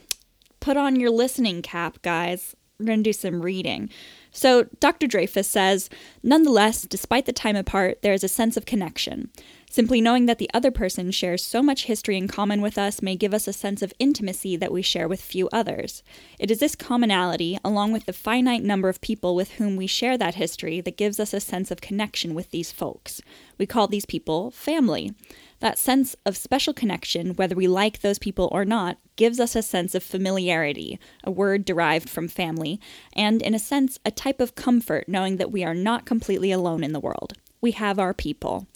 put 0.61 0.77
on 0.77 0.99
your 0.99 1.11
listening 1.11 1.63
cap, 1.63 2.01
guys. 2.03 2.55
We're 2.79 2.87
going 2.87 3.01
to 3.01 3.09
do 3.09 3.13
some 3.13 3.43
reading. 3.43 3.91
So, 4.31 4.65
Dr. 4.79 5.07
Dreyfus 5.07 5.49
says, 5.49 5.91
nonetheless, 6.23 6.83
despite 6.83 7.27
the 7.27 7.33
time 7.33 7.57
apart, 7.57 8.03
there 8.03 8.13
is 8.13 8.23
a 8.23 8.29
sense 8.29 8.57
of 8.57 8.67
connection. 8.67 9.31
Simply 9.79 10.01
knowing 10.01 10.27
that 10.27 10.39
the 10.39 10.51
other 10.53 10.73
person 10.73 11.13
shares 11.13 11.47
so 11.47 11.63
much 11.63 11.85
history 11.85 12.17
in 12.17 12.27
common 12.27 12.61
with 12.61 12.77
us 12.77 13.01
may 13.01 13.15
give 13.15 13.33
us 13.33 13.47
a 13.47 13.53
sense 13.53 13.81
of 13.81 13.95
intimacy 14.01 14.57
that 14.57 14.73
we 14.73 14.83
share 14.83 15.07
with 15.07 15.21
few 15.21 15.49
others. 15.53 16.03
It 16.37 16.51
is 16.51 16.59
this 16.59 16.75
commonality, 16.75 17.61
along 17.65 17.93
with 17.93 18.07
the 18.07 18.13
finite 18.13 18.65
number 18.65 18.89
of 18.89 19.01
people 19.01 19.37
with 19.37 19.53
whom 19.53 19.77
we 19.77 19.87
share 19.87 20.19
that 20.19 20.35
history, 20.35 20.81
that 20.81 20.97
gives 20.97 21.21
us 21.21 21.33
a 21.33 21.39
sense 21.39 21.71
of 21.71 21.81
connection 21.81 22.35
with 22.35 22.51
these 22.51 22.73
folks. 22.73 23.21
We 23.57 23.67
call 23.67 23.87
these 23.87 24.05
people 24.05 24.51
family. 24.51 25.13
That 25.61 25.79
sense 25.79 26.17
of 26.27 26.37
special 26.37 26.75
connection, 26.75 27.37
whether 27.37 27.55
we 27.55 27.69
like 27.69 28.01
those 28.01 28.19
people 28.19 28.49
or 28.51 28.65
not, 28.65 28.99
gives 29.15 29.39
us 29.39 29.55
a 29.55 29.63
sense 29.63 29.95
of 29.95 30.03
familiarity, 30.03 30.99
a 31.23 31.31
word 31.31 31.65
derived 31.65 32.11
from 32.11 32.27
family, 32.27 32.81
and 33.13 33.41
in 33.41 33.55
a 33.55 33.61
sense, 33.61 34.01
a 34.05 34.11
type 34.11 34.41
of 34.41 34.57
comfort 34.57 35.09
knowing 35.09 35.37
that 35.37 35.53
we 35.53 35.63
are 35.63 35.73
not 35.73 36.05
completely 36.05 36.51
alone 36.51 36.83
in 36.83 36.93
the 36.93 36.99
world. 36.99 37.35
We 37.61 37.73
have 37.73 38.01
our 38.01 38.15
people. 38.15 38.67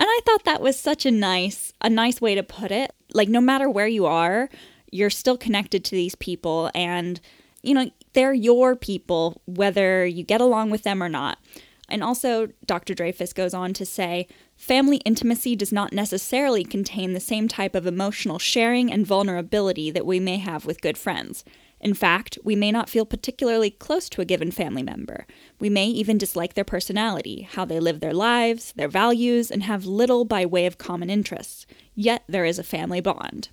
And 0.00 0.08
I 0.08 0.20
thought 0.24 0.44
that 0.44 0.62
was 0.62 0.78
such 0.78 1.04
a 1.04 1.10
nice 1.10 1.74
a 1.82 1.90
nice 1.90 2.22
way 2.22 2.34
to 2.34 2.42
put 2.42 2.72
it. 2.72 2.90
Like 3.12 3.28
no 3.28 3.40
matter 3.40 3.68
where 3.68 3.86
you 3.86 4.06
are, 4.06 4.48
you're 4.90 5.10
still 5.10 5.36
connected 5.36 5.84
to 5.84 5.90
these 5.90 6.14
people 6.14 6.70
and 6.74 7.20
you 7.62 7.74
know, 7.74 7.90
they're 8.14 8.32
your 8.32 8.74
people 8.74 9.42
whether 9.44 10.06
you 10.06 10.24
get 10.24 10.40
along 10.40 10.70
with 10.70 10.84
them 10.84 11.02
or 11.02 11.10
not. 11.10 11.38
And 11.90 12.02
also, 12.02 12.48
Dr. 12.64 12.94
Dreyfus 12.94 13.34
goes 13.34 13.52
on 13.52 13.74
to 13.74 13.84
say 13.84 14.26
family 14.56 14.98
intimacy 14.98 15.54
does 15.54 15.72
not 15.72 15.92
necessarily 15.92 16.64
contain 16.64 17.12
the 17.12 17.20
same 17.20 17.46
type 17.46 17.74
of 17.74 17.86
emotional 17.86 18.38
sharing 18.38 18.90
and 18.90 19.06
vulnerability 19.06 19.90
that 19.90 20.06
we 20.06 20.18
may 20.18 20.38
have 20.38 20.64
with 20.64 20.80
good 20.80 20.96
friends. 20.96 21.44
In 21.80 21.94
fact, 21.94 22.38
we 22.44 22.54
may 22.54 22.70
not 22.70 22.90
feel 22.90 23.06
particularly 23.06 23.70
close 23.70 24.08
to 24.10 24.20
a 24.20 24.26
given 24.26 24.50
family 24.50 24.82
member. 24.82 25.26
We 25.58 25.70
may 25.70 25.86
even 25.86 26.18
dislike 26.18 26.54
their 26.54 26.64
personality, 26.64 27.48
how 27.50 27.64
they 27.64 27.80
live 27.80 28.00
their 28.00 28.12
lives, 28.12 28.72
their 28.76 28.88
values, 28.88 29.50
and 29.50 29.62
have 29.62 29.86
little 29.86 30.24
by 30.24 30.44
way 30.44 30.66
of 30.66 30.78
common 30.78 31.08
interests. 31.08 31.66
Yet 31.94 32.24
there 32.28 32.44
is 32.44 32.58
a 32.58 32.64
family 32.64 33.00
bond. 33.00 33.48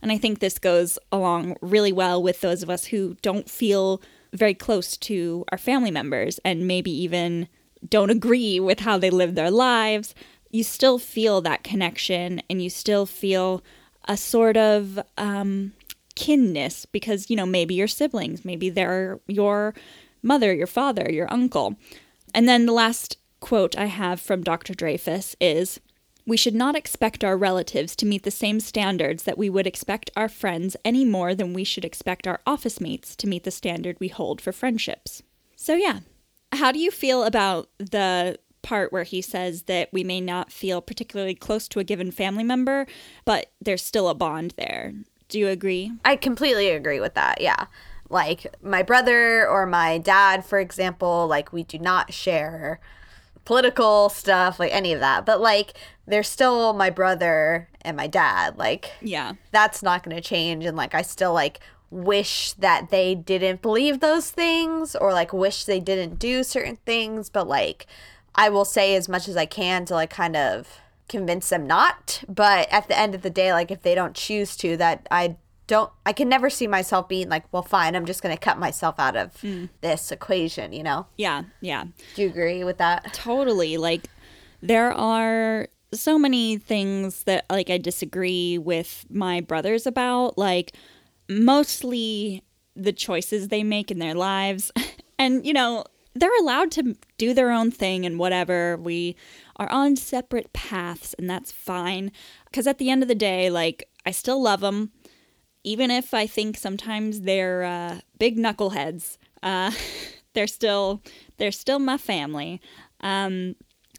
And 0.00 0.12
I 0.12 0.18
think 0.18 0.38
this 0.38 0.58
goes 0.58 0.98
along 1.10 1.56
really 1.60 1.92
well 1.92 2.22
with 2.22 2.40
those 2.40 2.62
of 2.62 2.70
us 2.70 2.86
who 2.86 3.16
don't 3.22 3.50
feel 3.50 4.00
very 4.32 4.54
close 4.54 4.96
to 4.96 5.44
our 5.50 5.58
family 5.58 5.90
members 5.90 6.38
and 6.44 6.66
maybe 6.66 6.90
even 6.90 7.48
don't 7.88 8.10
agree 8.10 8.60
with 8.60 8.80
how 8.80 8.96
they 8.96 9.10
live 9.10 9.34
their 9.34 9.50
lives. 9.50 10.14
You 10.50 10.62
still 10.62 10.98
feel 10.98 11.40
that 11.40 11.64
connection 11.64 12.42
and 12.48 12.62
you 12.62 12.70
still 12.70 13.06
feel 13.06 13.62
a 14.06 14.16
sort 14.16 14.56
of 14.56 14.98
um, 15.16 15.72
kinness 16.14 16.86
because, 16.86 17.30
you 17.30 17.36
know, 17.36 17.46
maybe 17.46 17.74
your 17.74 17.88
siblings, 17.88 18.44
maybe 18.44 18.70
they're 18.70 19.20
your 19.26 19.74
mother, 20.22 20.52
your 20.52 20.66
father, 20.66 21.10
your 21.10 21.32
uncle. 21.32 21.76
And 22.34 22.48
then 22.48 22.66
the 22.66 22.72
last 22.72 23.16
quote 23.40 23.76
I 23.76 23.86
have 23.86 24.20
from 24.20 24.42
Dr. 24.42 24.74
Dreyfus 24.74 25.36
is 25.40 25.80
We 26.26 26.36
should 26.36 26.54
not 26.54 26.76
expect 26.76 27.24
our 27.24 27.36
relatives 27.36 27.94
to 27.96 28.06
meet 28.06 28.22
the 28.22 28.30
same 28.30 28.60
standards 28.60 29.24
that 29.24 29.38
we 29.38 29.50
would 29.50 29.66
expect 29.66 30.10
our 30.16 30.28
friends 30.28 30.76
any 30.84 31.04
more 31.04 31.34
than 31.34 31.52
we 31.52 31.64
should 31.64 31.84
expect 31.84 32.26
our 32.26 32.40
office 32.46 32.80
mates 32.80 33.16
to 33.16 33.26
meet 33.26 33.44
the 33.44 33.50
standard 33.50 33.98
we 33.98 34.08
hold 34.08 34.40
for 34.40 34.52
friendships. 34.52 35.22
So, 35.56 35.74
yeah. 35.74 36.00
How 36.52 36.70
do 36.70 36.78
you 36.78 36.90
feel 36.90 37.24
about 37.24 37.70
the 37.78 38.38
part 38.62 38.92
where 38.92 39.02
he 39.04 39.20
says 39.20 39.62
that 39.62 39.88
we 39.92 40.04
may 40.04 40.20
not 40.20 40.52
feel 40.52 40.80
particularly 40.80 41.34
close 41.34 41.66
to 41.68 41.80
a 41.80 41.84
given 41.84 42.10
family 42.10 42.44
member, 42.44 42.86
but 43.24 43.50
there's 43.60 43.82
still 43.82 44.08
a 44.08 44.14
bond 44.14 44.54
there? 44.56 44.94
Do 45.32 45.38
you 45.38 45.48
agree? 45.48 45.92
I 46.04 46.16
completely 46.16 46.68
agree 46.68 47.00
with 47.00 47.14
that. 47.14 47.40
Yeah. 47.40 47.64
Like 48.10 48.54
my 48.62 48.82
brother 48.82 49.48
or 49.48 49.64
my 49.64 49.96
dad, 49.96 50.44
for 50.44 50.58
example, 50.60 51.26
like 51.26 51.54
we 51.54 51.62
do 51.62 51.78
not 51.78 52.12
share 52.12 52.78
political 53.46 54.10
stuff, 54.10 54.60
like 54.60 54.72
any 54.74 54.92
of 54.92 55.00
that. 55.00 55.24
But 55.24 55.40
like 55.40 55.72
they're 56.06 56.22
still 56.22 56.74
my 56.74 56.90
brother 56.90 57.70
and 57.80 57.96
my 57.96 58.08
dad. 58.08 58.58
Like 58.58 58.90
Yeah. 59.00 59.32
that's 59.52 59.82
not 59.82 60.02
going 60.02 60.14
to 60.14 60.20
change. 60.22 60.66
And 60.66 60.76
like 60.76 60.94
I 60.94 61.00
still 61.00 61.32
like 61.32 61.60
wish 61.90 62.52
that 62.52 62.90
they 62.90 63.14
didn't 63.14 63.62
believe 63.62 64.00
those 64.00 64.30
things 64.30 64.94
or 64.94 65.14
like 65.14 65.32
wish 65.32 65.64
they 65.64 65.80
didn't 65.80 66.18
do 66.18 66.42
certain 66.44 66.76
things. 66.84 67.30
But 67.30 67.48
like 67.48 67.86
I 68.34 68.50
will 68.50 68.66
say 68.66 68.94
as 68.96 69.08
much 69.08 69.28
as 69.28 69.36
I 69.38 69.46
can 69.46 69.86
to 69.86 69.94
like 69.94 70.10
kind 70.10 70.36
of 70.36 70.68
convince 71.08 71.48
them 71.48 71.66
not. 71.66 72.22
But 72.28 72.70
at 72.70 72.88
the 72.88 72.98
end 72.98 73.14
of 73.14 73.22
the 73.22 73.30
day, 73.30 73.52
like 73.52 73.70
if 73.70 73.82
they 73.82 73.94
don't 73.94 74.14
choose 74.14 74.56
to, 74.58 74.76
that 74.76 75.06
I 75.10 75.36
don't, 75.66 75.92
I 76.04 76.12
can 76.12 76.28
never 76.28 76.50
see 76.50 76.66
myself 76.66 77.08
being 77.08 77.28
like, 77.28 77.44
well, 77.52 77.62
fine, 77.62 77.94
I'm 77.94 78.06
just 78.06 78.22
going 78.22 78.34
to 78.34 78.40
cut 78.40 78.58
myself 78.58 78.96
out 78.98 79.16
of 79.16 79.40
hmm. 79.40 79.66
this 79.80 80.10
equation, 80.12 80.72
you 80.72 80.82
know? 80.82 81.06
Yeah. 81.16 81.44
Yeah. 81.60 81.84
Do 82.14 82.22
you 82.22 82.28
agree 82.28 82.64
with 82.64 82.78
that? 82.78 83.12
Totally. 83.14 83.76
Like 83.76 84.08
there 84.60 84.92
are 84.92 85.68
so 85.92 86.18
many 86.18 86.56
things 86.56 87.24
that 87.24 87.44
like 87.50 87.70
I 87.70 87.78
disagree 87.78 88.58
with 88.58 89.06
my 89.10 89.40
brothers 89.40 89.86
about, 89.86 90.38
like 90.38 90.74
mostly 91.28 92.42
the 92.74 92.92
choices 92.92 93.48
they 93.48 93.62
make 93.62 93.90
in 93.90 93.98
their 93.98 94.14
lives. 94.14 94.72
and 95.18 95.44
you 95.46 95.52
know, 95.52 95.84
they're 96.14 96.36
allowed 96.40 96.70
to 96.72 96.94
do 97.18 97.34
their 97.34 97.50
own 97.50 97.70
thing 97.70 98.04
and 98.04 98.18
whatever. 98.18 98.76
We 98.76 99.16
are 99.62 99.70
on 99.70 99.96
separate 99.96 100.52
paths 100.52 101.14
and 101.18 101.28
that's 101.28 101.52
fine 101.52 102.12
cuz 102.52 102.66
at 102.66 102.78
the 102.78 102.90
end 102.90 103.02
of 103.02 103.08
the 103.08 103.14
day, 103.14 103.50
like 103.50 103.88
I 104.04 104.10
still 104.10 104.40
love 104.42 104.60
them 104.60 104.92
even 105.64 105.90
if 105.90 106.12
I 106.12 106.26
think 106.26 106.56
sometimes 106.56 107.22
they're 107.22 107.62
uh, 107.62 108.00
big 108.18 108.36
knuckleheads. 108.36 109.18
Uh, 109.42 109.72
they're 110.34 110.46
still 110.46 111.02
they're 111.38 111.52
still 111.52 111.78
my 111.78 111.98
family. 111.98 112.60
Um, 113.00 113.56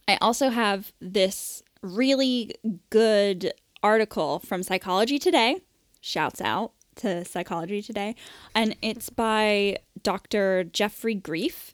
I 0.07 0.17
also 0.21 0.49
have 0.49 0.91
this 0.99 1.63
really 1.81 2.53
good 2.89 3.53
article 3.81 4.39
from 4.39 4.63
Psychology 4.63 5.19
Today. 5.19 5.61
Shouts 6.01 6.41
out 6.41 6.73
to 6.97 7.23
Psychology 7.25 7.81
Today, 7.81 8.15
and 8.53 8.75
it's 8.81 9.09
by 9.09 9.77
Dr. 10.01 10.65
Geoffrey 10.65 11.15
Greif, 11.15 11.73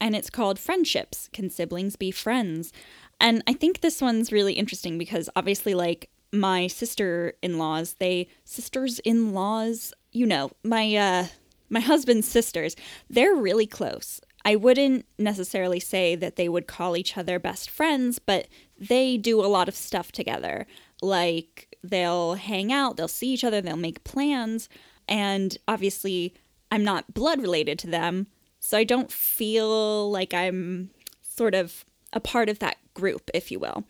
and 0.00 0.14
it's 0.14 0.30
called 0.30 0.58
"Friendships: 0.58 1.28
Can 1.32 1.48
Siblings 1.48 1.96
Be 1.96 2.10
Friends?" 2.10 2.72
And 3.20 3.42
I 3.46 3.52
think 3.52 3.80
this 3.80 4.00
one's 4.00 4.32
really 4.32 4.54
interesting 4.54 4.98
because 4.98 5.28
obviously, 5.36 5.74
like 5.74 6.08
my 6.32 6.66
sister 6.66 7.34
in 7.42 7.58
laws, 7.58 7.94
they 7.98 8.28
sisters 8.44 8.98
in 9.00 9.34
laws, 9.34 9.92
you 10.12 10.26
know, 10.26 10.50
my 10.64 10.96
uh 10.96 11.26
my 11.68 11.80
husband's 11.80 12.26
sisters, 12.26 12.74
they're 13.08 13.34
really 13.34 13.66
close. 13.66 14.20
I 14.44 14.56
wouldn't 14.56 15.04
necessarily 15.18 15.80
say 15.80 16.16
that 16.16 16.36
they 16.36 16.48
would 16.48 16.66
call 16.66 16.96
each 16.96 17.16
other 17.16 17.38
best 17.38 17.68
friends, 17.68 18.18
but 18.18 18.48
they 18.78 19.18
do 19.18 19.44
a 19.44 19.46
lot 19.46 19.68
of 19.68 19.76
stuff 19.76 20.10
together. 20.10 20.66
Like 21.02 21.76
they'll 21.84 22.34
hang 22.34 22.72
out, 22.72 22.96
they'll 22.96 23.06
see 23.06 23.28
each 23.28 23.44
other, 23.44 23.60
they'll 23.60 23.76
make 23.76 24.02
plans, 24.02 24.68
and 25.06 25.56
obviously 25.68 26.34
I'm 26.72 26.84
not 26.84 27.12
blood 27.12 27.40
related 27.40 27.78
to 27.80 27.86
them, 27.86 28.28
so 28.58 28.78
I 28.78 28.84
don't 28.84 29.12
feel 29.12 30.10
like 30.10 30.32
I'm 30.32 30.90
sort 31.20 31.54
of 31.54 31.84
a 32.12 32.20
part 32.20 32.48
of 32.48 32.58
that 32.60 32.76
group, 32.94 33.30
if 33.34 33.50
you 33.50 33.58
will. 33.58 33.84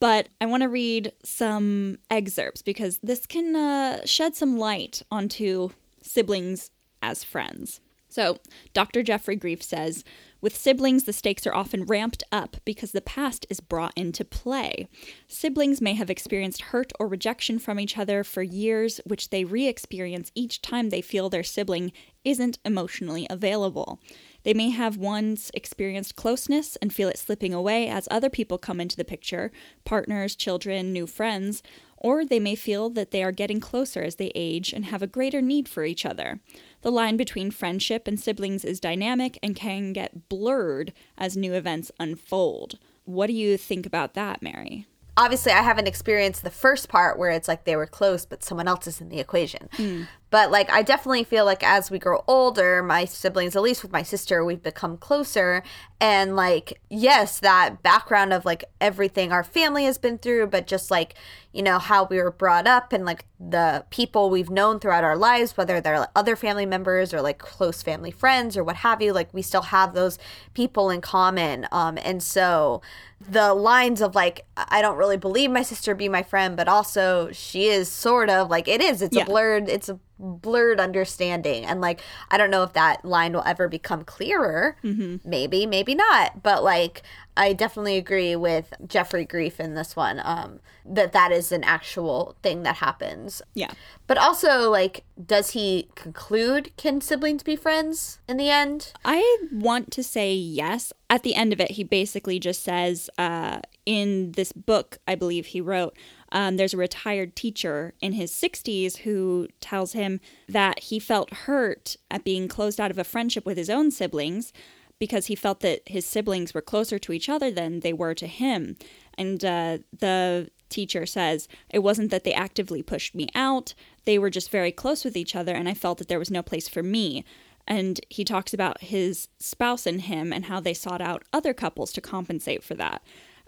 But 0.00 0.28
I 0.40 0.46
want 0.46 0.62
to 0.62 0.68
read 0.68 1.12
some 1.22 1.98
excerpts 2.10 2.62
because 2.62 2.98
this 3.02 3.24
can 3.24 3.54
uh, 3.54 4.04
shed 4.04 4.34
some 4.34 4.58
light 4.58 5.02
onto 5.10 5.70
siblings 6.02 6.70
as 7.00 7.22
friends. 7.22 7.80
So, 8.08 8.38
Dr. 8.74 9.02
Geoffrey 9.02 9.36
Greif 9.36 9.62
says 9.62 10.04
with 10.42 10.56
siblings, 10.56 11.04
the 11.04 11.12
stakes 11.12 11.46
are 11.46 11.54
often 11.54 11.84
ramped 11.84 12.24
up 12.32 12.56
because 12.64 12.90
the 12.90 13.00
past 13.00 13.46
is 13.48 13.60
brought 13.60 13.92
into 13.96 14.24
play. 14.24 14.88
Siblings 15.28 15.80
may 15.80 15.94
have 15.94 16.10
experienced 16.10 16.62
hurt 16.62 16.92
or 16.98 17.06
rejection 17.06 17.60
from 17.60 17.78
each 17.78 17.96
other 17.96 18.24
for 18.24 18.42
years, 18.42 19.00
which 19.06 19.30
they 19.30 19.44
re 19.44 19.68
experience 19.68 20.32
each 20.34 20.60
time 20.60 20.90
they 20.90 21.00
feel 21.00 21.30
their 21.30 21.44
sibling 21.44 21.92
isn't 22.24 22.58
emotionally 22.64 23.24
available. 23.30 24.00
They 24.44 24.54
may 24.54 24.70
have 24.70 24.96
once 24.96 25.50
experienced 25.54 26.16
closeness 26.16 26.76
and 26.76 26.92
feel 26.92 27.08
it 27.08 27.18
slipping 27.18 27.54
away 27.54 27.88
as 27.88 28.08
other 28.10 28.30
people 28.30 28.58
come 28.58 28.80
into 28.80 28.96
the 28.96 29.04
picture 29.04 29.52
partners, 29.84 30.36
children, 30.36 30.92
new 30.92 31.06
friends 31.06 31.62
or 32.02 32.24
they 32.24 32.40
may 32.40 32.56
feel 32.56 32.90
that 32.90 33.12
they 33.12 33.22
are 33.22 33.32
getting 33.32 33.60
closer 33.60 34.02
as 34.02 34.16
they 34.16 34.32
age 34.34 34.72
and 34.72 34.86
have 34.86 35.02
a 35.02 35.06
greater 35.06 35.40
need 35.40 35.68
for 35.68 35.84
each 35.84 36.04
other. 36.04 36.40
The 36.82 36.90
line 36.90 37.16
between 37.16 37.52
friendship 37.52 38.08
and 38.08 38.18
siblings 38.18 38.64
is 38.64 38.80
dynamic 38.80 39.38
and 39.40 39.54
can 39.54 39.92
get 39.92 40.28
blurred 40.28 40.92
as 41.16 41.36
new 41.36 41.54
events 41.54 41.92
unfold. 42.00 42.78
What 43.04 43.28
do 43.28 43.32
you 43.32 43.56
think 43.56 43.86
about 43.86 44.14
that, 44.14 44.42
Mary? 44.42 44.86
Obviously, 45.16 45.52
I 45.52 45.62
haven't 45.62 45.86
experienced 45.86 46.42
the 46.42 46.50
first 46.50 46.88
part 46.88 47.18
where 47.18 47.30
it's 47.30 47.46
like 47.46 47.64
they 47.64 47.76
were 47.76 47.86
close, 47.86 48.26
but 48.26 48.42
someone 48.42 48.66
else 48.66 48.88
is 48.88 49.00
in 49.00 49.08
the 49.08 49.20
equation. 49.20 49.68
Mm. 49.76 50.08
But 50.32 50.50
like, 50.50 50.70
I 50.70 50.80
definitely 50.80 51.24
feel 51.24 51.44
like 51.44 51.62
as 51.62 51.90
we 51.90 51.98
grow 51.98 52.24
older, 52.26 52.82
my 52.82 53.04
siblings, 53.04 53.54
at 53.54 53.60
least 53.60 53.82
with 53.82 53.92
my 53.92 54.02
sister, 54.02 54.42
we've 54.42 54.62
become 54.62 54.96
closer. 54.96 55.62
And 56.00 56.34
like, 56.34 56.80
yes, 56.88 57.38
that 57.40 57.82
background 57.82 58.32
of 58.32 58.46
like 58.46 58.64
everything 58.80 59.30
our 59.30 59.44
family 59.44 59.84
has 59.84 59.98
been 59.98 60.16
through, 60.16 60.46
but 60.46 60.66
just 60.66 60.90
like, 60.90 61.16
you 61.52 61.62
know, 61.62 61.78
how 61.78 62.04
we 62.04 62.16
were 62.16 62.30
brought 62.30 62.66
up 62.66 62.94
and 62.94 63.04
like 63.04 63.26
the 63.38 63.84
people 63.90 64.30
we've 64.30 64.48
known 64.48 64.80
throughout 64.80 65.04
our 65.04 65.18
lives, 65.18 65.54
whether 65.58 65.82
they're 65.82 66.08
other 66.16 66.34
family 66.34 66.64
members 66.64 67.12
or 67.12 67.20
like 67.20 67.38
close 67.38 67.82
family 67.82 68.10
friends 68.10 68.56
or 68.56 68.64
what 68.64 68.76
have 68.76 69.02
you, 69.02 69.12
like 69.12 69.34
we 69.34 69.42
still 69.42 69.62
have 69.62 69.92
those 69.92 70.18
people 70.54 70.88
in 70.88 71.02
common. 71.02 71.68
Um, 71.70 71.98
and 72.02 72.22
so 72.22 72.80
the 73.20 73.52
lines 73.52 74.00
of 74.00 74.14
like, 74.14 74.46
I 74.56 74.80
don't 74.80 74.96
really 74.96 75.18
believe 75.18 75.50
my 75.50 75.62
sister 75.62 75.94
be 75.94 76.08
my 76.08 76.22
friend, 76.22 76.56
but 76.56 76.68
also 76.68 77.30
she 77.32 77.66
is 77.66 77.92
sort 77.92 78.30
of 78.30 78.48
like 78.48 78.66
it 78.66 78.80
is. 78.80 79.02
It's 79.02 79.14
yeah. 79.14 79.24
a 79.24 79.26
blurred, 79.26 79.68
it's 79.68 79.90
a 79.90 80.00
blurred 80.18 80.80
understanding. 80.80 81.64
And 81.64 81.80
like 81.80 82.00
i 82.30 82.36
don't 82.36 82.50
know 82.50 82.62
if 82.62 82.72
that 82.72 83.04
line 83.04 83.32
will 83.32 83.44
ever 83.46 83.68
become 83.68 84.04
clearer. 84.04 84.76
Mm-hmm. 84.84 85.28
maybe 85.28 85.66
maybe 85.66 85.94
not. 85.94 86.42
But 86.42 86.62
like 86.64 87.02
i 87.36 87.52
definitely 87.52 87.96
agree 87.96 88.36
with 88.36 88.74
geoffrey 88.86 89.24
greif 89.24 89.58
in 89.58 89.74
this 89.74 89.96
one 89.96 90.20
um 90.22 90.60
that 90.84 91.12
that 91.12 91.32
is 91.32 91.50
an 91.52 91.64
actual 91.64 92.36
thing 92.42 92.62
that 92.64 92.76
happens. 92.76 93.40
Yeah. 93.54 93.72
But 94.06 94.18
also 94.18 94.70
like 94.70 95.04
does 95.24 95.50
he 95.50 95.88
conclude 95.94 96.76
can 96.76 97.00
siblings 97.00 97.42
be 97.42 97.56
friends 97.56 98.18
in 98.28 98.36
the 98.36 98.50
end? 98.50 98.92
I 99.04 99.38
want 99.52 99.90
to 99.92 100.02
say 100.02 100.34
yes. 100.34 100.92
At 101.08 101.22
the 101.22 101.34
end 101.34 101.52
of 101.52 101.60
it 101.60 101.72
he 101.72 101.84
basically 101.84 102.38
just 102.38 102.62
says 102.62 103.10
uh 103.18 103.60
in 103.84 104.32
this 104.32 104.52
book 104.52 104.98
i 105.08 105.14
believe 105.16 105.46
he 105.46 105.60
wrote 105.60 105.96
um, 106.32 106.56
there's 106.56 106.74
a 106.74 106.78
retired 106.78 107.36
teacher 107.36 107.92
in 108.00 108.14
his 108.14 108.32
60s 108.32 108.98
who 108.98 109.48
tells 109.60 109.92
him 109.92 110.18
that 110.48 110.80
he 110.80 110.98
felt 110.98 111.32
hurt 111.32 111.96
at 112.10 112.24
being 112.24 112.48
closed 112.48 112.80
out 112.80 112.90
of 112.90 112.98
a 112.98 113.04
friendship 113.04 113.44
with 113.44 113.58
his 113.58 113.70
own 113.70 113.90
siblings 113.90 114.52
because 114.98 115.26
he 115.26 115.34
felt 115.34 115.60
that 115.60 115.82
his 115.86 116.06
siblings 116.06 116.54
were 116.54 116.62
closer 116.62 116.98
to 116.98 117.12
each 117.12 117.28
other 117.28 117.50
than 117.50 117.80
they 117.80 117.92
were 117.92 118.14
to 118.14 118.26
him. 118.26 118.76
And 119.18 119.44
uh, 119.44 119.78
the 119.96 120.50
teacher 120.70 121.04
says, 121.04 121.48
It 121.68 121.80
wasn't 121.80 122.10
that 122.10 122.24
they 122.24 122.32
actively 122.32 122.82
pushed 122.82 123.14
me 123.14 123.28
out, 123.34 123.74
they 124.06 124.18
were 124.18 124.30
just 124.30 124.50
very 124.50 124.72
close 124.72 125.04
with 125.04 125.16
each 125.16 125.36
other, 125.36 125.54
and 125.54 125.68
I 125.68 125.74
felt 125.74 125.98
that 125.98 126.08
there 126.08 126.18
was 126.18 126.30
no 126.30 126.42
place 126.42 126.66
for 126.66 126.82
me. 126.82 127.24
And 127.66 128.00
he 128.08 128.24
talks 128.24 128.54
about 128.54 128.80
his 128.80 129.28
spouse 129.38 129.86
and 129.86 130.00
him 130.00 130.32
and 130.32 130.46
how 130.46 130.60
they 130.60 130.74
sought 130.74 131.00
out 131.00 131.24
other 131.32 131.52
couples 131.52 131.92
to 131.92 132.00
compensate 132.00 132.64
for 132.64 132.74
that. 132.74 133.02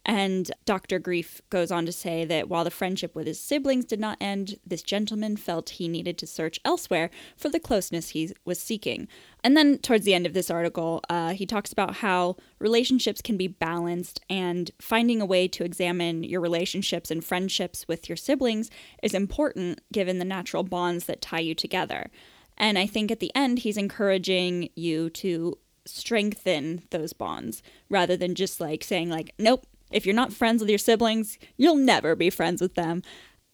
And 0.06 0.50
Dr. 0.66 0.98
Greif 0.98 1.40
goes 1.48 1.70
on 1.70 1.86
to 1.86 1.92
say 1.92 2.26
that 2.26 2.48
while 2.48 2.64
the 2.64 2.70
friendship 2.70 3.14
with 3.14 3.26
his 3.26 3.40
siblings 3.40 3.86
did 3.86 3.98
not 3.98 4.18
end, 4.20 4.58
this 4.66 4.82
gentleman 4.82 5.36
felt 5.36 5.70
he 5.70 5.88
needed 5.88 6.18
to 6.18 6.26
search 6.26 6.60
elsewhere 6.64 7.08
for 7.38 7.48
the 7.48 7.58
closeness 7.58 8.10
he 8.10 8.32
was 8.44 8.58
seeking. 8.58 9.08
And 9.42 9.56
then, 9.56 9.78
towards 9.78 10.04
the 10.04 10.12
end 10.12 10.26
of 10.26 10.34
this 10.34 10.50
article, 10.50 11.00
uh, 11.08 11.30
he 11.30 11.46
talks 11.46 11.72
about 11.72 11.96
how 11.96 12.36
relationships 12.58 13.22
can 13.22 13.38
be 13.38 13.48
balanced, 13.48 14.20
and 14.28 14.70
finding 14.78 15.22
a 15.22 15.26
way 15.26 15.48
to 15.48 15.64
examine 15.64 16.22
your 16.22 16.40
relationships 16.40 17.10
and 17.10 17.24
friendships 17.24 17.86
with 17.88 18.08
your 18.08 18.16
siblings 18.16 18.70
is 19.02 19.14
important 19.14 19.80
given 19.90 20.18
the 20.18 20.24
natural 20.24 20.64
bonds 20.64 21.06
that 21.06 21.22
tie 21.22 21.40
you 21.40 21.54
together. 21.54 22.10
And 22.58 22.78
I 22.78 22.86
think 22.86 23.10
at 23.10 23.20
the 23.20 23.32
end, 23.34 23.60
he's 23.60 23.76
encouraging 23.76 24.68
you 24.76 25.10
to 25.10 25.58
strengthen 25.86 26.82
those 26.90 27.12
bonds 27.12 27.62
rather 27.90 28.16
than 28.16 28.34
just 28.34 28.60
like 28.60 28.82
saying 28.82 29.10
like 29.10 29.34
nope 29.38 29.66
if 29.90 30.06
you're 30.06 30.14
not 30.14 30.32
friends 30.32 30.60
with 30.60 30.68
your 30.68 30.78
siblings, 30.78 31.38
you'll 31.56 31.76
never 31.76 32.14
be 32.14 32.30
friends 32.30 32.60
with 32.60 32.74
them. 32.74 33.02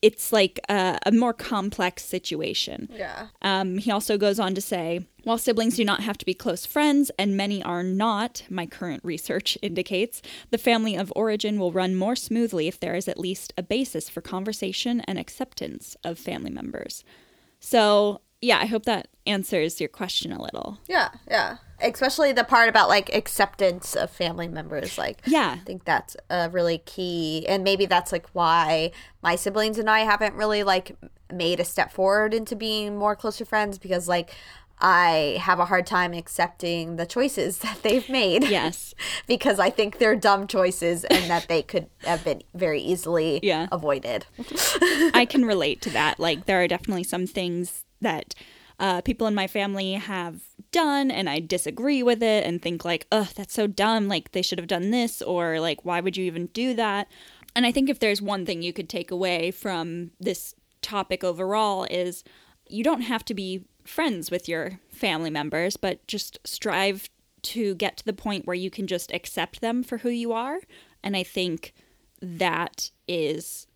It's 0.02 0.32
like 0.32 0.58
a, 0.70 0.98
a 1.04 1.12
more 1.12 1.34
complex 1.34 2.02
situation. 2.04 2.88
Yeah. 2.90 3.28
Um, 3.42 3.76
he 3.76 3.90
also 3.90 4.16
goes 4.16 4.40
on 4.40 4.54
to 4.54 4.60
say 4.62 5.06
while 5.24 5.36
siblings 5.36 5.76
do 5.76 5.84
not 5.84 6.00
have 6.00 6.16
to 6.16 6.24
be 6.24 6.32
close 6.32 6.64
friends, 6.64 7.10
and 7.18 7.36
many 7.36 7.62
are 7.62 7.82
not, 7.82 8.44
my 8.48 8.64
current 8.64 9.04
research 9.04 9.58
indicates, 9.62 10.22
the 10.50 10.56
family 10.56 10.96
of 10.96 11.12
origin 11.14 11.58
will 11.58 11.72
run 11.72 11.94
more 11.94 12.16
smoothly 12.16 12.66
if 12.66 12.80
there 12.80 12.94
is 12.94 13.08
at 13.08 13.18
least 13.18 13.52
a 13.58 13.62
basis 13.62 14.08
for 14.08 14.22
conversation 14.22 15.00
and 15.02 15.18
acceptance 15.18 15.96
of 16.02 16.18
family 16.18 16.50
members. 16.50 17.04
So, 17.58 18.22
yeah, 18.40 18.58
I 18.58 18.64
hope 18.64 18.84
that 18.84 19.08
answers 19.26 19.80
your 19.80 19.90
question 19.90 20.32
a 20.32 20.42
little. 20.42 20.78
Yeah, 20.88 21.10
yeah 21.28 21.58
especially 21.82 22.32
the 22.32 22.44
part 22.44 22.68
about 22.68 22.88
like 22.88 23.14
acceptance 23.14 23.94
of 23.94 24.10
family 24.10 24.48
members 24.48 24.98
like 24.98 25.20
yeah 25.26 25.56
i 25.56 25.64
think 25.64 25.84
that's 25.84 26.16
a 26.28 26.48
really 26.50 26.78
key 26.78 27.46
and 27.48 27.64
maybe 27.64 27.86
that's 27.86 28.12
like 28.12 28.26
why 28.32 28.90
my 29.22 29.36
siblings 29.36 29.78
and 29.78 29.88
i 29.88 30.00
haven't 30.00 30.34
really 30.34 30.62
like 30.62 30.96
made 31.32 31.60
a 31.60 31.64
step 31.64 31.92
forward 31.92 32.34
into 32.34 32.56
being 32.56 32.96
more 32.96 33.14
closer 33.14 33.44
friends 33.44 33.78
because 33.78 34.08
like 34.08 34.34
I 34.80 35.38
have 35.40 35.60
a 35.60 35.66
hard 35.66 35.86
time 35.86 36.14
accepting 36.14 36.96
the 36.96 37.06
choices 37.06 37.58
that 37.60 37.82
they've 37.82 38.08
made. 38.08 38.44
Yes. 38.44 38.94
because 39.26 39.58
I 39.58 39.70
think 39.70 39.98
they're 39.98 40.16
dumb 40.16 40.46
choices 40.46 41.04
and 41.04 41.30
that 41.30 41.48
they 41.48 41.62
could 41.62 41.88
have 42.04 42.24
been 42.24 42.42
very 42.54 42.80
easily 42.80 43.40
yeah. 43.42 43.68
avoided. 43.70 44.26
I 45.14 45.26
can 45.28 45.44
relate 45.44 45.80
to 45.82 45.90
that. 45.90 46.18
Like, 46.18 46.46
there 46.46 46.62
are 46.62 46.68
definitely 46.68 47.04
some 47.04 47.26
things 47.26 47.84
that 48.00 48.34
uh, 48.80 49.00
people 49.02 49.26
in 49.26 49.34
my 49.34 49.46
family 49.46 49.92
have 49.92 50.40
done 50.72 51.10
and 51.10 51.28
I 51.28 51.38
disagree 51.40 52.02
with 52.02 52.22
it 52.22 52.44
and 52.44 52.60
think 52.60 52.84
like, 52.84 53.06
"Ugh, 53.12 53.28
that's 53.36 53.54
so 53.54 53.66
dumb. 53.66 54.08
Like 54.08 54.32
they 54.32 54.42
should 54.42 54.58
have 54.58 54.66
done 54.66 54.90
this 54.90 55.22
or 55.22 55.60
like 55.60 55.84
why 55.84 56.00
would 56.00 56.16
you 56.16 56.24
even 56.24 56.46
do 56.46 56.74
that?" 56.74 57.06
And 57.54 57.66
I 57.66 57.72
think 57.72 57.88
if 57.88 57.98
there's 57.98 58.22
one 58.22 58.46
thing 58.46 58.62
you 58.62 58.72
could 58.72 58.88
take 58.88 59.10
away 59.10 59.50
from 59.50 60.12
this 60.18 60.54
topic 60.82 61.22
overall 61.22 61.84
is 61.90 62.24
you 62.68 62.82
don't 62.82 63.02
have 63.02 63.24
to 63.26 63.34
be 63.34 63.64
friends 63.84 64.30
with 64.30 64.48
your 64.48 64.80
family 64.90 65.30
members, 65.30 65.76
but 65.76 66.06
just 66.06 66.38
strive 66.44 67.10
to 67.42 67.74
get 67.74 67.96
to 67.98 68.04
the 68.04 68.12
point 68.12 68.46
where 68.46 68.54
you 68.54 68.70
can 68.70 68.86
just 68.86 69.12
accept 69.12 69.60
them 69.60 69.82
for 69.82 69.98
who 69.98 70.10
you 70.10 70.32
are. 70.32 70.60
And 71.02 71.16
I 71.16 71.22
think 71.22 71.74
that 72.20 72.90
is 73.08 73.66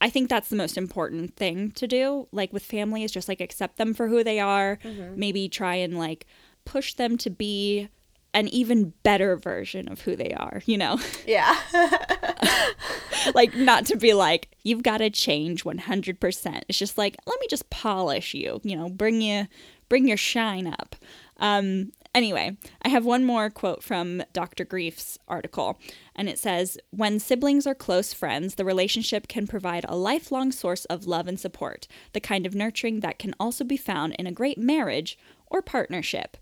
I 0.00 0.10
think 0.10 0.28
that's 0.28 0.48
the 0.48 0.56
most 0.56 0.76
important 0.78 1.36
thing 1.36 1.72
to 1.72 1.86
do. 1.86 2.28
Like 2.30 2.52
with 2.52 2.62
family 2.62 3.02
is 3.04 3.12
just 3.12 3.28
like 3.28 3.40
accept 3.40 3.76
them 3.76 3.94
for 3.94 4.08
who 4.08 4.22
they 4.22 4.38
are. 4.38 4.78
Mm-hmm. 4.84 5.18
Maybe 5.18 5.48
try 5.48 5.74
and 5.76 5.98
like 5.98 6.26
push 6.64 6.94
them 6.94 7.16
to 7.18 7.30
be 7.30 7.88
an 8.34 8.46
even 8.48 8.92
better 9.02 9.36
version 9.36 9.88
of 9.88 10.02
who 10.02 10.14
they 10.14 10.32
are, 10.34 10.62
you 10.66 10.78
know? 10.78 11.00
Yeah. 11.26 11.58
like 13.34 13.54
not 13.54 13.86
to 13.86 13.96
be 13.96 14.14
like 14.14 14.48
you've 14.62 14.82
got 14.82 14.98
to 14.98 15.10
change 15.10 15.64
100%. 15.64 16.62
It's 16.68 16.78
just 16.78 16.96
like 16.96 17.16
let 17.26 17.40
me 17.40 17.46
just 17.50 17.68
polish 17.70 18.34
you, 18.34 18.60
you 18.62 18.76
know, 18.76 18.88
bring 18.88 19.20
you 19.20 19.46
bring 19.88 20.06
your 20.06 20.16
shine 20.16 20.66
up. 20.66 20.94
Um 21.38 21.92
anyway, 22.18 22.56
I 22.82 22.88
have 22.88 23.04
one 23.04 23.24
more 23.24 23.48
quote 23.48 23.80
from 23.80 24.24
Dr. 24.32 24.64
Greif's 24.64 25.18
article 25.28 25.78
and 26.16 26.28
it 26.28 26.36
says 26.36 26.76
when 26.90 27.20
siblings 27.20 27.64
are 27.64 27.76
close 27.76 28.12
friends, 28.12 28.56
the 28.56 28.64
relationship 28.64 29.28
can 29.28 29.46
provide 29.46 29.86
a 29.88 29.94
lifelong 29.94 30.50
source 30.50 30.84
of 30.86 31.06
love 31.06 31.28
and 31.28 31.38
support, 31.38 31.86
the 32.14 32.20
kind 32.20 32.44
of 32.44 32.56
nurturing 32.56 33.00
that 33.00 33.20
can 33.20 33.36
also 33.38 33.62
be 33.62 33.76
found 33.76 34.16
in 34.18 34.26
a 34.26 34.32
great 34.32 34.58
marriage 34.58 35.16
or 35.46 35.62
partnership. 35.62 36.36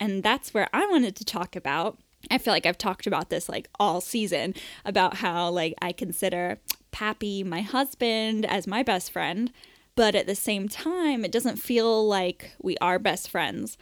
And 0.00 0.24
that's 0.24 0.52
where 0.52 0.68
I 0.72 0.84
wanted 0.86 1.14
to 1.16 1.24
talk 1.24 1.54
about 1.54 1.98
I 2.30 2.36
feel 2.36 2.52
like 2.52 2.66
I've 2.66 2.76
talked 2.76 3.06
about 3.06 3.30
this 3.30 3.48
like 3.48 3.68
all 3.78 4.02
season 4.02 4.52
about 4.84 5.18
how 5.18 5.48
like 5.48 5.74
I 5.80 5.92
consider 5.92 6.58
Pappy, 6.90 7.42
my 7.44 7.62
husband, 7.62 8.44
as 8.44 8.66
my 8.66 8.82
best 8.82 9.10
friend, 9.10 9.50
but 9.94 10.14
at 10.14 10.26
the 10.26 10.34
same 10.34 10.68
time, 10.68 11.24
it 11.24 11.32
doesn't 11.32 11.56
feel 11.56 12.06
like 12.06 12.52
we 12.60 12.76
are 12.78 12.98
best 12.98 13.30
friends. 13.30 13.78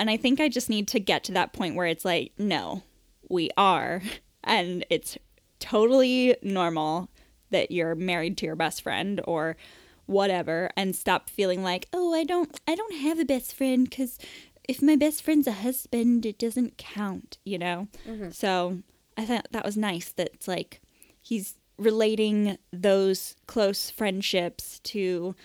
And 0.00 0.08
I 0.08 0.16
think 0.16 0.40
I 0.40 0.48
just 0.48 0.70
need 0.70 0.88
to 0.88 0.98
get 0.98 1.24
to 1.24 1.32
that 1.32 1.52
point 1.52 1.76
where 1.76 1.86
it's 1.86 2.06
like, 2.06 2.32
no, 2.38 2.82
we 3.28 3.50
are. 3.56 4.02
And 4.42 4.86
it's 4.88 5.18
totally 5.58 6.34
normal 6.42 7.10
that 7.50 7.70
you're 7.70 7.94
married 7.94 8.38
to 8.38 8.46
your 8.46 8.56
best 8.56 8.80
friend 8.80 9.20
or 9.24 9.58
whatever 10.06 10.70
and 10.78 10.96
stop 10.96 11.28
feeling 11.28 11.62
like, 11.62 11.86
"Oh, 11.92 12.14
I 12.14 12.24
don't 12.24 12.58
I 12.66 12.74
don't 12.74 12.94
have 12.94 13.18
a 13.18 13.26
best 13.26 13.54
friend 13.54 13.88
cuz 13.90 14.18
if 14.66 14.80
my 14.80 14.96
best 14.96 15.22
friend's 15.22 15.46
a 15.46 15.52
husband, 15.52 16.24
it 16.24 16.38
doesn't 16.38 16.78
count, 16.78 17.36
you 17.44 17.58
know? 17.58 17.88
Mm-hmm. 18.08 18.30
So 18.30 18.78
I 19.18 19.26
thought 19.26 19.48
that 19.50 19.66
was 19.66 19.76
nice 19.76 20.10
that 20.12 20.30
it's 20.32 20.48
like 20.48 20.80
he's 21.20 21.56
relating 21.76 22.56
those 22.72 23.36
close 23.46 23.90
friendships 23.90 24.78
to 24.84 25.36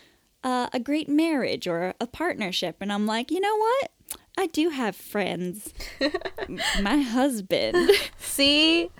uh, 0.42 0.70
a 0.72 0.80
great 0.80 1.10
marriage 1.10 1.68
or 1.68 1.96
a 2.00 2.08
partnership. 2.08 2.78
And 2.80 2.94
I'm 2.94 3.06
like, 3.06 3.30
you 3.30 3.42
know 3.42 3.58
what? 3.58 3.92
I 4.38 4.48
do 4.48 4.70
have 4.70 4.96
friends. 4.96 5.74
my 6.82 6.98
husband. 6.98 7.92
See? 8.18 8.92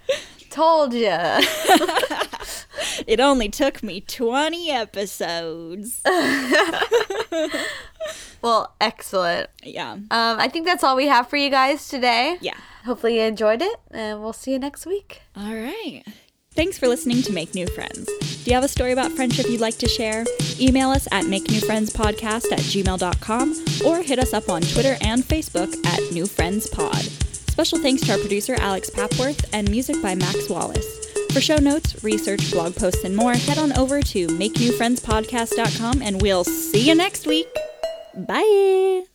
Told 0.50 0.94
ya. 0.94 1.42
it 3.08 3.20
only 3.20 3.50
took 3.50 3.84
me 3.84 4.00
20 4.00 4.72
episodes. 4.72 6.02
well, 8.42 8.74
excellent. 8.80 9.50
Yeah. 9.64 9.92
Um, 9.92 10.08
I 10.12 10.48
think 10.48 10.66
that's 10.66 10.84
all 10.84 10.96
we 10.96 11.08
have 11.08 11.28
for 11.28 11.36
you 11.36 11.50
guys 11.50 11.90
today. 11.90 12.38
Yeah. 12.40 12.56
Hopefully 12.86 13.16
you 13.18 13.24
enjoyed 13.24 13.62
it, 13.62 13.80
and 13.92 14.22
we'll 14.22 14.34
see 14.34 14.52
you 14.52 14.60
next 14.60 14.86
week. 14.86 15.24
All 15.36 15.54
right. 15.54 16.04
Thanks 16.56 16.78
for 16.78 16.88
listening 16.88 17.22
to 17.24 17.34
Make 17.34 17.54
New 17.54 17.68
Friends. 17.68 18.06
Do 18.44 18.52
you 18.52 18.54
have 18.54 18.64
a 18.64 18.70
story 18.70 18.94
about 18.94 19.12
friendship 19.12 19.48
you'd 19.50 19.60
like 19.60 19.78
to 19.80 19.90
share? 19.90 20.24
Email 20.60 20.90
us 20.90 21.08
at 21.12 21.26
makenewfriendspodcast 21.26 22.52
at 22.52 22.60
gmail.com 22.60 23.66
or 23.86 24.02
hit 24.02 24.20
us 24.20 24.34
up 24.34 24.50
on 24.50 24.62
Twitter 24.62 24.96
and 25.02 25.24
Facebook 25.24 25.86
at 25.86 26.14
New 26.14 26.26
Friends 26.26 26.68
Pod. 26.68 26.96
Special 26.96 27.80
thanks 27.80 28.04
to 28.04 28.14
our 28.14 28.18
producer 28.20 28.56
Alex 28.60 28.90
Papworth 28.90 29.44
and 29.52 29.70
music 29.70 30.02
by 30.02 30.16
Max 30.16 30.50
Wallace. 30.50 31.08
For 31.34 31.42
show 31.42 31.58
notes, 31.58 32.02
research, 32.04 32.52
blog 32.52 32.76
posts, 32.76 33.04
and 33.04 33.16
more, 33.16 33.34
head 33.34 33.58
on 33.58 33.78
over 33.78 34.02
to 34.02 34.28
makenewfriendspodcast.com 34.28 36.02
and 36.02 36.22
we'll 36.22 36.46
see 36.46 36.88
you 36.88 36.96
next 36.96 37.28
week. 37.28 37.48
Bye. 38.16 39.15